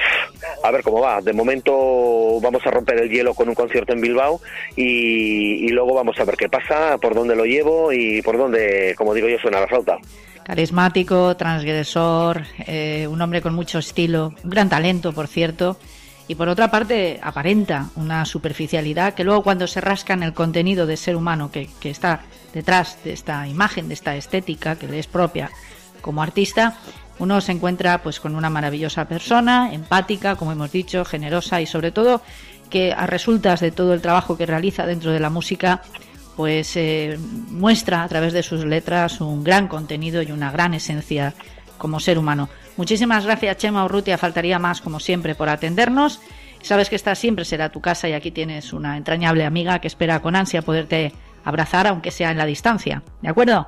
a 0.62 0.70
ver 0.70 0.83
cómo 0.83 1.01
va. 1.01 1.20
De 1.20 1.33
momento 1.33 2.40
vamos 2.40 2.66
a 2.66 2.70
romper 2.70 2.98
el 2.98 3.11
hielo 3.11 3.35
con 3.35 3.48
un 3.48 3.55
concierto 3.55 3.92
en 3.92 4.01
Bilbao 4.01 4.40
y, 4.77 5.66
y 5.66 5.68
luego 5.68 5.94
vamos 5.94 6.18
a 6.18 6.24
ver 6.24 6.37
qué 6.37 6.48
pasa 6.48 6.98
por 6.98 7.14
dónde 7.14 7.37
lo 7.37 7.44
llevo 7.44 7.92
y 7.92 8.22
por 8.22 8.37
dónde, 8.37 8.94
como 8.96 9.14
digo 9.14 9.29
yo, 9.29 9.38
suena 9.38 9.61
la 9.61 9.66
flauta. 9.66 9.98
Carismático, 10.44 11.37
transgresor, 11.37 12.42
eh, 12.66 13.07
un 13.07 13.20
hombre 13.20 13.42
con 13.42 13.55
mucho 13.55 13.79
estilo, 13.79 14.33
un 14.42 14.51
gran 14.51 14.70
talento, 14.70 15.12
por 15.12 15.27
cierto. 15.27 15.77
Y 16.29 16.35
por 16.35 16.51
otra 16.51 16.71
parte, 16.71 17.19
aparenta 17.23 17.88
una 17.97 18.27
superficialidad 18.27 19.14
que 19.14 19.25
luego 19.25 19.43
cuando 19.43 19.67
se 19.67 19.81
rasca 19.81 20.12
en 20.12 20.23
el 20.23 20.35
contenido 20.35 20.87
de 20.87 20.99
ser 20.99 21.17
humano 21.17 21.51
que, 21.51 21.71
está 21.83 22.21
detrás 22.53 23.03
de 23.03 23.14
esta 23.14 23.49
imagen, 23.49 23.88
de 23.88 23.95
esta 23.95 24.14
estética 24.14 24.77
que 24.77 24.87
le 24.87 24.99
es 24.99 25.07
propia 25.07 25.51
como 26.03 26.23
artista, 26.23 26.77
uno 27.19 27.41
se 27.41 27.53
encuentra 27.53 28.03
pues 28.03 28.21
con 28.21 28.37
una 28.37 28.51
maravillosa 28.51 29.07
persona, 29.09 29.73
empática, 29.73 30.37
como 30.37 30.53
hemos 30.53 30.71
dicho, 30.71 31.05
generosa 31.07 31.62
y 31.62 31.67
sobre 31.67 31.93
todo 31.93 32.21
que 32.69 32.93
a 32.93 33.07
resultas 33.07 33.61
de 33.61 33.71
todo 33.71 33.95
el 33.95 34.03
trabajo 34.03 34.37
que 34.37 34.45
realiza 34.45 34.87
dentro 34.87 35.11
de 35.11 35.21
la 35.21 35.31
música 35.31 35.83
pues 36.37 36.77
eh, 36.77 37.19
muestra 37.51 38.03
a 38.03 38.09
través 38.09 38.35
de 38.35 38.43
sus 38.43 38.64
letras 38.64 39.21
un 39.21 39.43
gran 39.43 39.67
contenido 39.67 40.23
y 40.23 40.31
una 40.31 40.53
gran 40.53 40.75
esencia 40.75 41.35
como 41.79 41.99
ser 41.99 42.19
humano. 42.19 42.49
Muchísimas 42.79 43.27
gracias 43.27 43.57
Chema 43.57 43.85
Urrutia, 43.85 44.17
faltaría 44.17 44.61
más 44.61 44.81
como 44.81 45.01
siempre 45.01 45.35
por 45.35 45.49
atendernos. 45.49 46.23
Sabes 46.62 46.88
que 46.88 46.95
esta 46.95 47.17
siempre 47.17 47.45
será 47.45 47.71
tu 47.71 47.81
casa 47.81 48.09
y 48.09 48.12
aquí 48.12 48.31
tienes 48.31 48.73
una 48.73 48.97
entrañable 48.97 49.45
amiga 49.45 49.81
que 49.81 49.88
espera 49.88 50.23
con 50.23 50.37
ansia 50.37 50.62
poderte 50.62 51.12
abrazar 51.45 51.88
aunque 51.88 52.12
sea 52.12 52.31
en 52.31 52.38
la 52.38 52.47
distancia. 52.47 53.03
¿De 53.21 53.29
acuerdo? 53.29 53.67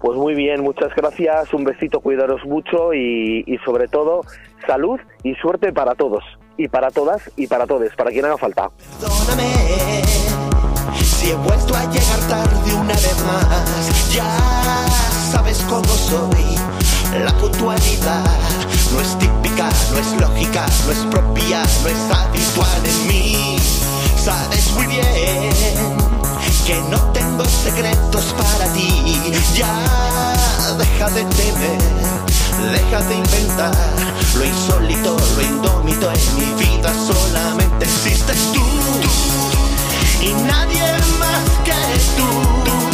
Pues 0.00 0.16
muy 0.16 0.34
bien, 0.34 0.62
muchas 0.62 0.94
gracias, 0.94 1.52
un 1.52 1.64
besito, 1.64 1.98
cuidaros 1.98 2.44
mucho 2.44 2.94
y, 2.94 3.42
y 3.48 3.58
sobre 3.64 3.88
todo 3.88 4.20
salud 4.64 5.00
y 5.24 5.34
suerte 5.34 5.72
para 5.72 5.96
todos 5.96 6.22
y 6.56 6.68
para 6.68 6.90
todas 6.90 7.32
y 7.36 7.48
para 7.48 7.66
todos, 7.66 7.92
para 7.96 8.12
quien 8.12 8.26
haga 8.26 8.38
falta. 8.38 8.70
Si 11.02 11.30
he 11.30 11.34
vuelto 11.34 11.74
a 11.74 11.84
llegar 11.90 12.20
tarde 12.28 12.74
una 12.74 12.94
vez 12.94 13.24
más, 13.26 14.14
ya 14.14 14.24
sabes 15.32 15.60
cómo 15.68 15.84
soy. 15.84 16.81
La 17.12 17.30
puntualidad 17.36 18.24
no 18.90 19.00
es 19.00 19.18
típica, 19.18 19.68
no 19.90 19.98
es 19.98 20.20
lógica, 20.20 20.66
no 20.86 20.92
es 20.92 20.98
propia, 21.10 21.62
no 21.82 21.88
es 21.88 22.10
habitual 22.10 22.82
en 22.84 23.06
mí. 23.06 23.56
Sabes 24.16 24.72
muy 24.72 24.86
bien 24.86 25.52
que 26.66 26.80
no 26.88 26.98
tengo 27.12 27.44
secretos 27.44 28.24
para 28.32 28.72
ti. 28.72 29.32
Ya 29.54 30.34
deja 30.78 31.10
de 31.10 31.24
temer, 31.24 31.82
deja 32.72 33.00
de 33.02 33.14
inventar. 33.14 33.74
Lo 34.34 34.44
insólito, 34.46 35.16
lo 35.36 35.42
indómito 35.42 36.10
en 36.10 36.36
mi 36.36 36.64
vida 36.64 36.94
solamente 37.06 37.84
existes 37.84 38.38
tú 38.54 38.62
y 40.22 40.32
nadie 40.44 40.82
más 41.18 41.42
que 41.64 41.72
tú. 42.16 42.91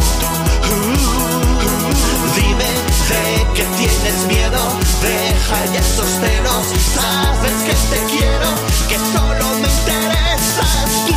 Sé 3.09 3.47
que 3.55 3.65
tienes 3.81 4.19
miedo, 4.27 4.61
deja 5.01 5.59
ya 5.73 5.81
esos 5.81 6.11
celos, 6.21 6.65
sabes 6.95 7.57
que 7.67 7.75
te 7.91 8.01
quiero 8.13 8.49
que 8.89 8.99
solo 9.15 9.45
me 9.63 9.69
interesas 9.79 10.91
tú 11.07 11.17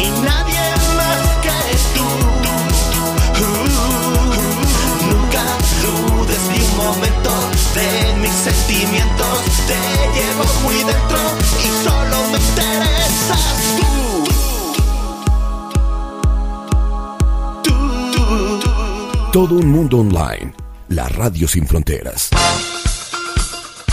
y 0.00 0.08
nadie 0.28 0.62
más 0.98 1.22
que 1.44 1.58
tú. 1.94 2.06
nunca 5.10 5.44
dudes 5.84 6.42
ni 6.52 6.60
un 6.70 6.76
momento 6.76 7.32
de 7.74 7.88
mis 8.22 8.36
sentimientos, 8.48 9.38
te 9.68 9.80
llevo 10.16 10.44
muy 10.64 10.78
dentro 10.90 11.20
y 11.64 11.68
solo 11.84 12.16
me 12.32 12.38
interesas 12.38 13.54
tú. 13.78 14.11
Todo 19.32 19.54
un 19.54 19.70
mundo 19.70 20.00
online. 20.00 20.52
La 20.88 21.08
radio 21.08 21.48
sin 21.48 21.66
fronteras. 21.66 22.28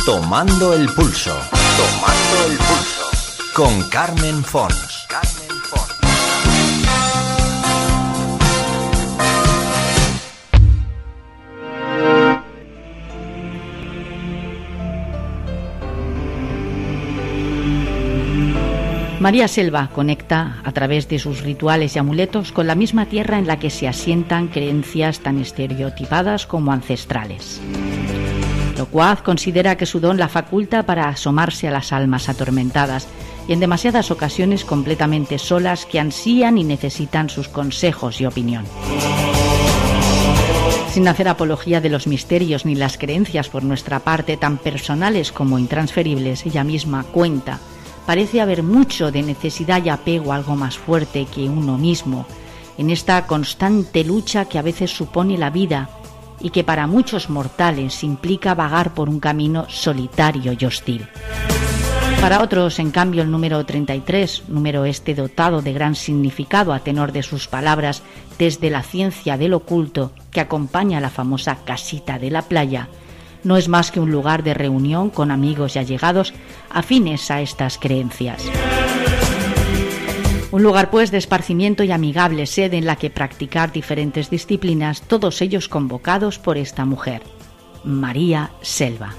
Tomando 0.06 0.74
el 0.74 0.90
pulso. 0.90 1.34
Tomando 1.78 2.52
el 2.52 2.58
pulso. 2.58 3.54
Con 3.54 3.90
Carmen 3.90 4.44
Fons. 4.44 4.89
María 19.20 19.50
Selva 19.50 19.90
conecta 19.94 20.62
a 20.64 20.72
través 20.72 21.10
de 21.10 21.20
sus 21.20 21.42
rituales 21.42 21.94
y 21.94 22.00
amuletos 22.00 22.54
con 22.54 22.68
la 22.68 22.76
misma 22.76 23.06
tierra 23.06 23.38
en 23.38 23.48
la 23.48 23.60
que 23.60 23.70
se 23.70 23.86
asientan 23.86 24.48
creencias 24.48 25.20
tan 25.20 25.40
estereotipadas 25.40 26.48
como 26.48 26.72
ancestrales. 26.72 27.60
Locuaz 28.78 29.22
considera 29.22 29.76
que 29.76 29.86
su 29.86 30.00
don 30.00 30.18
la 30.18 30.30
faculta 30.30 30.84
para 30.84 31.10
asomarse 31.10 31.68
a 31.68 31.72
las 31.72 31.92
almas 31.92 32.30
atormentadas 32.30 33.10
y 33.46 33.52
en 33.52 33.60
demasiadas 33.60 34.10
ocasiones 34.10 34.64
completamente 34.64 35.38
solas 35.38 35.86
que 35.86 36.00
ansían 36.00 36.58
y 36.58 36.64
necesitan 36.64 37.28
sus 37.28 37.50
consejos 37.50 38.22
y 38.22 38.26
opinión. 38.26 38.64
Sin 40.94 41.10
hacer 41.10 41.28
apología 41.28 41.82
de 41.82 41.90
los 41.90 42.08
misterios 42.08 42.66
ni 42.66 42.74
las 42.74 42.98
creencias 42.98 43.50
por 43.50 43.64
nuestra 43.64 44.00
parte 44.00 44.38
tan 44.38 44.58
personales 44.58 45.34
como 45.34 45.60
intransferibles, 45.60 46.46
ella 46.46 46.64
misma 46.64 47.04
cuenta 47.04 47.60
parece 48.10 48.42
haber 48.42 48.64
mucho 48.64 49.12
de 49.12 49.22
necesidad 49.22 49.86
y 49.86 49.90
apego 49.90 50.34
a 50.34 50.38
algo 50.38 50.56
más 50.56 50.80
fuerte 50.80 51.28
que 51.32 51.48
uno 51.48 51.78
mismo, 51.78 52.26
en 52.80 52.90
esta 52.90 53.28
constante 53.28 54.04
lucha 54.04 54.46
que 54.46 54.58
a 54.58 54.64
veces 54.64 54.90
supone 54.90 55.38
la 55.38 55.52
vida 55.52 55.92
y 56.40 56.50
que 56.50 56.64
para 56.64 56.88
muchos 56.88 57.30
mortales 57.30 58.04
implica 58.04 58.56
vagar 58.56 58.96
por 58.96 59.10
un 59.10 59.20
camino 59.20 59.68
solitario 59.70 60.58
y 60.60 60.66
hostil. 60.66 61.08
Para 62.20 62.42
otros, 62.42 62.80
en 62.80 62.90
cambio, 62.90 63.22
el 63.22 63.30
número 63.30 63.64
33, 63.64 64.46
número 64.48 64.86
este 64.86 65.14
dotado 65.14 65.62
de 65.62 65.74
gran 65.74 65.94
significado 65.94 66.74
a 66.74 66.80
tenor 66.80 67.12
de 67.12 67.22
sus 67.22 67.48
palabras 67.48 68.02
desde 68.40 68.72
la 68.72 68.82
ciencia 68.82 69.38
del 69.38 69.54
oculto 69.54 70.14
que 70.32 70.42
acompaña 70.42 71.00
la 71.00 71.12
famosa 71.12 71.60
casita 71.64 72.18
de 72.18 72.32
la 72.32 72.42
playa, 72.42 72.90
no 73.44 73.58
es 73.58 73.68
más 73.68 73.92
que 73.92 74.00
un 74.00 74.12
lugar 74.12 74.44
de 74.44 74.54
reunión 74.54 75.10
con 75.10 75.32
amigos 75.32 75.76
y 75.76 75.80
allegados 75.80 76.34
afines 76.70 77.32
a 77.32 77.42
estas 77.42 77.78
creencias. 77.78 78.44
Un 80.52 80.64
lugar 80.64 80.90
pues 80.90 81.12
de 81.12 81.20
esparcimiento 81.20 81.84
y 81.84 81.92
amigable 81.92 82.48
sede 82.48 82.78
en 82.78 82.86
la 82.86 82.96
que 82.96 83.12
practicar 83.12 83.72
diferentes 83.72 84.30
disciplinas, 84.30 85.02
todos 85.02 85.42
ellos 85.42 85.70
convocados 85.70 86.40
por 86.40 86.58
esta 86.58 86.86
mujer, 86.86 87.22
María 87.84 88.52
Selva. 88.62 89.14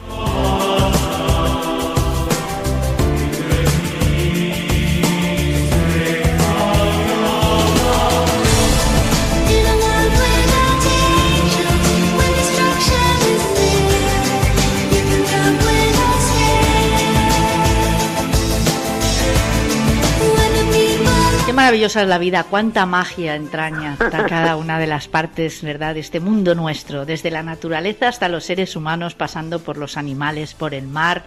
Maravillosa 21.61 22.01
es 22.01 22.09
la 22.09 22.17
vida, 22.17 22.45
cuánta 22.45 22.87
magia 22.87 23.35
entraña 23.35 23.99
cada 23.99 24.57
una 24.57 24.79
de 24.79 24.87
las 24.87 25.09
partes, 25.09 25.61
¿verdad?, 25.61 25.93
de 25.93 26.01
este 26.01 26.19
mundo 26.19 26.55
nuestro, 26.55 27.05
desde 27.05 27.31
la 27.31 27.43
naturaleza 27.43 28.09
hasta 28.09 28.31
los 28.31 28.45
seres 28.45 28.77
humanos, 28.77 29.15
pasando 29.15 29.59
por 29.59 29.77
los 29.77 29.99
animales, 29.99 30.55
por 30.55 30.73
el 30.73 30.87
mar. 30.87 31.27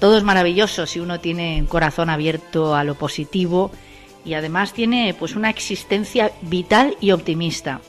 Todo 0.00 0.18
es 0.18 0.24
maravilloso 0.24 0.84
si 0.86 0.98
uno 0.98 1.20
tiene 1.20 1.60
un 1.60 1.68
corazón 1.68 2.10
abierto 2.10 2.74
a 2.74 2.82
lo 2.82 2.96
positivo 2.96 3.70
y 4.24 4.34
además 4.34 4.72
tiene 4.72 5.14
pues 5.16 5.36
una 5.36 5.48
existencia 5.48 6.32
vital 6.42 6.96
y 7.00 7.12
optimista. 7.12 7.80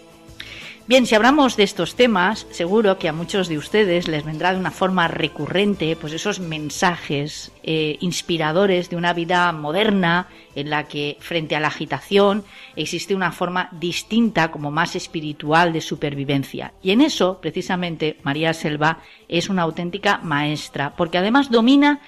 Bien, 0.86 1.06
si 1.06 1.16
hablamos 1.16 1.56
de 1.56 1.64
estos 1.64 1.96
temas, 1.96 2.46
seguro 2.52 3.00
que 3.00 3.08
a 3.08 3.14
muchos 3.14 3.48
de 3.48 3.58
ustedes 3.58 4.10
les 4.10 4.26
vendrá 4.26 4.52
de 4.52 4.60
una 4.60 4.70
forma 4.70 5.08
recurrente 5.08 5.96
pues 5.96 6.12
esos 6.12 6.42
mensajes 6.42 7.54
eh, 7.64 7.96
inspiradores 8.02 8.90
de 8.90 8.98
una 8.98 9.14
vida 9.14 9.50
moderna 9.54 10.28
en 10.56 10.70
la 10.70 10.84
que 10.90 11.16
frente 11.22 11.56
a 11.56 11.62
la 11.62 11.70
agitación 11.70 12.44
existe 12.76 13.16
una 13.16 13.32
forma 13.32 13.70
distinta 13.72 14.52
como 14.52 14.72
más 14.72 14.98
espiritual 14.98 15.72
de 15.72 15.80
supervivencia. 15.80 16.74
Y 16.84 16.92
en 16.92 17.00
eso, 17.00 17.40
precisamente, 17.40 18.18
María 18.24 18.54
Selva 18.54 19.00
es 19.30 19.48
una 19.48 19.62
auténtica 19.62 20.18
maestra, 20.18 20.98
porque 20.98 21.18
además 21.18 21.50
domina 21.50 22.02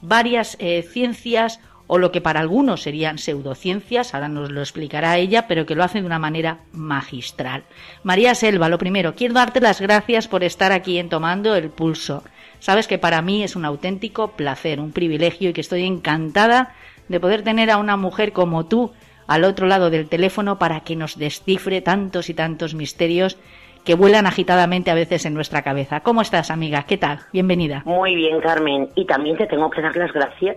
varias 0.00 0.56
eh, 0.58 0.82
ciencias 0.90 1.60
o 1.86 1.98
lo 1.98 2.12
que 2.12 2.20
para 2.20 2.40
algunos 2.40 2.82
serían 2.82 3.18
pseudociencias, 3.18 4.14
ahora 4.14 4.28
nos 4.28 4.50
lo 4.50 4.60
explicará 4.60 5.18
ella, 5.18 5.46
pero 5.46 5.66
que 5.66 5.74
lo 5.74 5.84
hace 5.84 6.00
de 6.00 6.06
una 6.06 6.18
manera 6.18 6.60
magistral. 6.72 7.64
María 8.02 8.34
Selva, 8.34 8.68
lo 8.68 8.78
primero, 8.78 9.14
quiero 9.14 9.34
darte 9.34 9.60
las 9.60 9.80
gracias 9.80 10.28
por 10.28 10.44
estar 10.44 10.72
aquí 10.72 10.98
en 10.98 11.08
Tomando 11.08 11.54
el 11.54 11.70
Pulso. 11.70 12.22
Sabes 12.60 12.86
que 12.86 12.98
para 12.98 13.22
mí 13.22 13.42
es 13.42 13.56
un 13.56 13.64
auténtico 13.64 14.32
placer, 14.32 14.80
un 14.80 14.92
privilegio 14.92 15.50
y 15.50 15.52
que 15.52 15.60
estoy 15.60 15.84
encantada 15.84 16.74
de 17.08 17.20
poder 17.20 17.42
tener 17.42 17.70
a 17.70 17.78
una 17.78 17.96
mujer 17.96 18.32
como 18.32 18.66
tú 18.66 18.92
al 19.26 19.44
otro 19.44 19.66
lado 19.66 19.90
del 19.90 20.08
teléfono 20.08 20.58
para 20.58 20.80
que 20.80 20.96
nos 20.96 21.18
descifre 21.18 21.80
tantos 21.80 22.30
y 22.30 22.34
tantos 22.34 22.74
misterios 22.74 23.38
que 23.84 23.94
vuelan 23.94 24.26
agitadamente 24.26 24.90
a 24.90 24.94
veces 24.94 25.26
en 25.26 25.34
nuestra 25.34 25.62
cabeza. 25.62 26.00
¿Cómo 26.00 26.22
estás, 26.22 26.50
amiga? 26.50 26.84
¿Qué 26.84 26.96
tal? 26.96 27.20
Bienvenida. 27.32 27.82
Muy 27.84 28.14
bien, 28.14 28.40
Carmen. 28.40 28.88
Y 28.94 29.06
también 29.06 29.36
te 29.36 29.46
tengo 29.46 29.68
que 29.70 29.82
dar 29.82 29.96
las 29.96 30.12
gracias 30.12 30.56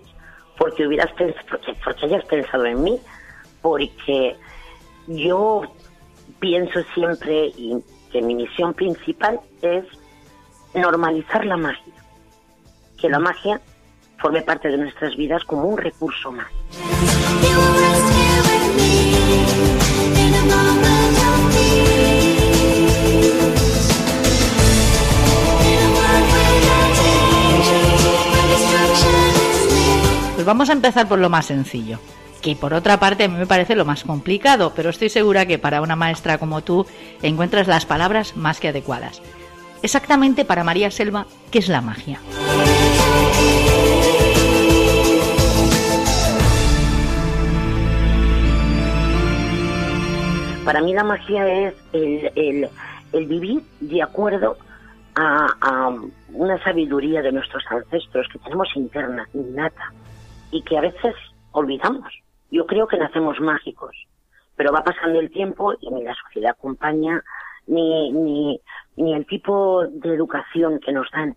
porque 0.58 0.88
hubieras 0.88 1.12
pensado, 1.14 1.45
porque, 1.84 2.06
hayas 2.06 2.26
pensado 2.26 2.66
en 2.66 2.84
mí, 2.84 2.99
porque 3.62 4.36
yo 5.08 5.64
pienso 6.39 6.82
siempre 6.93 7.47
y 7.58 7.76
que 8.12 8.22
mi 8.22 8.36
misión 8.36 8.74
principal 8.74 9.39
es 9.62 9.86
normalizar 10.74 11.45
la 11.45 11.58
magia, 11.58 11.93
que 12.99 13.10
la 13.10 13.20
magia 13.20 13.62
forme 14.20 14.41
parte 14.41 14.70
de 14.70 14.78
nuestras 14.78 15.16
vidas 15.16 15.43
como 15.43 15.64
un 15.66 15.78
recurso 15.78 16.32
más. 16.32 16.47
Pues 30.36 30.46
vamos 30.46 30.70
a 30.70 30.74
empezar 30.74 31.08
por 31.08 31.18
lo 31.18 31.30
más 31.30 31.46
sencillo, 31.46 31.98
que 32.42 32.58
por 32.58 32.74
otra 32.74 33.00
parte 33.00 33.24
a 33.24 33.30
mí 33.30 33.38
me 33.38 33.48
parece 33.48 33.74
lo 33.74 33.86
más 33.86 34.04
complicado, 34.04 34.74
pero 34.76 34.90
estoy 34.90 35.08
segura 35.08 35.46
que 35.46 35.58
para 35.58 35.82
una 35.82 35.96
maestra 35.96 36.38
como 36.38 36.62
tú 36.62 36.86
encuentras 37.22 37.70
las 37.70 37.86
palabras 37.86 38.36
más 38.36 38.60
que 38.60 38.68
adecuadas. 38.68 39.22
Exactamente 39.82 40.44
para 40.44 40.66
María 40.66 40.92
Selva, 40.92 41.26
¿qué 41.52 41.60
es 41.60 41.70
la 41.70 41.80
magia? 41.80 42.20
Para 50.66 50.82
mí 50.82 50.94
la 50.94 51.06
magia 51.06 51.48
es 51.48 51.74
el, 51.94 52.70
vivir 53.14 53.62
de 53.80 54.04
acuerdo 54.04 54.58
a, 55.16 55.48
a, 55.62 55.96
una 56.34 56.62
sabiduría 56.62 57.22
de 57.22 57.32
nuestros 57.32 57.64
ancestros 57.70 58.28
que 58.34 58.40
tenemos 58.40 58.68
interna, 58.76 59.26
innata 59.34 59.94
y 60.56 60.62
que 60.62 60.78
a 60.78 60.82
veces 60.82 61.14
olvidamos. 61.51 62.14
Yo 62.49 62.66
creo 62.66 62.88
que 62.88 62.97
nacemos 62.97 63.41
mágicos, 63.41 63.93
pero 64.56 64.72
va 64.72 64.86
pasando 64.86 65.20
el 65.20 65.30
tiempo 65.30 65.74
y 65.82 65.89
ni 65.89 66.01
la 66.01 66.16
sociedad 66.16 66.51
acompaña, 66.51 67.22
ni, 67.68 68.10
ni, 68.14 68.62
ni 68.95 69.14
el 69.14 69.26
tipo 69.26 69.86
de 69.86 70.14
educación 70.14 70.80
que 70.80 70.93
nos 70.93 71.12
dan 71.12 71.36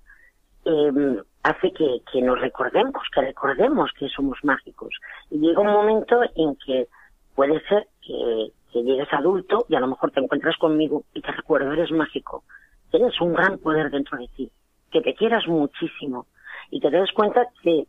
eh, 0.64 1.22
hace 1.42 1.72
que, 1.72 2.00
que 2.12 2.22
nos 2.22 2.40
recordemos, 2.40 3.02
que 3.12 3.22
recordemos 3.22 3.90
que 3.98 4.08
somos 4.08 4.38
mágicos. 4.44 4.94
Y 5.30 5.40
llega 5.40 5.62
un 5.62 5.72
momento 5.72 6.20
en 6.36 6.54
que 6.64 6.86
puede 7.34 7.60
ser 7.66 7.88
que, 8.00 8.52
que 8.72 8.82
llegues 8.84 9.12
adulto 9.12 9.66
y 9.68 9.74
a 9.74 9.80
lo 9.80 9.88
mejor 9.88 10.12
te 10.12 10.20
encuentras 10.20 10.56
conmigo 10.58 11.02
y 11.12 11.22
te 11.22 11.32
recuerdo, 11.32 11.72
eres 11.72 11.90
mágico. 11.90 12.44
Tienes 12.92 13.20
un 13.20 13.32
gran 13.34 13.58
poder 13.58 13.90
dentro 13.90 14.16
de 14.16 14.28
ti, 14.28 14.48
que 14.92 15.00
te 15.00 15.14
quieras 15.14 15.48
muchísimo 15.48 16.26
y 16.70 16.78
que 16.78 16.88
te 16.88 17.00
des 17.00 17.10
cuenta 17.12 17.48
que 17.64 17.88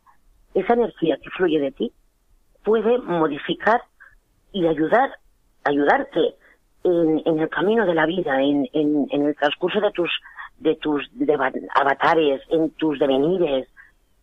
esa 0.54 0.74
energía 0.74 1.18
que 1.22 1.30
fluye 1.30 1.60
de 1.60 1.72
ti 1.72 1.92
puede 2.64 2.98
modificar 2.98 3.82
y 4.52 4.66
ayudar, 4.66 5.10
ayudarte 5.64 6.34
en, 6.84 7.38
el 7.38 7.48
camino 7.48 7.86
de 7.86 7.94
la 7.94 8.06
vida, 8.06 8.42
en, 8.42 8.68
en, 8.72 9.06
en 9.10 9.26
el 9.26 9.36
transcurso 9.36 9.80
de 9.80 9.90
tus, 9.92 10.10
de 10.58 10.76
tus 10.76 11.08
de 11.12 11.34
avatares, 11.74 12.42
en 12.48 12.70
tus 12.70 12.98
devenires. 12.98 13.68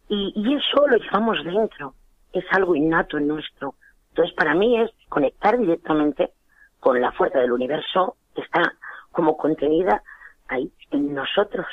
Y, 0.09 0.33
y 0.35 0.55
eso 0.55 0.87
lo 0.87 0.97
llevamos 0.97 1.43
dentro, 1.43 1.93
es 2.33 2.45
algo 2.51 2.75
innato 2.75 3.17
en 3.17 3.27
nuestro. 3.27 3.75
Entonces, 4.09 4.35
para 4.35 4.53
mí 4.53 4.79
es 4.81 4.91
conectar 5.09 5.57
directamente 5.57 6.31
con 6.79 6.99
la 6.99 7.11
fuerza 7.11 7.39
del 7.39 7.51
universo 7.51 8.15
que 8.35 8.41
está 8.41 8.73
como 9.11 9.37
contenida 9.37 10.03
ahí 10.47 10.71
en 10.91 11.13
nosotros. 11.13 11.67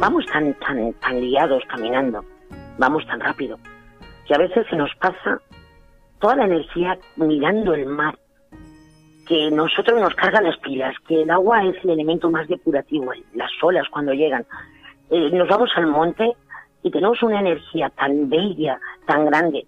Vamos 0.00 0.24
tan, 0.32 0.54
tan, 0.54 0.94
tan 0.94 1.20
liados 1.20 1.62
caminando, 1.68 2.24
vamos 2.78 3.06
tan 3.06 3.20
rápido, 3.20 3.58
que 4.26 4.34
a 4.34 4.38
veces 4.38 4.66
se 4.70 4.74
nos 4.74 4.90
pasa 4.94 5.38
toda 6.18 6.36
la 6.36 6.46
energía 6.46 6.98
mirando 7.16 7.74
el 7.74 7.84
mar, 7.84 8.18
que 9.28 9.50
nosotros 9.50 10.00
nos 10.00 10.14
cargan 10.14 10.44
las 10.44 10.56
pilas, 10.60 10.96
que 11.06 11.20
el 11.20 11.30
agua 11.30 11.66
es 11.66 11.76
el 11.84 11.90
elemento 11.90 12.30
más 12.30 12.48
depurativo, 12.48 13.12
las 13.34 13.50
olas 13.62 13.86
cuando 13.90 14.14
llegan. 14.14 14.46
Eh, 15.10 15.30
nos 15.32 15.46
vamos 15.48 15.70
al 15.76 15.86
monte 15.88 16.32
y 16.82 16.90
tenemos 16.90 17.22
una 17.22 17.40
energía 17.40 17.90
tan 17.90 18.30
bella, 18.30 18.80
tan 19.06 19.26
grande. 19.26 19.66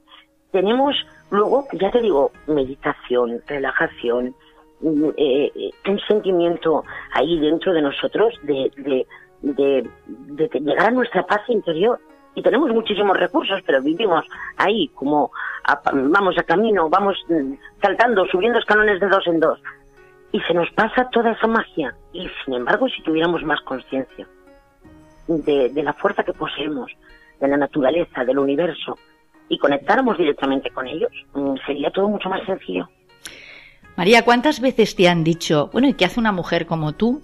Tenemos 0.50 0.96
luego, 1.30 1.66
ya 1.74 1.90
te 1.90 2.00
digo, 2.00 2.32
meditación, 2.46 3.42
relajación, 3.46 4.34
mm, 4.80 5.08
eh, 5.14 5.52
eh, 5.54 5.70
un 5.90 6.00
sentimiento 6.08 6.84
ahí 7.12 7.38
dentro 7.38 7.74
de 7.74 7.82
nosotros 7.82 8.32
de, 8.44 8.70
de, 8.78 9.06
de, 9.42 9.88
de 10.06 10.48
llegar 10.60 10.88
a 10.88 10.90
nuestra 10.90 11.26
paz 11.26 11.42
interior 11.48 11.98
y 12.34 12.42
tenemos 12.42 12.70
muchísimos 12.70 13.16
recursos, 13.18 13.60
pero 13.66 13.82
vivimos 13.82 14.24
ahí 14.56 14.88
como 14.94 15.30
vamos 15.92 16.36
a 16.38 16.42
camino, 16.42 16.88
vamos 16.88 17.16
mm, 17.28 17.52
saltando, 17.80 18.26
subiendo 18.26 18.58
escalones 18.58 19.00
de 19.00 19.08
dos 19.08 19.26
en 19.26 19.40
dos. 19.40 19.60
Y 20.32 20.40
se 20.40 20.54
nos 20.54 20.70
pasa 20.70 21.08
toda 21.10 21.32
esa 21.32 21.46
magia. 21.46 21.94
Y 22.12 22.26
sin 22.44 22.54
embargo, 22.54 22.88
si 22.88 23.02
tuviéramos 23.02 23.42
más 23.42 23.60
conciencia 23.62 24.26
de, 25.28 25.68
de 25.68 25.82
la 25.82 25.92
fuerza 25.92 26.22
que 26.22 26.32
poseemos, 26.32 26.90
de 27.38 27.48
la 27.48 27.58
naturaleza, 27.58 28.24
del 28.24 28.38
universo, 28.38 28.96
y 29.48 29.58
conectáramos 29.58 30.16
directamente 30.16 30.70
con 30.70 30.86
ellos, 30.86 31.12
mm, 31.34 31.56
sería 31.66 31.90
todo 31.90 32.08
mucho 32.08 32.30
más 32.30 32.44
sencillo. 32.46 32.88
María, 33.96 34.24
¿cuántas 34.24 34.60
veces 34.60 34.96
te 34.96 35.06
han 35.06 35.22
dicho, 35.22 35.68
bueno, 35.72 35.86
¿y 35.88 35.94
qué 35.94 36.06
hace 36.06 36.18
una 36.18 36.32
mujer 36.32 36.64
como 36.64 36.94
tú 36.94 37.20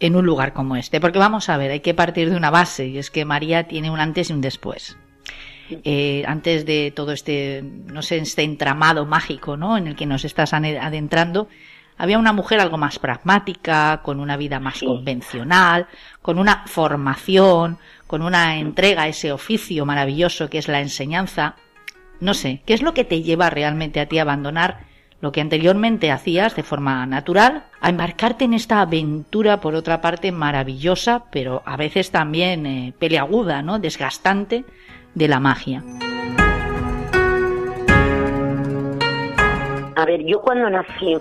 en 0.00 0.16
un 0.16 0.26
lugar 0.26 0.52
como 0.52 0.76
este. 0.76 1.00
Porque 1.00 1.18
vamos 1.18 1.48
a 1.48 1.56
ver, 1.56 1.70
hay 1.70 1.80
que 1.80 1.94
partir 1.94 2.30
de 2.30 2.36
una 2.36 2.50
base 2.50 2.86
y 2.86 2.98
es 2.98 3.10
que 3.10 3.24
María 3.24 3.68
tiene 3.68 3.90
un 3.90 4.00
antes 4.00 4.30
y 4.30 4.32
un 4.32 4.40
después. 4.40 4.96
Eh, 5.68 6.22
antes 6.26 6.64
de 6.64 6.92
todo 6.94 7.12
este, 7.12 7.62
no 7.62 8.02
sé, 8.02 8.18
este 8.18 8.42
entramado 8.42 9.04
mágico, 9.04 9.56
¿no? 9.56 9.76
En 9.76 9.88
el 9.88 9.96
que 9.96 10.06
nos 10.06 10.24
estás 10.24 10.52
adentrando, 10.52 11.48
había 11.98 12.18
una 12.18 12.32
mujer 12.32 12.60
algo 12.60 12.78
más 12.78 12.98
pragmática, 12.98 14.00
con 14.02 14.20
una 14.20 14.36
vida 14.36 14.60
más 14.60 14.80
convencional, 14.80 15.88
con 16.22 16.38
una 16.38 16.64
formación, 16.66 17.78
con 18.06 18.22
una 18.22 18.58
entrega 18.58 19.02
a 19.02 19.08
ese 19.08 19.32
oficio 19.32 19.86
maravilloso 19.86 20.48
que 20.50 20.58
es 20.58 20.68
la 20.68 20.80
enseñanza. 20.80 21.56
No 22.20 22.34
sé, 22.34 22.62
¿qué 22.64 22.74
es 22.74 22.82
lo 22.82 22.94
que 22.94 23.04
te 23.04 23.22
lleva 23.22 23.50
realmente 23.50 23.98
a 24.00 24.06
ti 24.06 24.18
a 24.18 24.22
abandonar 24.22 24.84
lo 25.20 25.32
que 25.32 25.40
anteriormente 25.40 26.10
hacías 26.10 26.54
de 26.56 26.62
forma 26.62 27.06
natural, 27.06 27.64
a 27.80 27.88
embarcarte 27.88 28.44
en 28.44 28.54
esta 28.54 28.80
aventura, 28.80 29.60
por 29.60 29.74
otra 29.74 30.00
parte, 30.00 30.32
maravillosa, 30.32 31.24
pero 31.30 31.62
a 31.64 31.76
veces 31.76 32.10
también 32.10 32.66
eh, 32.66 32.92
peleaguda, 32.98 33.62
¿no? 33.62 33.78
Desgastante 33.78 34.64
de 35.14 35.28
la 35.28 35.40
magia. 35.40 35.82
A 39.96 40.04
ver, 40.04 40.22
yo 40.24 40.40
cuando 40.42 40.68
nací 40.68 41.16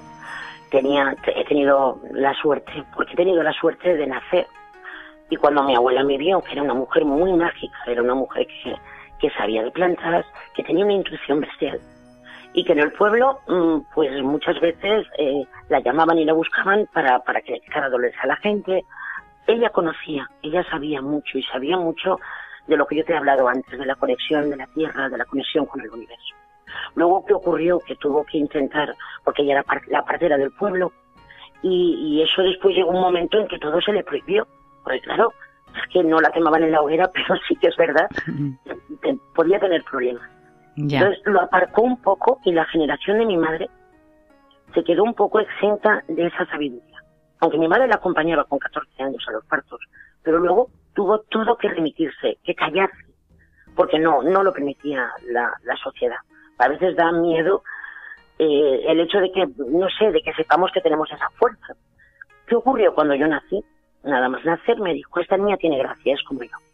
tenía, 0.70 1.16
he 1.34 1.46
tenido 1.46 2.02
la 2.12 2.34
suerte, 2.34 2.84
porque 2.93 3.14
he 3.14 3.16
tenido 3.16 3.41
la 3.41 3.54
suerte 3.54 3.96
de 3.96 4.08
nacer. 4.08 4.48
Y 5.30 5.38
cuando 5.38 5.64
mi 5.64 5.74
abuela 5.74 6.04
me 6.04 6.18
vio, 6.18 6.41
que 6.41 6.52
era 6.52 6.62
una 6.62 6.74
mujer 6.74 7.06
muy 7.06 7.32
mágica, 7.34 7.78
era 7.88 8.02
una 8.02 8.16
mujer 8.16 8.46
que, 8.48 8.76
que 9.20 9.30
sabía 9.38 9.64
de 9.64 9.72
plantas, 9.72 10.26
que 10.54 10.64
tenía 10.64 10.84
una 10.84 10.93
intuición 10.93 11.39
bestial, 11.39 11.80
y 12.56 12.64
que 12.64 12.72
en 12.72 12.80
el 12.80 12.93
pueblo, 12.93 13.41
mm, 13.47 13.93
pues 13.93 14.24
muchas 14.24 14.60
veces 14.62 15.06
eh, 15.18 15.43
la 15.68 15.82
llamaban 15.82 16.18
y 16.18 16.24
la 16.24 16.32
buscaban 16.32 16.88
para, 16.93 17.20
para 17.20 17.41
que 17.41 17.51
le 17.51 17.60
quitara 17.60 17.88
a 17.88 18.28
la 18.28 18.36
gente. 18.38 18.86
Ella 19.45 19.70
conocía, 19.70 20.30
ella 20.41 20.64
sabía 20.70 21.01
mucho 21.01 21.38
y 21.38 21.43
sabía 21.43 21.78
mucho 21.78 22.18
de 22.66 22.78
lo 22.78 22.88
que 22.88 22.95
yo 22.95 23.03
te 23.03 23.12
he 23.12 23.18
hablado 23.18 23.49
antes, 23.49 23.78
de 23.78 23.86
la 23.86 23.95
conexión 23.95 24.49
de 24.49 24.56
la 24.56 24.68
tierra, 24.68 25.10
de 25.10 25.18
la 25.18 25.26
conexión 25.26 25.66
con 25.66 25.82
el 25.82 25.89
universo. 25.89 26.34
Luego, 26.95 27.26
¿qué 27.26 27.34
ocurrió? 27.34 27.80
Que 27.80 27.97
tuvo 27.97 28.24
que 28.24 28.38
intentar, 28.38 28.95
porque 29.26 29.43
ella 29.43 29.60
era 29.60 29.82
la 29.88 30.03
partera 30.03 30.38
del 30.38 30.51
pueblo, 30.51 30.93
y, 31.62 31.95
y 32.08 32.22
eso 32.24 32.41
después 32.41 32.74
llegó 32.74 32.91
un 32.91 33.01
momento 33.01 33.38
en 33.38 33.47
que 33.49 33.60
todo 33.60 33.82
se 33.82 33.91
le 33.91 34.03
prohibió. 34.03 34.47
Porque 34.82 35.01
claro, 35.01 35.34
es 35.76 35.91
que 35.91 36.03
no 36.03 36.20
la 36.20 36.32
quemaban 36.32 36.64
en 36.64 36.72
la 36.72 36.82
hoguera, 36.82 37.12
pero 37.14 37.36
sí 37.47 37.56
que 37.58 37.68
es 37.68 37.76
verdad, 37.76 38.10
que 39.01 39.18
podía 39.36 39.60
tener 39.60 39.84
problemas. 39.84 40.35
Entonces 40.78 41.22
lo 41.26 41.42
aparcó 41.42 41.82
un 41.82 42.02
poco 42.02 42.40
y 42.44 42.52
la 42.52 42.66
generación 42.66 43.20
de 43.20 43.26
mi 43.26 43.38
madre 43.38 43.70
se 44.74 44.84
quedó 44.84 45.04
un 45.04 45.14
poco 45.14 45.40
exenta 45.40 46.04
de 46.08 46.28
esa 46.28 46.46
sabiduría. 46.48 47.02
Aunque 47.40 47.58
mi 47.58 47.68
madre 47.68 47.88
la 47.88 47.96
acompañaba 47.96 48.44
con 48.46 48.60
14 48.60 49.04
años 49.04 49.24
a 49.28 49.32
los 49.32 49.46
partos, 49.46 49.80
pero 50.24 50.40
luego 50.40 50.70
tuvo 50.94 51.20
todo 51.20 51.58
que 51.58 51.70
remitirse, 51.70 52.38
que 52.44 52.56
callarse, 52.56 53.06
porque 53.76 54.00
no, 54.00 54.22
no 54.24 54.44
lo 54.44 54.54
permitía 54.54 55.10
la, 55.30 55.52
sociedad. 55.82 56.18
A 56.58 56.68
veces 56.68 56.96
da 56.96 57.12
miedo 57.12 57.64
eh, 58.40 58.86
el 58.88 59.00
hecho 59.00 59.20
de 59.20 59.32
que, 59.32 59.48
no 59.58 59.88
sé, 59.98 60.12
de 60.12 60.22
que 60.22 60.34
sepamos 60.34 60.72
que 60.74 60.82
tenemos 60.82 61.12
esa 61.12 61.30
fuerza. 61.32 61.76
¿Qué 62.48 62.56
ocurrió 62.56 62.94
cuando 62.94 63.16
yo 63.16 63.28
nací? 63.28 63.64
Nada 64.04 64.30
más 64.30 64.44
nacer 64.46 64.80
me 64.80 64.94
dijo, 64.94 65.20
esta 65.20 65.38
niña 65.38 65.58
tiene 65.58 65.80
gracia, 65.80 66.14
es 66.14 66.24
como 66.24 66.44
yo. 66.44 66.64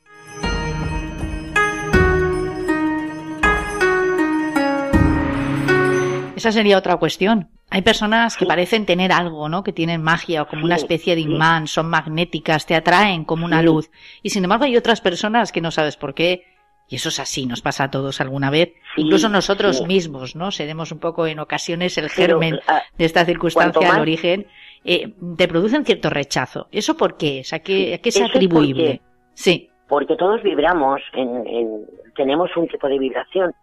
Esa 6.42 6.52
sería 6.52 6.80
otra 6.80 6.98
cuestión. 6.98 7.50
Hay 7.70 7.84
personas 7.84 8.36
que 8.36 8.48
parecen 8.48 8.88
tener 8.88 9.12
algo, 9.12 9.48
¿no? 9.48 9.62
Que 9.62 9.74
tienen 9.74 10.02
magia 10.02 10.42
o 10.42 10.48
como 10.48 10.66
una 10.66 10.74
especie 10.74 11.14
de 11.14 11.22
imán, 11.22 11.68
son 11.68 11.88
magnéticas, 11.88 12.66
te 12.66 12.74
atraen 12.74 13.26
como 13.26 13.46
una 13.46 13.62
luz. 13.62 13.92
Y 14.24 14.32
sin 14.32 14.44
embargo 14.44 14.66
hay 14.66 14.76
otras 14.76 15.02
personas 15.02 15.52
que 15.52 15.62
no 15.62 15.70
sabes 15.70 15.98
por 15.98 16.16
qué. 16.16 16.46
Y 16.90 16.96
eso 16.96 17.10
es 17.10 17.20
así, 17.20 17.46
nos 17.46 17.62
pasa 17.62 17.84
a 17.84 17.92
todos 17.92 18.22
alguna 18.22 18.50
vez. 18.50 18.74
Incluso 18.98 19.30
nosotros 19.30 19.86
mismos, 19.86 20.36
¿no? 20.36 20.50
Seremos 20.50 20.92
un 20.92 20.98
poco 20.98 21.28
en 21.28 21.38
ocasiones 21.38 21.96
el 22.00 22.10
germen 22.10 22.60
ah, 22.68 22.82
de 22.98 23.06
esta 23.06 23.24
circunstancia 23.24 23.94
al 23.94 24.02
origen. 24.02 24.48
Eh, 24.84 25.14
te 25.38 25.48
producen 25.48 25.86
cierto 25.86 26.10
rechazo. 26.10 26.70
¿Eso 26.72 26.98
por 26.98 27.18
qué 27.18 27.42
es? 27.42 27.54
¿A 27.54 27.60
qué, 27.60 27.94
a 27.94 27.98
qué 28.00 28.10
es 28.10 28.20
atribuible? 28.20 29.00
sí. 29.36 29.68
Porque 29.88 30.16
todos 30.16 30.42
vibramos, 30.42 31.02
en, 31.14 31.46
en, 31.46 31.86
tenemos 32.16 32.50
un 32.58 32.68
tipo 32.68 32.88
de 32.88 32.98
vibración 32.98 33.54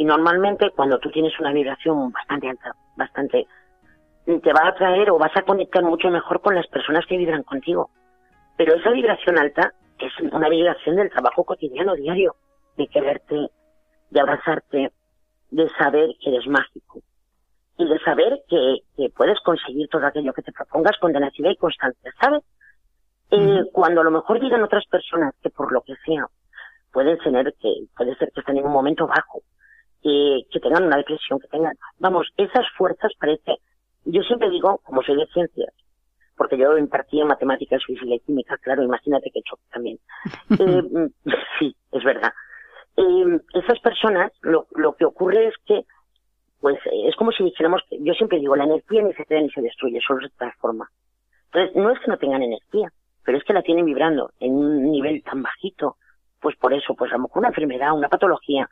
y 0.00 0.04
normalmente 0.06 0.70
cuando 0.70 0.98
tú 0.98 1.10
tienes 1.10 1.38
una 1.40 1.52
vibración 1.52 2.10
bastante 2.10 2.48
alta, 2.48 2.74
bastante, 2.96 3.46
te 4.24 4.52
va 4.54 4.62
a 4.62 4.68
atraer 4.68 5.10
o 5.10 5.18
vas 5.18 5.36
a 5.36 5.42
conectar 5.42 5.82
mucho 5.82 6.08
mejor 6.08 6.40
con 6.40 6.54
las 6.54 6.66
personas 6.68 7.04
que 7.04 7.18
vibran 7.18 7.42
contigo. 7.42 7.90
Pero 8.56 8.76
esa 8.76 8.92
vibración 8.92 9.38
alta 9.38 9.74
es 9.98 10.10
una 10.32 10.48
vibración 10.48 10.96
del 10.96 11.10
trabajo 11.10 11.44
cotidiano, 11.44 11.94
diario, 11.96 12.34
de 12.78 12.86
quererte, 12.86 13.50
de 14.08 14.20
abrazarte, 14.20 14.90
de 15.50 15.68
saber 15.78 16.08
que 16.18 16.30
eres 16.30 16.46
mágico 16.46 17.00
y 17.76 17.86
de 17.86 17.98
saber 17.98 18.40
que, 18.48 18.78
puedes 19.14 19.38
conseguir 19.40 19.86
todo 19.90 20.06
aquello 20.06 20.32
que 20.32 20.40
te 20.40 20.52
propongas 20.52 20.96
con 20.98 21.12
tenacidad 21.12 21.50
y 21.50 21.56
constancia, 21.56 22.10
¿sabes? 22.18 22.42
Eh, 23.32 23.64
cuando 23.70 24.00
a 24.00 24.04
lo 24.04 24.12
mejor 24.12 24.40
digan 24.40 24.62
otras 24.62 24.86
personas 24.86 25.34
que 25.42 25.50
por 25.50 25.70
lo 25.70 25.82
que 25.82 25.94
sea 26.06 26.24
pueden 26.90 27.18
tener 27.18 27.52
que, 27.60 27.84
puede 27.94 28.16
ser 28.16 28.32
que 28.32 28.40
estén 28.40 28.56
en 28.56 28.64
un 28.64 28.72
momento 28.72 29.06
bajo, 29.06 29.42
que 30.02 30.60
tengan 30.60 30.84
una 30.84 30.96
depresión, 30.96 31.40
que 31.40 31.48
tengan, 31.48 31.74
vamos, 31.98 32.28
esas 32.36 32.66
fuerzas 32.76 33.12
parece, 33.18 33.58
yo 34.04 34.22
siempre 34.22 34.50
digo, 34.50 34.78
como 34.84 35.02
soy 35.02 35.16
de 35.16 35.26
ciencias, 35.26 35.72
porque 36.36 36.56
yo 36.56 36.76
impartí 36.78 37.20
en 37.20 37.26
matemáticas, 37.26 37.84
física 37.84 38.14
y 38.14 38.20
química, 38.20 38.56
claro, 38.58 38.82
imagínate 38.82 39.30
que 39.30 39.42
choque 39.42 39.62
también. 39.70 39.98
eh, 40.58 41.10
sí, 41.58 41.76
es 41.92 42.02
verdad. 42.02 42.32
Eh, 42.96 43.40
esas 43.54 43.78
personas, 43.80 44.32
lo, 44.40 44.66
lo 44.74 44.94
que 44.94 45.04
ocurre 45.04 45.48
es 45.48 45.54
que, 45.66 45.84
pues, 46.60 46.78
es 47.06 47.14
como 47.16 47.32
si 47.32 47.44
dijéramos 47.44 47.82
que, 47.88 47.98
yo 48.00 48.14
siempre 48.14 48.38
digo, 48.38 48.56
la 48.56 48.64
energía 48.64 49.02
ni 49.02 49.12
se 49.12 49.24
crea 49.26 49.42
ni 49.42 49.50
se 49.50 49.60
destruye, 49.60 50.00
solo 50.00 50.26
se 50.26 50.34
transforma. 50.36 50.88
Entonces, 51.52 51.76
no 51.76 51.90
es 51.90 51.98
que 52.00 52.10
no 52.10 52.16
tengan 52.16 52.42
energía, 52.42 52.90
pero 53.24 53.36
es 53.36 53.44
que 53.44 53.52
la 53.52 53.62
tienen 53.62 53.84
vibrando 53.84 54.30
en 54.40 54.54
un 54.54 54.90
nivel 54.90 55.22
tan 55.22 55.42
bajito, 55.42 55.96
pues 56.40 56.56
por 56.56 56.72
eso, 56.72 56.94
pues 56.94 57.12
a 57.12 57.16
lo 57.16 57.24
mejor 57.24 57.40
una 57.40 57.48
enfermedad, 57.48 57.92
una 57.92 58.08
patología, 58.08 58.68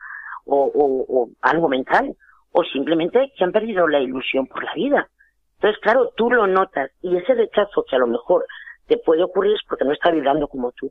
o, 0.49 1.29
algo 1.41 1.69
mental, 1.69 2.17
o 2.53 2.65
simplemente 2.65 3.33
que 3.37 3.45
han 3.45 3.53
perdido 3.53 3.87
la 3.87 4.01
ilusión 4.01 4.47
por 4.47 4.65
la 4.65 4.75
vida. 4.75 5.09
Entonces, 5.57 5.81
claro, 5.81 6.13
tú 6.17 6.31
lo 6.31 6.47
notas 6.47 6.91
y 7.03 7.17
ese 7.17 7.35
rechazo 7.35 7.85
que 7.89 7.97
a 7.97 7.99
lo 7.99 8.07
mejor 8.07 8.47
te 8.87 8.97
puede 8.97 9.23
ocurrir 9.23 9.55
es 9.55 9.61
porque 9.69 9.85
no 9.85 9.93
está 9.93 10.11
vibrando 10.11 10.49
como 10.49 10.73
tú. 10.73 10.91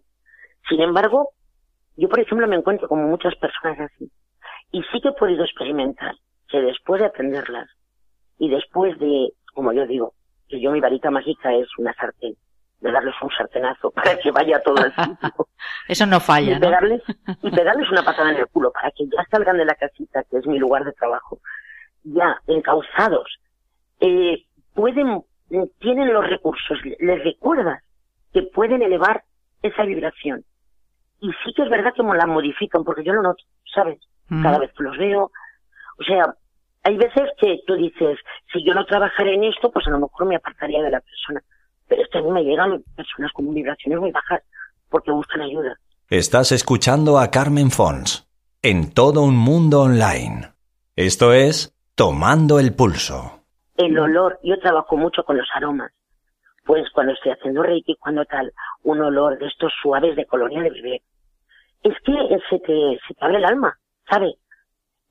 Sin 0.70 0.82
embargo, 0.82 1.30
yo, 1.96 2.10
por 2.10 2.20
ejemplo, 2.20 2.48
me 2.48 2.58
encuentro 2.58 2.88
como 2.88 3.08
muchas 3.08 3.36
personas 3.36 3.80
así. 3.80 4.12
Y 4.72 4.84
sí 4.92 5.02
que 5.02 5.10
he 5.10 5.14
podido 5.14 5.44
experimentar 5.44 6.16
que 6.50 6.62
después 6.62 7.02
de 7.02 7.08
atenderlas 7.08 7.70
y 8.38 8.50
después 8.50 8.98
de, 9.00 9.30
como 9.54 9.74
yo 9.74 9.88
digo, 9.88 10.14
que 10.48 10.62
yo 10.62 10.72
mi 10.72 10.80
varita 10.80 11.10
mágica 11.10 11.54
es 11.56 11.68
una 11.78 11.94
sartén, 11.94 12.36
de 12.80 12.92
darles 12.92 13.16
un 13.22 13.30
sartenazo 13.32 13.92
para 13.96 14.18
que 14.18 14.32
vaya 14.32 14.62
todo 14.62 14.84
el 14.84 14.94
sitio. 14.96 15.48
Eso 15.88 16.06
no 16.06 16.20
falla, 16.20 16.58
y 16.58 16.60
pegarles, 16.60 17.02
y 17.42 17.52
pegarles 17.52 17.90
una 17.92 18.04
patada 18.04 18.32
en 18.32 18.38
el 18.38 18.48
culo 18.48 18.72
para 18.72 18.92
que 18.92 19.06
ya 19.06 19.26
salgan 19.30 19.58
de 19.58 19.66
la 19.66 19.76
casita, 19.76 20.24
que 20.30 20.38
es 20.38 20.48
mi 20.48 20.60
lugar 20.60 20.84
de 20.84 20.94
trabajo, 20.94 21.40
ya 22.04 22.42
encausados, 22.48 23.40
eh, 24.00 24.46
pueden, 24.74 25.24
tienen 25.80 26.14
los 26.14 26.28
recursos, 26.28 26.78
les 27.00 27.24
recuerdas 27.24 27.84
que 28.34 28.44
pueden 28.44 28.82
elevar 28.82 29.24
esa 29.62 29.84
vibración. 29.84 30.44
Y 31.20 31.32
sí 31.44 31.54
que 31.56 31.64
es 31.64 31.70
verdad 31.70 31.94
que 31.96 32.04
la 32.04 32.28
modifican, 32.28 32.84
porque 32.84 33.04
yo 33.04 33.14
lo 33.14 33.24
noto, 33.24 33.44
¿sabes? 33.74 34.00
Cada 34.30 34.60
vez 34.60 34.72
que 34.74 34.84
los 34.84 34.98
veo. 34.98 35.32
O 36.00 36.04
sea, 36.04 36.36
hay 36.84 36.98
veces 36.98 37.30
que 37.40 37.60
tú 37.66 37.76
dices, 37.76 38.20
si 38.54 38.64
yo 38.64 38.74
no 38.74 38.86
trabajara 38.86 39.32
en 39.32 39.46
esto, 39.46 39.72
pues 39.72 39.88
a 39.88 39.90
lo 39.90 40.00
mejor 40.00 40.28
me 40.28 40.36
apartaría 40.36 40.84
de 40.84 40.92
la 40.92 41.00
persona. 41.00 41.42
Pero 41.88 42.02
es 42.02 42.10
que 42.10 42.18
a 42.18 42.22
mí 42.22 42.32
me 42.32 42.44
llegan 42.44 42.84
personas 42.96 43.32
con 43.34 43.54
vibraciones 43.54 44.00
muy 44.00 44.12
bajas 44.12 44.44
porque 44.90 45.12
buscan 45.12 45.42
ayuda. 45.42 45.78
Estás 46.10 46.52
escuchando 46.52 47.20
a 47.20 47.32
Carmen 47.32 47.72
Fons 47.72 48.28
en 48.62 48.94
todo 48.94 49.24
un 49.24 49.38
mundo 49.38 49.82
online. 49.82 50.54
Esto 50.96 51.34
es 51.34 51.76
Tomando 51.96 52.60
el 52.60 52.74
Pulso. 52.76 53.44
El 53.78 53.98
olor, 53.98 54.40
yo 54.44 54.58
trabajo 54.60 54.98
mucho 54.98 55.24
con 55.24 55.38
los 55.38 55.48
aromas. 55.54 55.92
Pues 56.66 56.90
cuando 56.94 57.14
estoy 57.14 57.32
haciendo 57.32 57.64
reiki, 57.64 57.96
cuando 57.96 58.26
tal, 58.26 58.52
un 58.84 59.02
olor 59.02 59.38
de 59.38 59.48
estos 59.48 59.72
suaves 59.82 60.16
de 60.16 60.26
colonia 60.26 60.64
de 60.64 60.70
bebé. 60.72 61.02
Es 61.84 61.94
que 62.04 62.14
se 62.50 62.60
te, 62.60 63.00
se 63.08 63.14
te 63.14 63.26
abre 63.26 63.38
el 63.38 63.46
alma, 63.46 63.78
¿sabes? 64.10 64.36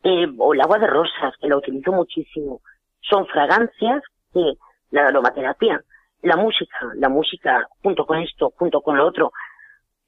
Eh, 0.03 0.27
o 0.39 0.55
el 0.55 0.61
agua 0.61 0.79
de 0.79 0.87
rosas, 0.87 1.35
que 1.41 1.49
la 1.49 1.57
utilizo 1.57 1.93
muchísimo. 1.93 2.61
Son 3.01 3.27
fragancias 3.27 4.03
que 4.33 4.55
la 4.91 5.07
aromaterapia, 5.07 5.83
la 6.27 6.37
música, 6.37 6.77
la 6.97 7.09
música 7.09 7.69
junto 7.83 8.05
con 8.05 8.19
esto, 8.19 8.53
junto 8.57 8.81
con 8.81 8.97
lo 8.97 9.07
otro. 9.07 9.33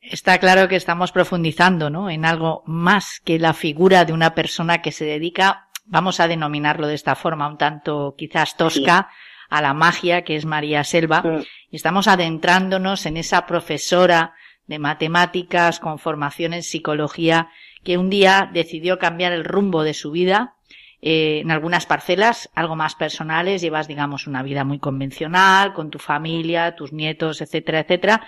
Está 0.00 0.38
claro 0.38 0.68
que 0.68 0.76
estamos 0.76 1.12
profundizando, 1.12 1.90
¿no? 1.90 2.10
En 2.10 2.24
algo 2.24 2.62
más 2.66 3.20
que 3.24 3.38
la 3.38 3.52
figura 3.52 4.04
de 4.04 4.12
una 4.12 4.34
persona 4.34 4.82
que 4.82 4.92
se 4.92 5.04
dedica, 5.04 5.68
vamos 5.86 6.20
a 6.20 6.28
denominarlo 6.28 6.86
de 6.86 6.94
esta 6.94 7.14
forma, 7.14 7.48
un 7.48 7.58
tanto 7.58 8.14
quizás 8.16 8.56
tosca, 8.56 9.10
a 9.48 9.62
la 9.62 9.74
magia 9.74 10.22
que 10.22 10.36
es 10.36 10.44
María 10.44 10.84
Selva. 10.84 11.22
Y 11.70 11.76
estamos 11.76 12.06
adentrándonos 12.06 13.06
en 13.06 13.16
esa 13.16 13.46
profesora 13.46 14.34
de 14.66 14.78
matemáticas 14.78 15.80
con 15.80 15.98
formación 15.98 16.52
en 16.52 16.62
psicología 16.62 17.50
que 17.82 17.96
un 17.96 18.10
día 18.10 18.50
decidió 18.52 18.98
cambiar 18.98 19.32
el 19.32 19.44
rumbo 19.44 19.82
de 19.82 19.94
su 19.94 20.10
vida 20.10 20.57
eh, 21.00 21.40
en 21.40 21.50
algunas 21.50 21.86
parcelas 21.86 22.50
algo 22.54 22.74
más 22.74 22.94
personales, 22.94 23.62
llevas, 23.62 23.86
digamos, 23.86 24.26
una 24.26 24.42
vida 24.42 24.64
muy 24.64 24.78
convencional, 24.78 25.72
con 25.72 25.90
tu 25.90 25.98
familia, 25.98 26.74
tus 26.74 26.92
nietos, 26.92 27.40
etcétera, 27.40 27.80
etcétera. 27.80 28.22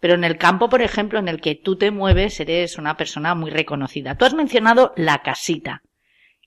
Pero 0.00 0.14
en 0.14 0.24
el 0.24 0.38
campo, 0.38 0.68
por 0.68 0.82
ejemplo, 0.82 1.18
en 1.18 1.28
el 1.28 1.40
que 1.40 1.54
tú 1.54 1.76
te 1.76 1.90
mueves, 1.90 2.40
eres 2.40 2.78
una 2.78 2.96
persona 2.96 3.34
muy 3.34 3.50
reconocida. 3.50 4.16
Tú 4.16 4.24
has 4.24 4.34
mencionado 4.34 4.92
la 4.96 5.18
casita. 5.18 5.82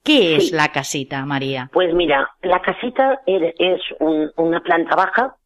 ¿Qué 0.03 0.35
es 0.35 0.51
la 0.51 0.69
casita, 0.69 1.25
María? 1.25 1.69
Pues 1.71 1.93
mira, 1.93 2.29
la 2.41 2.61
casita 2.61 3.21
es 3.25 3.81
una 3.99 4.59
planta 4.59 4.95
baja 4.95 5.37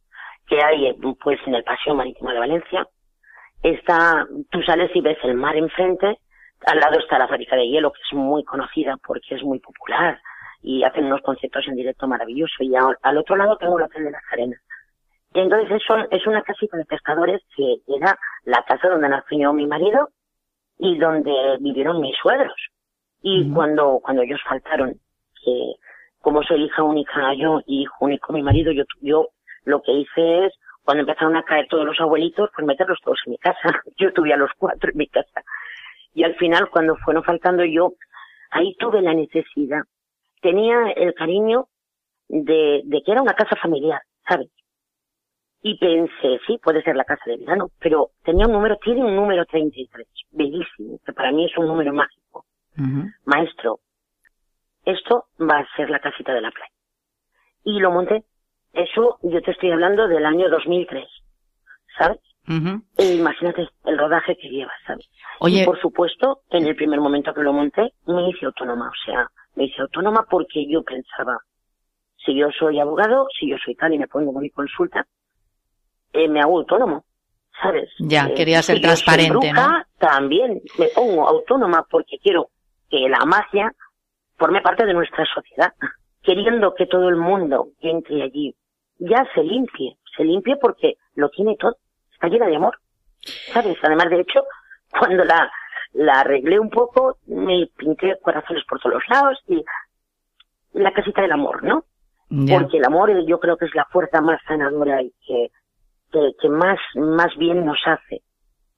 que 0.47 0.63
hay 0.63 0.93
pues 1.21 1.39
en 1.45 1.55
el 1.55 1.63
Paseo 1.63 1.93
Marítimo 1.93 2.31
de 2.31 2.39
Valencia. 2.39 2.87
Está, 3.61 4.25
tú 4.49 4.61
sales 4.63 4.89
y 4.95 5.01
ves 5.01 5.17
el 5.23 5.35
mar 5.35 5.55
enfrente 5.55 6.17
al 6.65 6.79
lado 6.79 6.99
está 6.99 7.19
la 7.19 7.27
fábrica 7.27 7.55
de 7.55 7.67
hielo, 7.67 7.91
que 7.91 8.01
es 8.01 8.13
muy 8.13 8.43
conocida 8.43 8.97
porque 9.05 9.35
es 9.35 9.43
muy 9.43 9.59
popular 9.59 10.19
y 10.61 10.83
hacen 10.83 11.05
unos 11.05 11.21
conceptos 11.21 11.67
en 11.67 11.75
directo 11.75 12.07
maravillosos. 12.07 12.57
Y 12.59 12.73
al, 12.75 13.17
otro 13.17 13.35
lado 13.35 13.57
tengo 13.57 13.77
la 13.79 13.85
Hotel 13.85 14.05
de 14.05 14.11
las 14.11 14.23
Arenas. 14.31 14.59
Y 15.33 15.39
entonces 15.39 15.81
eso 15.81 15.95
es 16.09 16.25
una 16.25 16.41
casita 16.41 16.77
de 16.77 16.85
pescadores 16.85 17.41
que 17.55 17.77
era 17.87 18.17
la 18.45 18.63
casa 18.63 18.89
donde 18.89 19.09
nació 19.09 19.53
mi 19.53 19.67
marido 19.67 20.09
y 20.79 20.97
donde 20.97 21.31
vivieron 21.59 22.01
mis 22.01 22.17
suegros. 22.17 22.55
Y 23.21 23.51
cuando, 23.53 23.99
cuando 24.01 24.23
ellos 24.23 24.39
faltaron, 24.47 24.93
que 25.43 25.73
como 26.21 26.43
soy 26.43 26.63
hija 26.63 26.83
única 26.83 27.33
yo 27.35 27.61
y 27.65 27.83
hijo 27.83 28.05
único 28.05 28.33
mi 28.33 28.41
marido, 28.41 28.71
yo, 28.71 28.83
yo 29.01 29.27
lo 29.65 29.81
que 29.81 29.91
hice 29.91 30.45
es, 30.45 30.53
cuando 30.83 31.01
empezaron 31.01 31.35
a 31.35 31.43
caer 31.43 31.67
todos 31.67 31.85
los 31.85 31.99
abuelitos, 31.99 32.49
pues 32.55 32.65
meterlos 32.65 32.99
todos 33.03 33.19
en 33.25 33.31
mi 33.31 33.37
casa. 33.37 33.59
Yo 33.97 34.13
tuve 34.13 34.31
a 34.31 34.37
los 34.37 34.49
cuatro 34.57 34.89
en 34.89 34.97
mi 34.97 35.07
casa. 35.07 35.43
Y 36.17 36.23
al 36.23 36.33
final, 36.33 36.71
cuando 36.71 36.95
fueron 36.95 37.23
faltando 37.23 37.63
yo, 37.63 37.93
ahí 38.49 38.75
tuve 38.79 39.03
la 39.03 39.13
necesidad. 39.13 39.81
Tenía 40.41 40.89
el 40.95 41.13
cariño 41.13 41.67
de, 42.27 42.81
de 42.85 43.03
que 43.03 43.11
era 43.11 43.21
una 43.21 43.35
casa 43.35 43.55
familiar, 43.55 44.01
¿sabes? 44.27 44.49
Y 45.61 45.77
pensé, 45.77 46.39
sí, 46.47 46.57
puede 46.57 46.81
ser 46.81 46.95
la 46.95 47.03
casa 47.03 47.21
de 47.27 47.37
verano, 47.37 47.69
pero 47.79 48.09
tenía 48.23 48.47
un 48.47 48.53
número, 48.53 48.77
tiene 48.77 49.03
un 49.03 49.15
número 49.15 49.45
33, 49.45 50.07
bellísimo, 50.31 50.97
que 51.05 51.13
para 51.13 51.31
mí 51.31 51.45
es 51.45 51.55
un 51.55 51.67
número 51.67 51.93
mágico. 51.93 52.45
Maestro, 53.25 53.77
esto 54.85 55.25
va 55.39 55.59
a 55.59 55.75
ser 55.75 55.91
la 55.91 55.99
casita 55.99 56.33
de 56.33 56.41
la 56.41 56.49
playa. 56.49 56.73
Y 57.63 57.79
lo 57.79 57.91
monté. 57.91 58.23
Eso 58.73 59.19
yo 59.21 59.39
te 59.43 59.51
estoy 59.51 59.69
hablando 59.69 60.07
del 60.07 60.25
año 60.25 60.49
2003, 60.49 61.07
¿sabes? 61.95 62.21
E 62.97 63.15
imagínate 63.15 63.67
el 63.85 63.97
rodaje 63.97 64.37
que 64.37 64.47
lleva, 64.47 64.71
¿sabes? 64.85 65.05
Y 65.41 65.65
por 65.65 65.79
supuesto, 65.81 66.41
en 66.49 66.65
el 66.65 66.75
primer 66.75 66.99
momento 67.01 67.33
que 67.33 67.41
lo 67.41 67.51
monté, 67.51 67.93
me 68.05 68.29
hice 68.29 68.45
autónoma. 68.45 68.89
O 68.89 69.05
sea, 69.05 69.29
me 69.55 69.65
hice 69.65 69.81
autónoma 69.81 70.25
porque 70.29 70.65
yo 70.69 70.81
pensaba, 70.83 71.37
si 72.25 72.35
yo 72.35 72.47
soy 72.57 72.79
abogado, 72.79 73.27
si 73.37 73.49
yo 73.49 73.57
soy 73.63 73.75
tal 73.75 73.93
y 73.93 73.99
me 73.99 74.07
pongo 74.07 74.39
mi 74.39 74.49
consulta, 74.49 75.05
eh, 76.13 76.29
me 76.29 76.39
hago 76.39 76.59
autónomo, 76.59 77.03
¿sabes? 77.61 77.89
Ya, 77.99 78.27
eh, 78.27 78.33
quería 78.33 78.61
ser 78.61 78.79
transparente, 78.79 79.51
¿no? 79.51 79.83
También 79.99 80.61
me 80.79 80.87
pongo 80.95 81.27
autónoma 81.27 81.85
porque 81.89 82.17
quiero 82.19 82.49
que 82.89 83.09
la 83.09 83.25
magia 83.25 83.73
forme 84.37 84.61
parte 84.61 84.85
de 84.85 84.93
nuestra 84.93 85.25
sociedad, 85.25 85.73
queriendo 86.21 86.73
que 86.75 86.85
todo 86.85 87.09
el 87.09 87.17
mundo 87.17 87.69
que 87.81 87.89
entre 87.89 88.23
allí 88.23 88.55
ya 88.99 89.27
se 89.35 89.43
limpie, 89.43 89.97
se 90.15 90.23
limpie 90.23 90.55
porque 90.55 90.95
lo 91.15 91.29
tiene 91.29 91.57
todo 91.57 91.75
está 92.17 92.27
llena 92.27 92.47
de 92.47 92.55
amor, 92.55 92.77
¿sabes? 93.53 93.77
Además, 93.83 94.09
de 94.09 94.21
hecho, 94.21 94.43
cuando 94.89 95.23
la, 95.23 95.51
la 95.93 96.21
arreglé 96.21 96.59
un 96.59 96.69
poco, 96.69 97.19
me 97.27 97.67
pinté 97.77 98.17
corazones 98.21 98.63
por 98.67 98.79
todos 98.79 98.95
los 98.95 99.03
lados 99.09 99.39
y 99.47 99.63
la 100.73 100.91
casita 100.91 101.21
del 101.21 101.31
amor, 101.31 101.63
¿no? 101.63 101.85
Porque 102.29 102.77
el 102.77 102.85
amor 102.85 103.09
yo 103.25 103.39
creo 103.39 103.55
que 103.55 103.65
es 103.65 103.75
la 103.75 103.85
fuerza 103.85 104.19
más 104.19 104.41
sanadora 104.45 105.01
y 105.01 105.13
que, 105.25 105.49
que, 106.11 106.31
que, 106.41 106.49
más, 106.49 106.77
más 106.95 107.35
bien 107.37 107.65
nos 107.65 107.79
hace. 107.85 108.21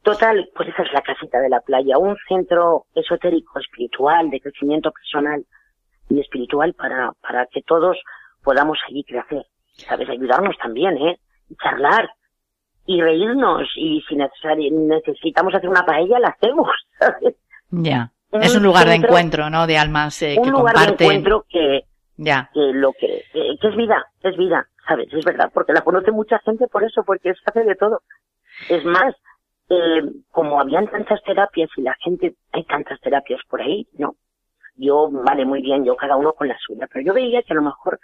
Total, 0.04 0.50
pues 0.56 0.70
esa 0.70 0.84
es 0.84 0.94
la 0.94 1.02
casita 1.02 1.40
de 1.40 1.50
la 1.50 1.62
playa, 1.62 1.98
un 1.98 2.16
centro 2.28 2.86
esotérico, 2.94 3.60
espiritual, 3.60 4.30
de 4.30 4.40
crecimiento 4.40 4.92
personal 4.92 5.44
y 6.10 6.20
espiritual 6.20 6.74
para, 6.74 7.14
para 7.22 7.48
que 7.48 7.64
todos 7.64 7.98
podamos 8.44 8.78
allí 8.88 9.04
crecer. 9.04 9.46
¿Sabes? 9.74 10.10
Ayudarnos 10.10 10.58
también, 10.58 10.98
¿eh? 10.98 11.20
Charlar, 11.62 12.10
y 12.90 13.00
reírnos 13.00 13.70
y 13.76 14.02
si 14.10 14.16
necesitamos 14.16 15.54
hacer 15.54 15.70
una 15.70 15.86
paella 15.86 16.18
la 16.18 16.30
hacemos 16.30 16.72
ya. 17.70 18.12
Es 18.32 18.56
un 18.56 18.64
lugar 18.64 18.88
de 18.88 18.96
encuentro 18.96 19.48
no 19.52 19.68
de 19.68 19.78
almas 19.78 20.20
eh, 20.24 20.38
un 20.40 20.50
lugar 20.50 20.76
de 20.76 21.06
encuentro 21.06 21.46
que 21.48 21.84
ya. 22.18 22.50
que 22.52 22.74
lo 22.74 22.92
que, 22.94 23.26
que 23.32 23.68
es 23.68 23.76
vida 23.76 24.08
es 24.24 24.36
vida 24.36 24.68
sabes 24.88 25.14
es 25.14 25.24
verdad 25.24 25.52
porque 25.54 25.72
la 25.72 25.82
conoce 25.82 26.12
mucha 26.12 26.40
gente 26.40 26.68
por 26.68 26.84
eso 26.84 27.04
porque 27.04 27.30
es 27.30 27.38
hace 27.46 27.64
de 27.64 27.76
todo. 27.76 28.02
Es 28.70 28.84
más 28.86 29.14
eh, 29.70 30.02
como 30.32 30.60
habían 30.60 30.88
tantas 30.88 31.22
terapias 31.22 31.70
y 31.78 31.84
la 31.84 31.94
gente 32.00 32.34
hay 32.52 32.64
tantas 32.64 33.00
terapias 33.02 33.40
por 33.48 33.62
ahí 33.62 33.88
no. 34.00 34.16
Yo 34.78 35.12
vale 35.12 35.46
muy 35.46 35.62
bien 35.62 35.86
yo 35.86 35.96
cada 35.96 36.16
uno 36.16 36.34
con 36.34 36.48
la 36.48 36.58
suya 36.58 36.88
pero 36.92 37.06
yo 37.06 37.14
veía 37.14 37.44
que 37.44 37.54
a 37.54 37.58
lo 37.58 37.62
mejor 37.62 38.00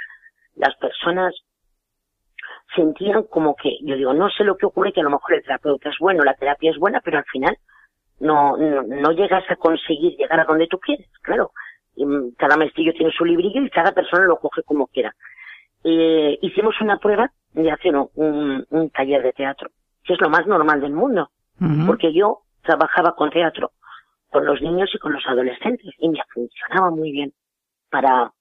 las 0.56 0.76
personas 0.76 1.34
sentían 2.76 3.24
como 3.24 3.56
que, 3.56 3.78
yo 3.82 3.96
digo, 3.96 4.14
no 4.14 4.30
sé 4.30 4.44
lo 4.44 4.58
que 4.58 4.66
ocurre, 4.66 4.94
que 4.94 5.02
a 5.02 5.04
lo 5.04 5.10
mejor 5.10 5.34
el 5.34 5.44
terapeuta 5.44 5.90
es 5.90 5.96
bueno, 6.00 6.24
la 6.24 6.34
terapia 6.34 6.72
es 6.72 6.78
buena, 6.78 7.02
pero 7.04 7.18
al 7.18 7.26
final 7.26 7.58
no, 8.20 8.58
no, 8.58 9.12
llegas 9.12 9.44
a 9.50 9.56
conseguir 9.56 10.16
llegar 10.18 10.40
a 10.40 10.46
donde 10.46 10.68
tú 10.68 10.80
quieres, 10.80 11.08
claro. 11.22 11.52
Mm, 11.98 12.30
cada 12.38 12.58
maestrillo 12.58 12.94
tiene 12.94 13.12
su 13.12 13.26
librillo 13.26 13.62
y 13.62 13.70
cada 13.70 13.92
persona 13.92 14.26
lo 14.26 14.40
coge 14.40 14.64
como 14.64 14.88
quiera. 14.88 15.16
Eh, 15.84 16.38
hicimos 16.42 16.76
una 16.82 16.98
prueba 16.98 17.32
de 17.54 17.72
hacer 17.72 17.96
un, 17.96 18.66
un, 18.70 18.90
taller 18.90 19.24
de 19.24 19.34
teatro, 19.34 19.70
que 20.04 20.14
es 20.14 20.22
lo 20.22 20.30
más 20.30 20.46
normal 20.46 20.82
del 20.82 20.94
mundo, 20.94 21.30
porque 21.86 22.12
yo 22.12 22.40
trabajaba 22.64 23.16
con 23.16 23.30
teatro, 23.30 23.72
con 24.30 24.46
los 24.46 24.62
niños 24.62 24.90
y 24.94 24.98
con 24.98 25.14
los 25.14 25.26
adolescentes, 25.26 25.94
y 26.00 26.10
me 26.10 26.20
funcionaba 26.34 26.90
muy 26.90 27.12
bien 27.12 27.32
para, 27.90 28.34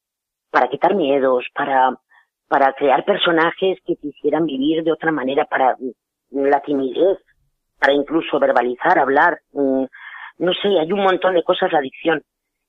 para 0.50 0.68
quitar 0.68 0.94
miedos, 0.96 1.44
para 1.54 1.96
para 2.48 2.72
crear 2.74 3.04
personajes 3.04 3.78
que 3.86 3.96
quisieran 3.96 4.46
vivir 4.46 4.84
de 4.84 4.92
otra 4.92 5.12
manera, 5.12 5.44
para 5.44 5.76
la 6.30 6.60
timidez, 6.60 7.18
para 7.78 7.92
incluso 7.92 8.38
verbalizar, 8.38 8.98
hablar, 8.98 9.40
mm, 9.52 9.84
no 10.38 10.52
sé, 10.54 10.68
hay 10.80 10.92
un 10.92 11.02
montón 11.02 11.34
de 11.34 11.42
cosas 11.42 11.72
la 11.72 11.78
adicción. 11.78 12.22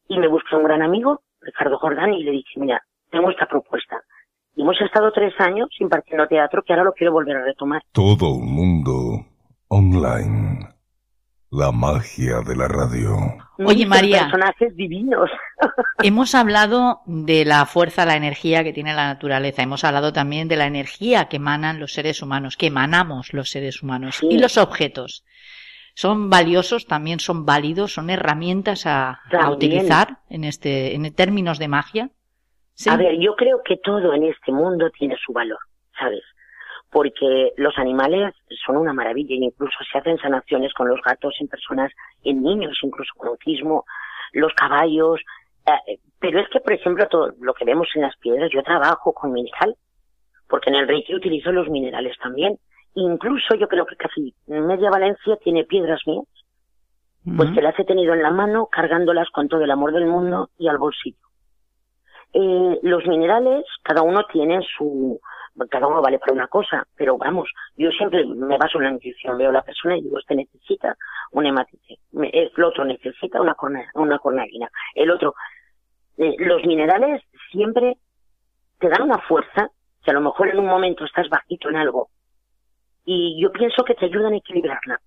Y 0.07 0.19
me 0.19 0.27
busqué 0.27 0.55
un 0.55 0.63
gran 0.63 0.81
amigo, 0.81 1.21
Ricardo 1.41 1.77
Jordán, 1.77 2.13
y 2.13 2.23
le 2.23 2.31
dije, 2.31 2.59
mira, 2.59 2.81
tengo 3.09 3.29
esta 3.29 3.47
propuesta. 3.47 4.01
Y 4.55 4.61
hemos 4.61 4.79
estado 4.79 5.11
tres 5.11 5.33
años 5.39 5.69
impartiendo 5.79 6.27
teatro 6.27 6.63
que 6.63 6.73
ahora 6.73 6.85
lo 6.85 6.93
quiero 6.93 7.11
volver 7.11 7.37
a 7.37 7.43
retomar. 7.43 7.81
Todo 7.91 8.35
un 8.35 8.53
mundo 8.53 9.25
online. 9.67 10.74
La 11.55 11.71
magia 11.71 12.41
de 12.41 12.53
la 12.53 12.67
radio. 12.67 13.15
Oye, 13.59 13.85
María. 13.85 14.23
Personajes 14.23 14.75
divinos. 14.75 15.29
Hemos 16.03 16.35
hablado 16.35 16.99
de 17.05 17.45
la 17.45 17.65
fuerza, 17.65 18.05
la 18.05 18.17
energía 18.17 18.65
que 18.65 18.73
tiene 18.73 18.93
la 18.93 19.07
naturaleza. 19.07 19.63
Hemos 19.63 19.85
hablado 19.85 20.11
también 20.11 20.49
de 20.49 20.57
la 20.57 20.65
energía 20.65 21.29
que 21.29 21.37
emanan 21.37 21.79
los 21.79 21.93
seres 21.93 22.21
humanos, 22.21 22.57
que 22.57 22.67
emanamos 22.67 23.33
los 23.33 23.51
seres 23.51 23.81
humanos. 23.81 24.21
Y 24.21 24.37
los 24.37 24.57
objetos. 24.57 25.23
¿Son 25.93 26.29
valiosos? 26.29 26.87
¿También 26.87 27.21
son 27.21 27.45
válidos? 27.45 27.93
¿Son 27.93 28.09
herramientas 28.09 28.85
a, 28.85 29.21
utilizar 29.49 30.17
en 30.29 30.43
este, 30.43 30.93
en 30.93 31.15
términos 31.15 31.57
de 31.57 31.69
magia? 31.69 32.09
A 32.85 32.97
ver, 32.97 33.17
yo 33.17 33.33
creo 33.37 33.61
que 33.63 33.77
todo 33.77 34.13
en 34.13 34.23
este 34.23 34.51
mundo 34.51 34.89
tiene 34.89 35.15
su 35.25 35.31
valor, 35.31 35.59
¿sabes? 35.97 36.23
Porque 36.91 37.51
los 37.57 37.77
animales 37.77 38.33
son 38.65 38.77
una 38.77 38.93
maravilla, 38.93 39.35
incluso 39.35 39.77
se 39.91 39.97
hacen 39.97 40.17
sanaciones 40.17 40.73
con 40.73 40.87
los 40.87 41.01
gatos 41.01 41.35
en 41.39 41.47
personas, 41.47 41.91
en 42.23 42.41
niños, 42.41 42.77
incluso 42.81 43.11
con 43.17 43.29
autismo, 43.29 43.85
los 44.33 44.53
caballos, 44.53 45.19
eh, 45.65 45.99
pero 46.19 46.39
es 46.39 46.49
que, 46.49 46.59
por 46.59 46.73
ejemplo, 46.73 47.07
todo 47.07 47.33
lo 47.39 47.53
que 47.53 47.65
vemos 47.65 47.87
en 47.95 48.01
las 48.01 48.15
piedras, 48.17 48.49
yo 48.53 48.63
trabajo 48.63 49.13
con 49.13 49.31
mineral, 49.31 49.75
porque 50.47 50.69
en 50.69 50.75
el 50.75 50.87
Reiki 50.87 51.15
utilizo 51.15 51.51
los 51.51 51.69
minerales 51.69 52.17
también. 52.21 52.57
Incluso 52.93 53.55
yo 53.55 53.67
creo 53.67 53.85
que 53.85 53.95
casi 53.95 54.33
media 54.47 54.89
Valencia 54.89 55.37
tiene 55.43 55.65
piedras 55.65 56.01
mías, 56.05 56.25
pues 57.35 57.51
que 57.51 57.61
las 57.61 57.77
he 57.79 57.83
tenido 57.83 58.13
en 58.13 58.21
la 58.21 58.31
mano, 58.31 58.67
cargándolas 58.71 59.29
con 59.31 59.49
todo 59.49 59.63
el 59.63 59.71
amor 59.71 59.91
del 59.91 60.05
mundo 60.05 60.49
y 60.57 60.67
al 60.67 60.77
bolsillo. 60.77 61.17
Eh, 62.33 62.79
los 62.83 63.05
minerales, 63.07 63.65
cada 63.81 64.03
uno 64.03 64.25
tiene 64.31 64.61
su, 64.77 65.19
cada 65.69 65.87
uno 65.87 66.01
vale 66.01 66.19
para 66.19 66.33
una 66.33 66.47
cosa, 66.47 66.85
pero 66.95 67.17
vamos, 67.17 67.49
yo 67.77 67.89
siempre 67.91 68.25
me 68.25 68.57
baso 68.57 68.77
en 68.77 68.83
la 68.85 68.91
intuición, 68.91 69.37
veo 69.37 69.49
a 69.49 69.53
la 69.53 69.61
persona 69.61 69.97
y 69.97 70.01
digo, 70.01 70.19
este 70.19 70.35
necesita 70.35 70.95
un 71.31 71.45
hematite, 71.45 71.99
el 72.13 72.63
otro 72.63 72.85
necesita 72.85 73.41
una, 73.41 73.55
corna, 73.55 73.89
una 73.93 74.19
cornalina, 74.19 74.69
el 74.93 75.11
otro. 75.11 75.35
Eh, 76.17 76.35
los 76.39 76.63
minerales 76.65 77.21
siempre 77.51 77.97
te 78.79 78.89
dan 78.89 79.03
una 79.03 79.19
fuerza 79.19 79.69
que 80.03 80.11
a 80.11 80.13
lo 80.13 80.21
mejor 80.21 80.49
en 80.49 80.59
un 80.59 80.67
momento 80.67 81.05
estás 81.05 81.29
bajito 81.29 81.69
en 81.69 81.77
algo 81.77 82.09
y 83.05 83.41
yo 83.41 83.51
pienso 83.51 83.83
que 83.83 83.95
te 83.95 84.05
ayudan 84.05 84.33
a 84.33 84.37
equilibrarla. 84.37 84.99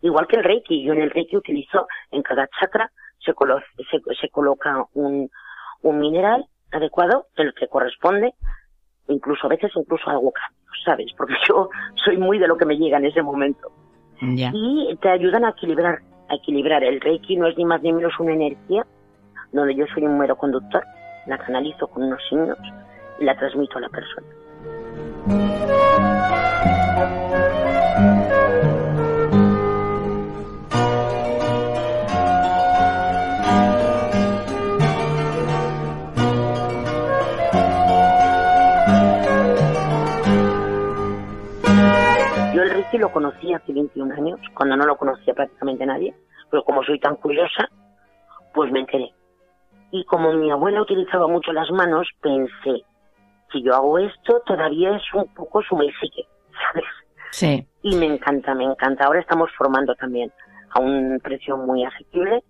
Igual 0.00 0.26
que 0.26 0.36
el 0.36 0.44
Reiki, 0.44 0.82
yo 0.82 0.92
en 0.92 1.02
el 1.02 1.10
Reiki 1.10 1.36
utilizo 1.36 1.86
en 2.10 2.22
cada 2.22 2.48
chakra 2.58 2.90
se, 3.18 3.32
se, 3.32 4.14
se 4.20 4.28
coloca 4.30 4.84
un, 4.94 5.30
un 5.82 5.98
mineral 5.98 6.46
adecuado, 6.72 7.26
el 7.36 7.54
que 7.54 7.68
corresponde, 7.68 8.34
incluso 9.08 9.46
a 9.46 9.50
veces 9.50 9.70
incluso 9.74 10.08
algo 10.08 10.32
cambio, 10.32 10.58
¿sabes? 10.84 11.12
Porque 11.16 11.34
yo 11.48 11.68
soy 12.04 12.16
muy 12.16 12.38
de 12.38 12.48
lo 12.48 12.56
que 12.56 12.64
me 12.64 12.76
llega 12.76 12.98
en 12.98 13.06
ese 13.06 13.22
momento. 13.22 13.70
Y 14.20 14.96
te 15.00 15.08
ayudan 15.08 15.44
a 15.44 15.50
equilibrar, 15.50 15.98
a 16.28 16.34
equilibrar. 16.36 16.84
El 16.84 17.00
Reiki 17.00 17.36
no 17.36 17.48
es 17.48 17.56
ni 17.56 17.64
más 17.64 17.82
ni 17.82 17.92
menos 17.92 18.12
una 18.20 18.32
energía 18.32 18.86
donde 19.50 19.74
yo 19.74 19.84
soy 19.92 20.04
un 20.04 20.16
mero 20.18 20.36
conductor, 20.36 20.84
la 21.26 21.38
canalizo 21.38 21.88
con 21.88 22.04
unos 22.04 22.20
signos 22.28 22.58
y 23.18 23.24
la 23.24 23.36
transmito 23.36 23.78
a 23.78 23.80
la 23.80 23.88
persona. 23.88 24.26
Lo 42.98 43.12
conocí 43.12 43.52
hace 43.52 43.72
21 43.72 44.14
años, 44.14 44.40
cuando 44.54 44.76
no 44.76 44.84
lo 44.84 44.96
conocía 44.96 45.34
prácticamente 45.34 45.86
nadie, 45.86 46.14
pero 46.50 46.64
como 46.64 46.82
soy 46.82 46.98
tan 46.98 47.16
curiosa, 47.16 47.68
pues 48.54 48.70
me 48.70 48.80
enteré. 48.80 49.12
Y 49.90 50.04
como 50.04 50.32
mi 50.32 50.50
abuela 50.50 50.82
utilizaba 50.82 51.28
mucho 51.28 51.52
las 51.52 51.70
manos, 51.70 52.08
pensé, 52.20 52.84
si 53.52 53.62
yo 53.62 53.74
hago 53.74 53.98
esto, 53.98 54.42
todavía 54.46 54.96
es 54.96 55.02
un 55.14 55.26
poco 55.34 55.62
su 55.62 55.76
psique, 55.76 56.26
¿sabes? 56.66 56.84
Sí. 57.30 57.66
Y 57.82 57.96
me 57.96 58.06
encanta, 58.06 58.54
me 58.54 58.64
encanta. 58.64 59.04
Ahora 59.04 59.20
estamos 59.20 59.50
formando 59.56 59.94
también 59.94 60.32
a 60.70 60.80
un 60.80 61.18
precio 61.22 61.56
muy 61.56 61.84
asequible 61.84 62.42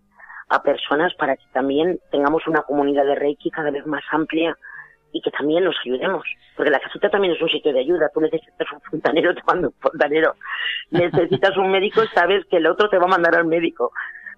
a 0.49 0.63
personas 0.63 1.15
para 1.15 1.37
que 1.37 1.45
también 1.53 1.99
tengamos 2.11 2.47
una 2.47 2.63
comunidad 2.63 3.05
de 3.05 3.15
Reiki 3.15 3.51
cada 3.51 3.71
vez 3.71 3.87
más 3.87 4.03
amplia 4.11 4.57
y 5.13 5.21
que 5.21 5.31
también 5.31 5.65
nos 5.65 5.77
ayudemos. 5.85 6.25
Porque 6.57 6.71
la 6.71 6.81
casita 6.81 7.09
también 7.09 7.35
es 7.35 7.43
un 7.43 7.49
sitio 7.49 7.73
de 7.73 7.81
ayuda. 7.81 8.11
Tú 8.13 8.21
necesitas 8.21 8.67
un 8.73 8.81
fontanero, 8.81 9.35
te 9.35 9.43
manda 9.47 9.69
un 9.69 9.75
fontanero. 9.81 10.35
Necesitas 10.91 11.57
un 11.57 11.71
médico, 11.71 12.03
sabes 12.15 12.45
que 12.51 12.57
el 12.57 12.67
otro 12.67 12.89
te 12.89 12.99
va 12.99 13.05
a 13.05 13.09
mandar 13.09 13.37
al 13.37 13.47
médico. 13.47 13.93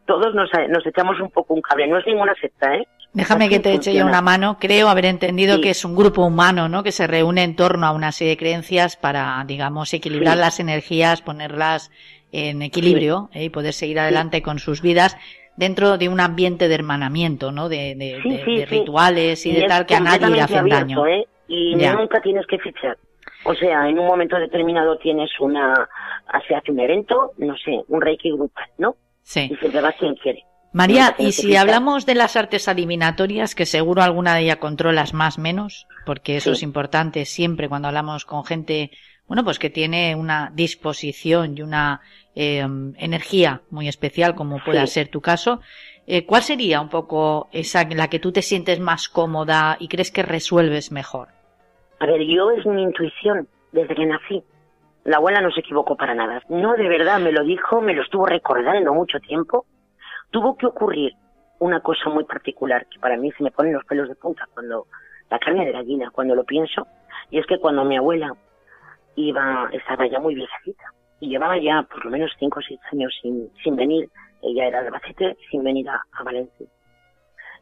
Todos 0.06 0.34
nos, 0.34 0.50
nos 0.68 0.86
echamos 0.86 1.18
un 1.20 1.30
poco 1.30 1.54
un 1.54 1.62
cable. 1.62 1.86
No 1.86 1.98
es 1.98 2.06
ninguna 2.06 2.34
secta, 2.40 2.74
¿eh? 2.74 2.86
Déjame 3.14 3.48
que 3.48 3.60
te 3.60 3.72
eche 3.72 3.94
yo 3.94 4.04
una 4.04 4.20
mano. 4.20 4.58
Creo 4.60 4.88
haber 4.88 5.06
entendido 5.06 5.60
que 5.60 5.70
es 5.70 5.84
un 5.84 5.94
grupo 5.94 6.26
humano, 6.26 6.68
¿no? 6.68 6.82
Que 6.82 6.90
se 6.90 7.06
reúne 7.06 7.44
en 7.44 7.54
torno 7.54 7.86
a 7.86 7.92
una 7.92 8.10
serie 8.10 8.32
de 8.32 8.36
creencias 8.36 8.96
para, 8.96 9.42
digamos, 9.46 9.94
equilibrar 9.94 10.36
las 10.36 10.58
energías, 10.58 11.22
ponerlas 11.22 11.92
en 12.32 12.62
equilibrio 12.62 13.30
¿eh? 13.32 13.44
y 13.44 13.50
poder 13.50 13.72
seguir 13.72 14.00
adelante 14.00 14.42
con 14.42 14.58
sus 14.58 14.82
vidas 14.82 15.16
dentro 15.56 15.98
de 15.98 16.08
un 16.08 16.20
ambiente 16.20 16.68
de 16.68 16.74
hermanamiento, 16.74 17.52
¿no? 17.52 17.68
De, 17.68 17.94
de, 17.94 18.66
rituales 18.66 19.44
y, 19.46 19.52
de 19.52 19.66
tal 19.66 19.86
que 19.86 19.94
a 19.94 20.00
nadie 20.00 20.28
le 20.28 20.40
hacen 20.40 20.68
daño. 20.68 21.06
¿eh? 21.06 21.26
Y 21.48 21.74
nunca 21.76 22.20
tienes 22.20 22.46
que 22.46 22.58
fichar. 22.58 22.96
O 23.44 23.54
sea, 23.54 23.88
en 23.88 23.98
un 23.98 24.06
momento 24.06 24.36
determinado 24.36 24.96
tienes 24.98 25.30
una, 25.38 25.88
se 26.48 26.54
hace 26.54 26.72
un 26.72 26.80
evento, 26.80 27.32
no 27.38 27.56
sé, 27.58 27.82
un 27.88 28.00
reiki 28.00 28.30
grupal, 28.30 28.68
¿no? 28.78 28.96
Sí. 29.22 29.50
Y 29.52 29.56
se 29.56 29.80
va 29.80 29.92
quien 29.92 30.14
quiere. 30.14 30.44
María, 30.72 31.14
y 31.18 31.30
si 31.30 31.54
hablamos 31.54 32.04
de 32.04 32.16
las 32.16 32.34
artes 32.34 32.66
adivinatorias, 32.66 33.54
que 33.54 33.64
seguro 33.64 34.02
alguna 34.02 34.34
de 34.34 34.40
ellas 34.40 34.56
controlas 34.56 35.14
más 35.14 35.38
menos, 35.38 35.86
porque 36.04 36.36
eso 36.36 36.50
es 36.50 36.64
importante 36.64 37.26
siempre 37.26 37.68
cuando 37.68 37.86
hablamos 37.86 38.24
con 38.24 38.44
gente, 38.44 38.90
bueno, 39.28 39.44
pues 39.44 39.60
que 39.60 39.70
tiene 39.70 40.16
una 40.16 40.50
disposición 40.52 41.56
y 41.56 41.62
una 41.62 42.00
eh, 42.34 42.66
energía 42.98 43.62
muy 43.70 43.88
especial, 43.88 44.34
como 44.34 44.62
pueda 44.64 44.86
ser 44.86 45.08
tu 45.08 45.20
caso. 45.20 45.60
Eh, 46.06 46.26
¿Cuál 46.26 46.42
sería 46.42 46.80
un 46.80 46.90
poco 46.90 47.48
esa 47.52 47.84
la 47.88 48.08
que 48.08 48.18
tú 48.18 48.32
te 48.32 48.42
sientes 48.42 48.78
más 48.80 49.08
cómoda 49.08 49.76
y 49.78 49.88
crees 49.88 50.10
que 50.10 50.22
resuelves 50.22 50.92
mejor? 50.92 51.28
A 52.00 52.06
ver, 52.06 52.20
yo 52.22 52.50
es 52.50 52.66
mi 52.66 52.82
intuición 52.82 53.48
desde 53.72 53.94
que 53.94 54.06
nací. 54.06 54.42
La 55.04 55.16
abuela 55.16 55.40
no 55.40 55.50
se 55.50 55.60
equivocó 55.60 55.96
para 55.96 56.14
nada. 56.14 56.42
No, 56.48 56.74
de 56.74 56.88
verdad, 56.88 57.20
me 57.20 57.32
lo 57.32 57.44
dijo, 57.44 57.80
me 57.80 57.94
lo 57.94 58.02
estuvo 58.02 58.26
recordando 58.26 58.92
mucho 58.92 59.18
tiempo. 59.20 59.66
Tuvo 60.30 60.56
que 60.56 60.66
ocurrir 60.66 61.12
una 61.58 61.80
cosa 61.80 62.10
muy 62.10 62.24
particular 62.24 62.86
que 62.86 62.98
para 62.98 63.16
mí 63.16 63.30
se 63.32 63.42
me 63.42 63.50
ponen 63.50 63.74
los 63.74 63.84
pelos 63.84 64.08
de 64.08 64.14
punta 64.14 64.46
cuando 64.52 64.86
la 65.30 65.38
carne 65.38 65.64
de 65.64 65.72
gallina, 65.72 66.10
cuando 66.10 66.34
lo 66.34 66.44
pienso, 66.44 66.86
y 67.30 67.38
es 67.38 67.46
que 67.46 67.58
cuando 67.58 67.84
mi 67.84 67.96
abuela 67.96 68.34
iba, 69.16 69.70
estaba 69.72 70.06
ya 70.06 70.20
muy 70.20 70.34
viejita, 70.34 70.92
y 71.24 71.28
llevaba 71.28 71.56
ya 71.58 71.82
por 71.82 72.04
lo 72.04 72.10
menos 72.10 72.30
cinco 72.38 72.60
o 72.60 72.62
seis 72.62 72.78
años 72.92 73.12
sin, 73.22 73.50
sin 73.62 73.76
venir, 73.76 74.08
ella 74.42 74.66
era 74.66 74.82
de 74.82 74.88
Albacete, 74.88 75.36
sin 75.50 75.64
venir 75.64 75.88
a, 75.88 76.02
Valencia. 76.22 76.66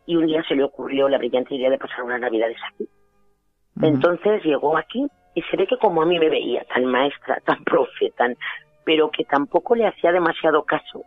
Y 0.05 0.17
un 0.17 0.27
día 0.27 0.43
se 0.43 0.57
le 0.57 0.65
ocurrió 0.65 1.09
la 1.09 1.19
brillante 1.19 1.55
idea 1.55 1.71
de 1.71 1.79
pasar 1.79 2.03
unas 2.03 2.21
navidades 2.21 2.57
aquí. 2.73 2.89
Entonces 3.81 4.43
llegó 4.43 4.77
aquí 4.77 5.07
y 5.35 5.43
se 5.43 5.57
ve 5.57 5.67
que 5.69 5.79
como 5.79 6.03
a 6.03 6.07
mí 6.07 6.19
me 6.19 6.29
veía, 6.29 6.65
tan 6.65 6.85
maestra, 6.87 7.39
tan 7.45 7.63
profe, 7.65 8.11
tan, 8.17 8.37
pero 8.85 9.11
que 9.11 9.25
tampoco 9.25 9.77
le 9.77 9.87
hacía 9.87 10.11
demasiado 10.11 10.65
caso 10.65 11.05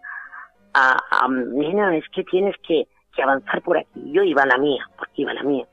a, 0.74 0.98
a 1.12 1.28
nena, 1.28 1.96
es 1.98 2.08
que 2.10 2.24
tienes 2.24 2.56
que, 2.66 2.88
que 3.14 3.22
avanzar 3.22 3.62
por 3.62 3.78
aquí. 3.78 4.14
Yo 4.14 4.24
iba 4.24 4.44
a 4.44 4.48
la 4.48 4.58
mía, 4.58 4.88
porque 4.98 5.24
iba 5.24 5.32
a 5.32 5.36
la 5.36 5.44
mía 5.44 5.66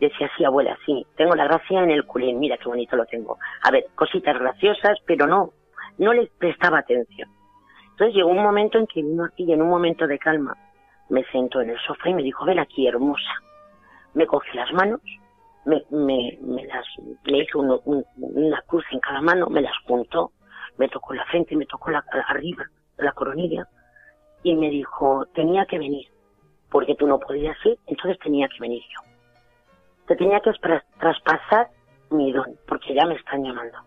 decía, 0.00 0.30
sí, 0.36 0.44
abuela, 0.44 0.76
sí, 0.84 1.06
tengo 1.16 1.34
la 1.34 1.44
gracia 1.44 1.82
en 1.82 1.90
el 1.90 2.04
culín, 2.04 2.38
mira 2.38 2.58
qué 2.58 2.68
bonito 2.68 2.94
lo 2.96 3.06
tengo. 3.06 3.38
A 3.62 3.70
ver, 3.70 3.86
cositas 3.94 4.38
graciosas, 4.38 4.98
pero 5.06 5.26
no, 5.26 5.50
no 5.98 6.12
le 6.12 6.26
prestaba 6.38 6.78
atención. 6.78 7.28
Entonces 7.90 8.16
llegó 8.16 8.30
un 8.30 8.42
momento 8.42 8.78
en 8.78 8.86
que 8.86 9.02
vino 9.02 9.24
aquí 9.24 9.44
y 9.44 9.52
en 9.52 9.62
un 9.62 9.68
momento 9.68 10.06
de 10.06 10.18
calma 10.18 10.56
me 11.08 11.24
sentó 11.26 11.60
en 11.60 11.70
el 11.70 11.78
sofá 11.80 12.08
y 12.08 12.14
me 12.14 12.22
dijo, 12.22 12.44
ven 12.44 12.58
aquí, 12.58 12.86
hermosa. 12.86 13.40
Me 14.14 14.26
cogió 14.26 14.54
las 14.54 14.72
manos, 14.72 15.00
me, 15.64 15.84
me, 15.90 16.38
me 16.40 16.64
las, 16.66 16.86
me 17.24 17.38
hizo 17.38 17.60
una 17.60 18.62
cruz 18.62 18.84
en 18.90 19.00
cada 19.00 19.20
mano, 19.20 19.48
me 19.48 19.60
las 19.60 19.76
juntó, 19.86 20.32
me 20.76 20.88
tocó 20.88 21.14
la 21.14 21.24
frente, 21.26 21.56
me 21.56 21.66
tocó 21.66 21.90
la, 21.90 22.04
arriba, 22.28 22.64
la 22.96 23.12
coronilla, 23.12 23.68
y 24.42 24.54
me 24.56 24.70
dijo, 24.70 25.26
tenía 25.34 25.66
que 25.66 25.78
venir, 25.78 26.08
porque 26.70 26.94
tú 26.94 27.06
no 27.06 27.18
podías 27.18 27.56
ir, 27.64 27.78
entonces 27.86 28.18
tenía 28.20 28.48
que 28.48 28.60
venir 28.60 28.82
yo. 28.82 29.10
Te 30.06 30.16
tenía 30.16 30.40
que 30.40 30.52
traspasar 30.98 31.68
mi 32.10 32.32
don, 32.32 32.56
porque 32.66 32.94
ya 32.94 33.06
me 33.06 33.14
están 33.14 33.42
llamando 33.42 33.78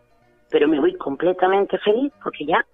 pero 0.50 0.68
me 0.68 0.80
voy 0.80 0.96
completamente 0.96 1.78
feliz 1.80 2.12
porque 2.24 2.46
ya 2.46 2.66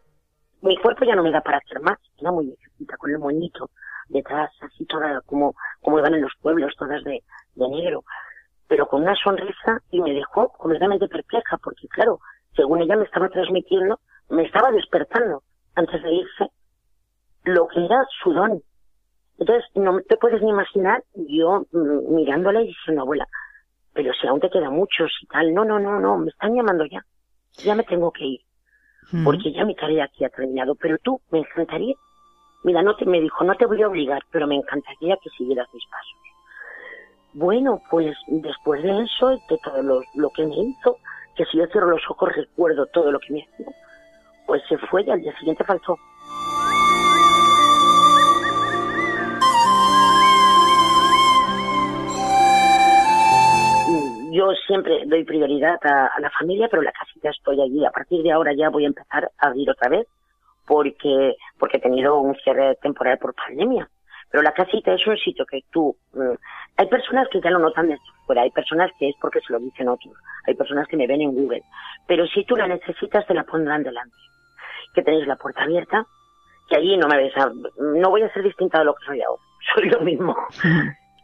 mi 0.62 0.78
cuerpo 0.78 1.06
ya 1.06 1.16
no 1.16 1.24
me 1.24 1.32
da 1.32 1.42
para 1.42 1.58
hacer 1.58 1.82
más, 1.82 1.98
muy 2.22 2.46
viejita, 2.46 2.98
con 2.98 3.12
el 3.12 3.20
moñito 3.20 3.70
detrás, 4.08 4.52
así 4.62 4.86
toda, 4.86 5.22
como, 5.26 5.56
como 5.82 6.00
iban 6.00 6.14
en 6.14 6.22
los 6.22 6.32
pueblos, 6.42 6.74
todas 6.78 7.04
de, 7.04 7.22
de 7.56 7.70
negro, 7.70 8.04
pero 8.68 8.88
con 8.88 9.02
una 9.02 9.16
sonrisa 9.16 9.82
y 9.92 10.02
me 10.02 10.14
dejó 10.14 10.50
completamente 10.50 11.08
perpleja, 11.08 11.58
porque 11.58 11.88
claro, 11.90 12.20
según 12.56 12.82
ella 12.82 12.96
me 12.96 13.06
estaba 13.06 13.30
transmitiendo, 13.30 14.00
me 14.30 14.44
estaba 14.44 14.72
despertando 14.72 15.44
antes 15.76 16.02
de 16.02 16.14
irse 16.14 16.48
lo 17.44 17.68
que 17.68 17.84
era 17.84 18.06
su 18.24 18.32
don. 18.32 18.62
Entonces, 19.40 19.66
no 19.76 20.00
te 20.08 20.18
puedes 20.18 20.42
ni 20.42 20.50
imaginar 20.50 21.04
yo 21.16 21.66
mm, 21.72 22.16
mirándola 22.16 22.62
y 22.62 22.68
diciendo, 22.68 23.02
abuela, 23.02 23.28
pero 23.94 24.14
si 24.14 24.28
aún 24.28 24.40
te 24.40 24.50
queda 24.50 24.70
mucho, 24.70 25.08
si 25.08 25.26
tal, 25.28 25.54
no, 25.54 25.66
no, 25.66 25.80
no, 25.80 26.00
no, 26.00 26.18
me 26.18 26.30
están 26.30 26.56
llamando 26.56 26.86
ya, 26.86 27.04
ya 27.64 27.76
me 27.76 27.84
tengo 27.84 28.12
que 28.12 28.26
ir, 28.26 28.42
Mm. 29.12 29.24
porque 29.26 29.52
ya 29.52 29.66
mi 29.66 29.76
tarea 29.76 30.06
aquí 30.06 30.24
ha 30.26 30.30
terminado, 30.30 30.76
pero 30.76 30.98
tú, 30.98 31.22
me 31.30 31.40
encantaría, 31.40 31.96
mira, 32.64 32.82
no 32.82 32.96
te, 32.96 33.06
me 33.06 33.20
dijo, 33.22 33.44
no 33.44 33.56
te 33.56 33.66
voy 33.66 33.82
a 33.82 33.88
obligar, 33.88 34.24
pero 34.32 34.48
me 34.48 34.56
encantaría 34.56 35.18
que 35.22 35.30
siguieras 35.32 35.68
mis 35.74 35.84
pasos. 35.86 36.18
Bueno, 37.34 37.82
pues 37.90 38.16
después 38.28 38.84
de 38.84 39.04
eso, 39.04 39.30
de 39.50 39.58
todo 39.64 39.82
lo, 39.82 40.02
lo 40.16 40.30
que 40.30 40.46
me 40.46 40.56
hizo, 40.56 40.98
que 41.36 41.46
si 41.46 41.58
yo 41.58 41.66
cierro 41.68 41.90
los 41.90 42.02
ojos 42.10 42.36
recuerdo 42.36 42.86
todo 42.88 43.12
lo 43.12 43.20
que 43.20 43.34
me 43.34 43.42
hacía, 43.44 43.66
pues 44.46 44.62
se 44.70 44.78
fue 44.78 45.04
y 45.04 45.10
al 45.10 45.20
día 45.22 45.36
siguiente 45.40 45.64
faltó. 45.64 45.98
Yo 54.34 54.52
siempre 54.68 55.04
doy 55.06 55.24
prioridad 55.24 55.78
a, 55.86 56.08
a 56.08 56.20
la 56.20 56.30
familia, 56.32 56.68
pero 56.70 56.82
la 56.82 56.92
casita 56.92 57.30
estoy 57.30 57.62
allí. 57.62 57.86
A 57.86 57.92
partir 57.92 58.24
de 58.24 58.32
ahora 58.32 58.52
ya 58.54 58.70
voy 58.70 58.84
a 58.86 58.88
empezar 58.88 59.30
a 59.38 59.48
abrir 59.48 59.70
otra 59.70 59.90
vez 59.90 60.08
porque, 60.68 61.36
porque 61.60 61.78
he 61.78 61.82
tenido 61.82 62.20
un 62.20 62.36
cierre 62.38 62.76
temporal 62.82 63.18
por 63.20 63.34
pandemia. 63.36 63.88
Pero 64.32 64.42
la 64.42 64.52
casita 64.54 64.94
es 64.94 65.06
un 65.06 65.18
sitio 65.18 65.46
que 65.46 65.60
tú... 65.72 65.96
mm, 66.14 66.34
hay 66.78 66.88
personas 66.88 67.28
que 67.30 67.40
ya 67.42 67.52
lo 67.52 67.60
notan 67.60 67.88
desde 67.88 68.02
fuera, 68.26 68.42
hay 68.42 68.50
personas 68.50 68.90
que 68.98 69.10
es 69.10 69.16
porque 69.22 69.40
se 69.42 69.54
lo 69.54 69.60
dicen 69.60 69.88
otros, 69.90 70.16
hay 70.48 70.56
personas 70.56 70.88
que 70.88 70.98
me 70.98 71.06
ven 71.06 71.22
en 71.22 71.36
Google. 71.36 71.62
Pero 72.08 72.26
si 72.26 72.44
tú 72.46 72.56
la 72.56 72.68
necesitas, 72.68 73.28
te 73.28 73.34
la 73.36 73.44
pondrán 73.44 73.84
delante. 73.84 74.16
Que 74.96 75.04
tenéis 75.04 75.28
la 75.28 75.36
puerta 75.36 75.62
abierta, 75.64 76.04
que 76.68 76.78
allí 76.78 76.98
no 76.98 77.08
me 77.08 77.18
ves, 77.18 77.38
a- 77.38 77.52
no 77.78 78.10
voy 78.10 78.24
a 78.24 78.34
ser 78.34 78.42
distinta 78.42 78.80
de 78.80 78.86
lo 78.86 78.96
que 78.96 79.06
soy 79.06 79.22
ahora, 79.22 79.42
soy 79.76 79.90
lo 79.90 80.00
mismo. 80.02 80.36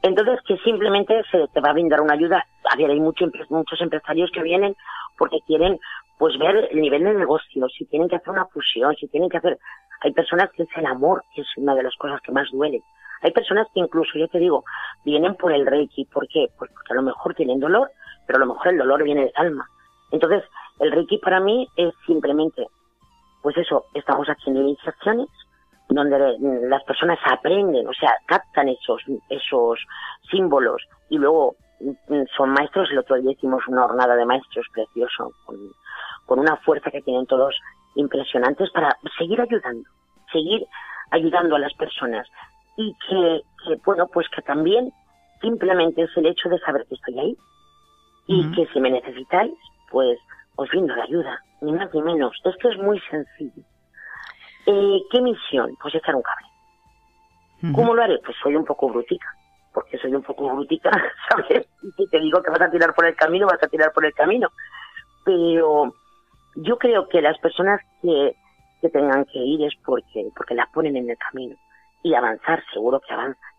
Entonces, 0.04 0.40
que 0.48 0.58
simplemente 0.58 1.24
se 1.32 1.48
te 1.52 1.62
va 1.62 1.72
a 1.72 1.74
brindar 1.74 2.02
una 2.02 2.14
ayuda. 2.14 2.46
A 2.72 2.76
ver, 2.76 2.90
hay 2.92 3.00
mucho 3.00 3.26
empre- 3.26 3.46
muchos 3.50 3.82
empresarios 3.82 4.30
que 4.32 4.42
vienen 4.44 4.76
porque 5.18 5.40
quieren 5.46 5.80
pues 6.18 6.38
ver 6.38 6.68
el 6.72 6.82
nivel 6.82 7.04
de 7.04 7.14
negocio, 7.14 7.68
si 7.70 7.86
tienen 7.86 8.10
que 8.10 8.18
hacer 8.18 8.30
una 8.30 8.46
fusión, 8.48 8.96
si 8.96 9.08
tienen 9.08 9.30
que 9.30 9.38
hacer... 9.38 9.58
Hay 10.02 10.12
personas 10.14 10.50
que 10.52 10.64
es 10.64 10.70
el 10.76 10.86
amor, 10.86 11.24
que 11.34 11.42
es 11.42 11.48
una 11.58 11.76
de 11.76 11.84
las 11.84 11.96
cosas 11.96 12.22
que 12.22 12.32
más 12.32 12.50
duele. 12.52 12.82
Hay 13.22 13.32
personas 13.32 13.68
que 13.74 13.80
incluso, 13.80 14.18
yo 14.18 14.28
te 14.28 14.40
digo, 14.40 14.64
vienen 15.04 15.36
por 15.36 15.52
el 15.52 15.66
Reiki. 15.66 16.06
¿Por 16.06 16.28
qué? 16.28 16.48
Pues 16.58 16.72
porque 16.72 16.94
a 16.94 16.96
lo 16.96 17.02
mejor 17.02 17.34
tienen 17.36 17.60
dolor, 17.60 17.90
pero 18.28 18.38
a 18.38 18.40
lo 18.46 18.54
mejor 18.54 18.70
el 18.70 18.78
dolor 18.78 19.04
viene 19.04 19.26
del 19.26 19.34
alma. 19.36 19.68
Entonces, 20.12 20.44
el 20.80 20.92
Reiki 20.92 21.18
para 21.18 21.40
mí 21.40 21.68
es 21.76 21.94
simplemente, 22.06 22.68
pues 23.42 23.58
eso, 23.58 23.86
estamos 23.94 24.28
haciendo 24.28 24.62
iniciaciones, 24.62 25.28
donde 25.90 26.38
las 26.68 26.84
personas 26.84 27.18
aprenden, 27.30 27.88
o 27.88 27.94
sea, 27.94 28.14
captan 28.26 28.70
esos, 28.70 29.02
esos 29.30 29.80
símbolos 30.30 30.84
y 31.10 31.18
luego 31.18 31.56
son 32.36 32.52
maestros. 32.52 32.90
El 32.92 33.00
otro 33.00 33.18
día 33.18 33.32
hicimos 33.32 33.68
una 33.68 33.84
jornada 33.84 34.16
de 34.16 34.26
maestros 34.26 34.66
precioso, 34.74 35.32
con, 35.46 35.58
con 36.26 36.40
una 36.40 36.58
fuerza 36.58 36.92
que 36.92 37.02
tienen 37.02 37.26
todos 37.26 37.56
impresionantes 37.96 38.70
para 38.72 38.98
seguir 39.18 39.42
ayudando, 39.42 39.90
seguir 40.32 40.66
ayudando 41.12 41.56
a 41.56 41.60
las 41.60 41.74
personas. 41.74 42.28
Y 42.78 42.96
que, 43.08 43.42
que, 43.66 43.76
bueno, 43.86 44.08
pues 44.08 44.28
que 44.30 44.42
también 44.42 44.92
simplemente 45.42 46.04
es 46.04 46.18
el 46.18 46.26
hecho 46.28 46.50
de 46.50 46.60
saber 46.60 46.86
que 46.88 46.96
estoy 46.96 47.20
ahí 47.20 47.38
y 48.28 48.52
que 48.52 48.68
si 48.68 48.80
me 48.80 48.92
necesitáis, 48.92 49.54
pues 49.90 50.18
os 50.56 50.70
brindo 50.70 50.96
la 50.96 51.04
ayuda, 51.04 51.42
ni 51.62 51.72
más 51.72 51.94
ni 51.94 52.02
menos. 52.02 52.36
Esto 52.44 52.70
es 52.70 52.78
muy 52.78 53.00
sencillo. 53.10 53.64
Eh, 54.66 55.02
¿Qué 55.10 55.22
misión? 55.22 55.76
Pues 55.82 55.96
echar 55.96 56.16
un 56.16 56.22
cable. 56.22 57.74
¿Cómo 57.74 57.94
lo 57.94 58.02
haré? 58.02 58.20
Pues 58.20 58.38
soy 58.42 58.56
un 58.56 58.64
poco 58.64 58.88
brutica, 58.88 59.28
porque 59.74 59.98
soy 59.98 60.14
un 60.14 60.24
poco 60.24 60.50
brutica, 60.50 60.92
¿sabes? 61.30 61.68
Y 61.82 62.08
te 62.08 62.20
digo 62.20 62.42
que 62.42 62.52
vas 62.52 62.62
a 62.62 62.72
tirar 62.72 62.94
por 62.94 63.06
el 63.06 63.16
camino, 63.16 63.48
vas 63.48 63.62
a 63.62 63.68
tirar 63.68 63.92
por 63.94 64.06
el 64.06 64.14
camino. 64.14 64.50
Pero 65.24 65.94
yo 66.56 66.78
creo 66.78 67.08
que 67.08 67.22
las 67.22 67.38
personas 67.40 67.82
que, 68.02 68.36
que 68.82 68.90
tengan 68.90 69.26
que 69.26 69.40
ir 69.40 69.64
es 69.64 69.74
porque, 69.86 70.30
porque 70.36 70.56
las 70.56 70.70
ponen 70.70 70.96
en 70.96 71.10
el 71.10 71.18
camino. 71.18 71.56
Y 72.04 72.14
avanzar, 72.14 72.64
seguro 72.74 73.00
que 73.00 73.14
avanzan. 73.14 73.52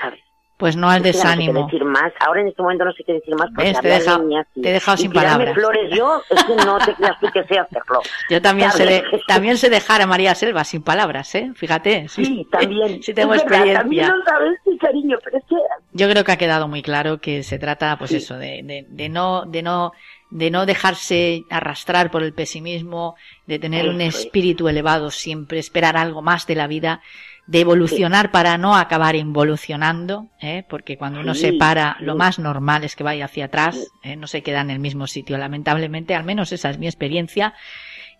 ¿Sabes? 0.00 0.20
Pues 0.62 0.76
no 0.76 0.88
al 0.88 1.02
ya 1.02 1.08
no 1.08 1.12
sé 1.12 1.12
qué 1.12 1.18
desánimo. 1.18 1.64
decir 1.64 1.84
más. 1.84 2.12
Ahora 2.24 2.40
en 2.42 2.46
este 2.46 2.62
momento 2.62 2.84
no 2.84 2.92
sé 2.92 3.02
qué 3.04 3.14
decir 3.14 3.34
más. 3.34 3.48
porque. 3.52 3.64
Te 3.64 3.70
he 3.72 3.76
hablar 3.78 3.92
de 3.92 3.98
dejado- 3.98 4.22
niñas 4.22 4.46
y- 4.54 4.62
te 4.62 4.68
he 4.68 4.72
dejado 4.72 4.96
sin 4.96 5.12
palabras. 5.12 5.54
flores 5.54 5.90
yo, 5.96 6.22
es 6.30 6.44
que 6.44 6.54
no 6.54 6.78
te 6.78 6.94
creas 6.94 7.18
tú 7.20 7.26
que 7.32 7.42
sé 7.44 7.58
hacerlo. 7.58 8.00
Yo 8.30 8.40
también 8.40 8.70
sé, 8.70 8.86
de- 8.86 9.00
¿Sabes? 9.02 9.26
también 9.26 9.56
sé 9.58 9.70
dejar 9.70 10.02
a 10.02 10.06
María 10.06 10.36
Selva 10.36 10.62
sin 10.62 10.82
palabras, 10.84 11.34
¿eh? 11.34 11.50
Fíjate. 11.56 12.08
Sí, 12.08 12.46
también. 12.52 13.02
Sí 13.02 13.12
tengo 13.12 13.34
Es 13.34 13.42
verdad, 13.42 13.66
experiencia. 13.66 13.80
También 13.80 14.08
lo 14.08 14.24
sabes, 14.24 14.58
sí, 14.64 14.78
cariño, 14.78 15.18
pero 15.24 15.38
es 15.38 15.44
que 15.48 15.56
Yo 15.94 16.08
creo 16.08 16.22
que 16.22 16.30
ha 16.32 16.36
quedado 16.38 16.68
muy 16.68 16.82
claro 16.82 17.18
que 17.20 17.42
se 17.42 17.58
trata, 17.58 17.96
pues 17.98 18.10
Sí. 18.10 18.16
eso, 18.18 18.38
de, 18.38 18.60
de, 18.62 18.86
de 18.88 19.08
no, 19.08 19.44
de 19.46 19.62
no, 19.62 19.92
de 20.30 20.50
no 20.52 20.64
dejarse 20.64 21.42
arrastrar 21.50 22.12
por 22.12 22.22
el 22.22 22.32
pesimismo, 22.34 23.16
de 23.46 23.58
tener 23.58 23.88
un 23.88 24.00
espíritu 24.00 24.68
elevado 24.68 25.10
siempre, 25.10 25.58
esperar 25.58 25.96
algo 25.96 26.22
más 26.22 26.46
de 26.46 26.54
la 26.54 26.68
vida, 26.68 27.02
de 27.46 27.60
evolucionar 27.60 28.30
para 28.30 28.56
no 28.56 28.76
acabar 28.76 29.16
involucionando, 29.16 30.28
¿eh? 30.40 30.64
porque 30.68 30.96
cuando 30.96 31.20
uno 31.20 31.34
Sí, 31.34 31.40
se 31.40 31.52
para, 31.54 31.96
lo 32.00 32.14
más 32.14 32.38
normal 32.38 32.84
es 32.84 32.94
que 32.94 33.02
vaya 33.02 33.24
hacia 33.24 33.46
atrás, 33.46 33.88
¿eh? 34.02 34.16
no 34.16 34.26
se 34.26 34.42
queda 34.42 34.60
en 34.60 34.70
el 34.70 34.78
mismo 34.78 35.06
sitio, 35.06 35.36
lamentablemente, 35.38 36.14
al 36.14 36.24
menos 36.24 36.52
esa 36.52 36.70
es 36.70 36.78
mi 36.78 36.86
experiencia. 36.86 37.54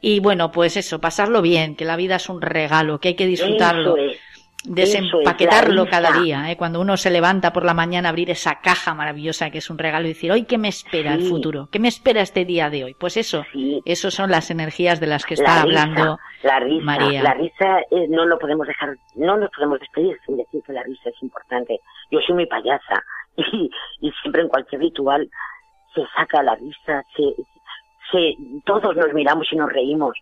Y 0.01 0.19
bueno, 0.19 0.51
pues 0.51 0.77
eso, 0.77 1.01
pasarlo 1.01 1.43
bien, 1.43 1.77
que 1.77 1.85
la 1.85 1.97
vida 1.97 2.17
es 2.17 2.29
un 2.29 2.43
regalo, 2.43 2.99
que 2.99 3.09
hay 3.09 3.15
que 3.15 3.27
disfrutarlo 3.27 3.97
es. 3.97 4.19
Desempaquetarlo 4.65 5.87
cada 5.87 6.21
día, 6.21 6.51
¿eh? 6.51 6.57
cuando 6.57 6.81
uno 6.81 6.97
se 6.97 7.11
levanta 7.11 7.53
por 7.53 7.65
la 7.65 7.75
mañana, 7.75 8.09
abrir 8.09 8.31
esa 8.31 8.61
caja 8.61 8.95
maravillosa 8.95 9.51
que 9.51 9.59
es 9.59 9.71
un 9.71 9.79
regalo 9.79 10.07
y 10.07 10.11
decir, 10.11 10.31
hoy 10.33 10.45
qué 10.45 10.59
me 10.59 10.69
espera 10.69 11.15
el 11.15 11.23
futuro, 11.23 11.69
qué 11.71 11.79
me 11.79 11.89
espera 11.89 12.21
este 12.21 12.45
día 12.45 12.71
de 12.71 12.85
hoy. 12.85 12.95
Pues 12.95 13.17
eso, 13.17 13.45
Sí. 13.53 13.81
eso 13.85 14.11
son 14.11 14.31
las 14.31 14.51
energías 14.51 15.01
de 15.01 15.07
las 15.07 15.25
que 15.25 15.37
La 15.37 15.43
está 15.43 15.53
risa, 15.65 15.83
hablando 15.83 16.19
la 16.43 16.61
risa, 16.61 16.85
María. 16.85 17.23
La 17.23 17.35
risa 17.35 17.81
eh, 17.91 18.07
no 18.09 18.25
lo 18.27 18.39
podemos 18.39 18.67
dejar, 18.67 18.97
no 19.17 19.37
nos 19.37 19.51
podemos 19.51 19.81
despedir 19.81 20.17
sin 20.27 20.37
decir 20.37 20.63
que 20.67 20.73
la 20.73 20.83
risa 20.83 21.11
es 21.11 21.23
importante. 21.23 21.81
Yo 22.11 22.21
soy 22.21 22.35
muy 22.35 22.47
payasa 22.47 23.03
y, 23.37 23.71
y 24.01 24.11
siempre 24.23 24.43
en 24.43 24.49
cualquier 24.49 24.81
ritual 24.81 25.29
se 25.95 26.03
saca 26.17 26.43
la 26.43 26.55
risa, 26.55 27.05
se, 27.17 27.35
se, 28.11 28.37
todos 28.65 28.97
nos 28.97 29.13
miramos 29.13 29.47
y 29.53 29.57
nos 29.57 29.73
reímos. 29.73 30.17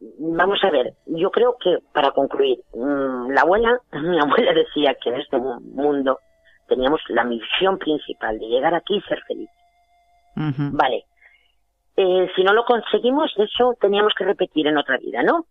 Vamos 0.00 0.62
a 0.62 0.70
ver, 0.70 0.92
yo 1.06 1.30
creo 1.30 1.56
que 1.58 1.78
para 1.92 2.10
concluir, 2.10 2.58
mm, 2.74 3.30
la 3.30 3.40
abuela, 3.42 3.80
mi 3.92 4.18
abuela 4.20 4.52
decía 4.52 4.94
que 5.02 5.08
en 5.10 5.20
este 5.20 5.38
mu- 5.38 5.60
mundo 5.60 6.18
teníamos 6.68 7.00
la 7.08 7.24
misión 7.24 7.78
principal 7.78 8.38
de 8.38 8.46
llegar 8.46 8.74
aquí 8.74 8.96
y 8.96 9.00
ser 9.02 9.20
feliz. 9.26 9.48
Vale. 10.76 11.04
Eh, 11.96 12.30
si 12.36 12.42
no 12.44 12.52
lo 12.52 12.64
conseguimos, 12.66 13.32
eso 13.38 13.74
teníamos 13.80 14.12
que 14.14 14.24
repetir 14.24 14.66
en 14.66 14.76
otra 14.76 14.98
vida, 14.98 15.22
¿no? 15.22 15.46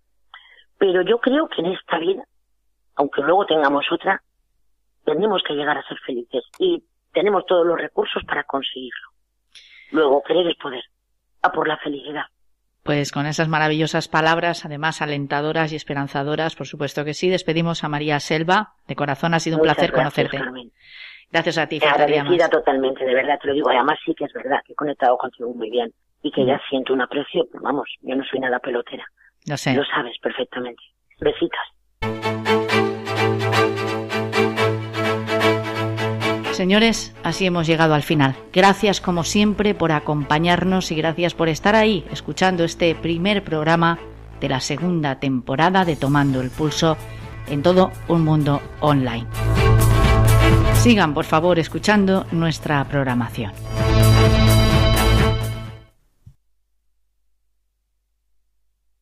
Pero 0.77 1.01
yo 1.01 1.17
creo 1.19 1.47
que 1.47 1.61
en 1.61 1.67
esta 1.67 1.97
vida, 1.97 2.23
aunque 2.95 3.21
luego 3.21 3.45
tengamos 3.47 3.85
otra, 3.91 4.21
tenemos 5.05 5.41
que 5.43 5.53
llegar 5.55 5.77
a 5.77 5.87
ser 5.87 5.97
felices 6.05 6.43
y 6.59 6.83
tenemos 7.13 7.45
todos 7.45 7.65
los 7.65 7.79
recursos 7.79 8.23
para 8.25 8.43
conseguirlo. 8.43 9.09
Luego, 9.91 10.21
querer 10.23 10.47
es 10.47 10.57
poder. 10.57 10.83
A 11.41 11.51
por 11.51 11.67
la 11.67 11.77
felicidad. 11.77 12.25
Pues 12.85 13.11
con 13.11 13.25
esas 13.25 13.47
maravillosas 13.47 14.07
palabras, 14.07 14.63
además 14.63 15.01
alentadoras 15.01 15.73
y 15.73 15.75
esperanzadoras, 15.75 16.55
por 16.55 16.67
supuesto 16.67 17.03
que 17.03 17.15
sí, 17.15 17.29
despedimos 17.29 17.83
a 17.83 17.89
María 17.89 18.19
Selva. 18.19 18.73
De 18.87 18.95
corazón 18.95 19.33
ha 19.33 19.39
sido 19.39 19.55
un 19.57 19.61
Muchas 19.61 19.75
placer 19.77 19.91
gracias, 19.91 20.13
conocerte. 20.13 20.37
Carmen. 20.37 20.71
Gracias 21.31 21.57
a 21.57 21.67
ti, 21.67 21.79
Agradecida 21.83 22.47
totalmente, 22.47 23.03
de 23.03 23.15
verdad, 23.15 23.39
te 23.41 23.47
lo 23.47 23.53
digo. 23.55 23.71
Además 23.71 23.97
sí 24.05 24.13
que 24.13 24.25
es 24.25 24.33
verdad 24.33 24.59
que 24.63 24.73
he 24.73 24.75
conectado 24.75 25.17
contigo 25.17 25.51
muy 25.51 25.71
bien 25.71 25.91
y 26.21 26.29
que 26.31 26.43
Mm. 26.43 26.47
ya 26.47 26.61
siento 26.69 26.93
un 26.93 27.01
aprecio. 27.01 27.47
Vamos, 27.59 27.89
yo 28.01 28.15
no 28.15 28.23
soy 28.23 28.39
nada 28.39 28.59
pelotera. 28.59 29.03
Lo 29.49 29.57
sé. 29.57 29.73
Lo 29.73 29.83
sabes 29.85 30.15
perfectamente. 30.21 30.83
Besitos. 31.19 31.59
Señores, 36.55 37.11
así 37.21 37.45
hemos 37.45 37.67
llegado 37.67 37.95
al 37.95 38.01
final. 38.01 38.33
Gracias 38.53 39.01
como 39.01 39.25
siempre 39.25 39.75
por 39.75 39.91
acompañarnos 39.91 40.89
y 40.89 40.95
gracias 40.95 41.33
por 41.33 41.49
estar 41.49 41.75
ahí 41.75 42.05
escuchando 42.13 42.63
este 42.63 42.95
primer 42.95 43.43
programa 43.43 43.99
de 44.39 44.47
la 44.47 44.61
segunda 44.61 45.19
temporada 45.19 45.83
de 45.83 45.97
Tomando 45.97 46.39
el 46.39 46.51
Pulso 46.51 46.95
en 47.47 47.61
todo 47.61 47.91
un 48.07 48.23
mundo 48.23 48.61
online. 48.79 49.27
Sigan 50.75 51.13
por 51.13 51.25
favor 51.25 51.59
escuchando 51.59 52.25
nuestra 52.31 52.85
programación. 52.85 53.51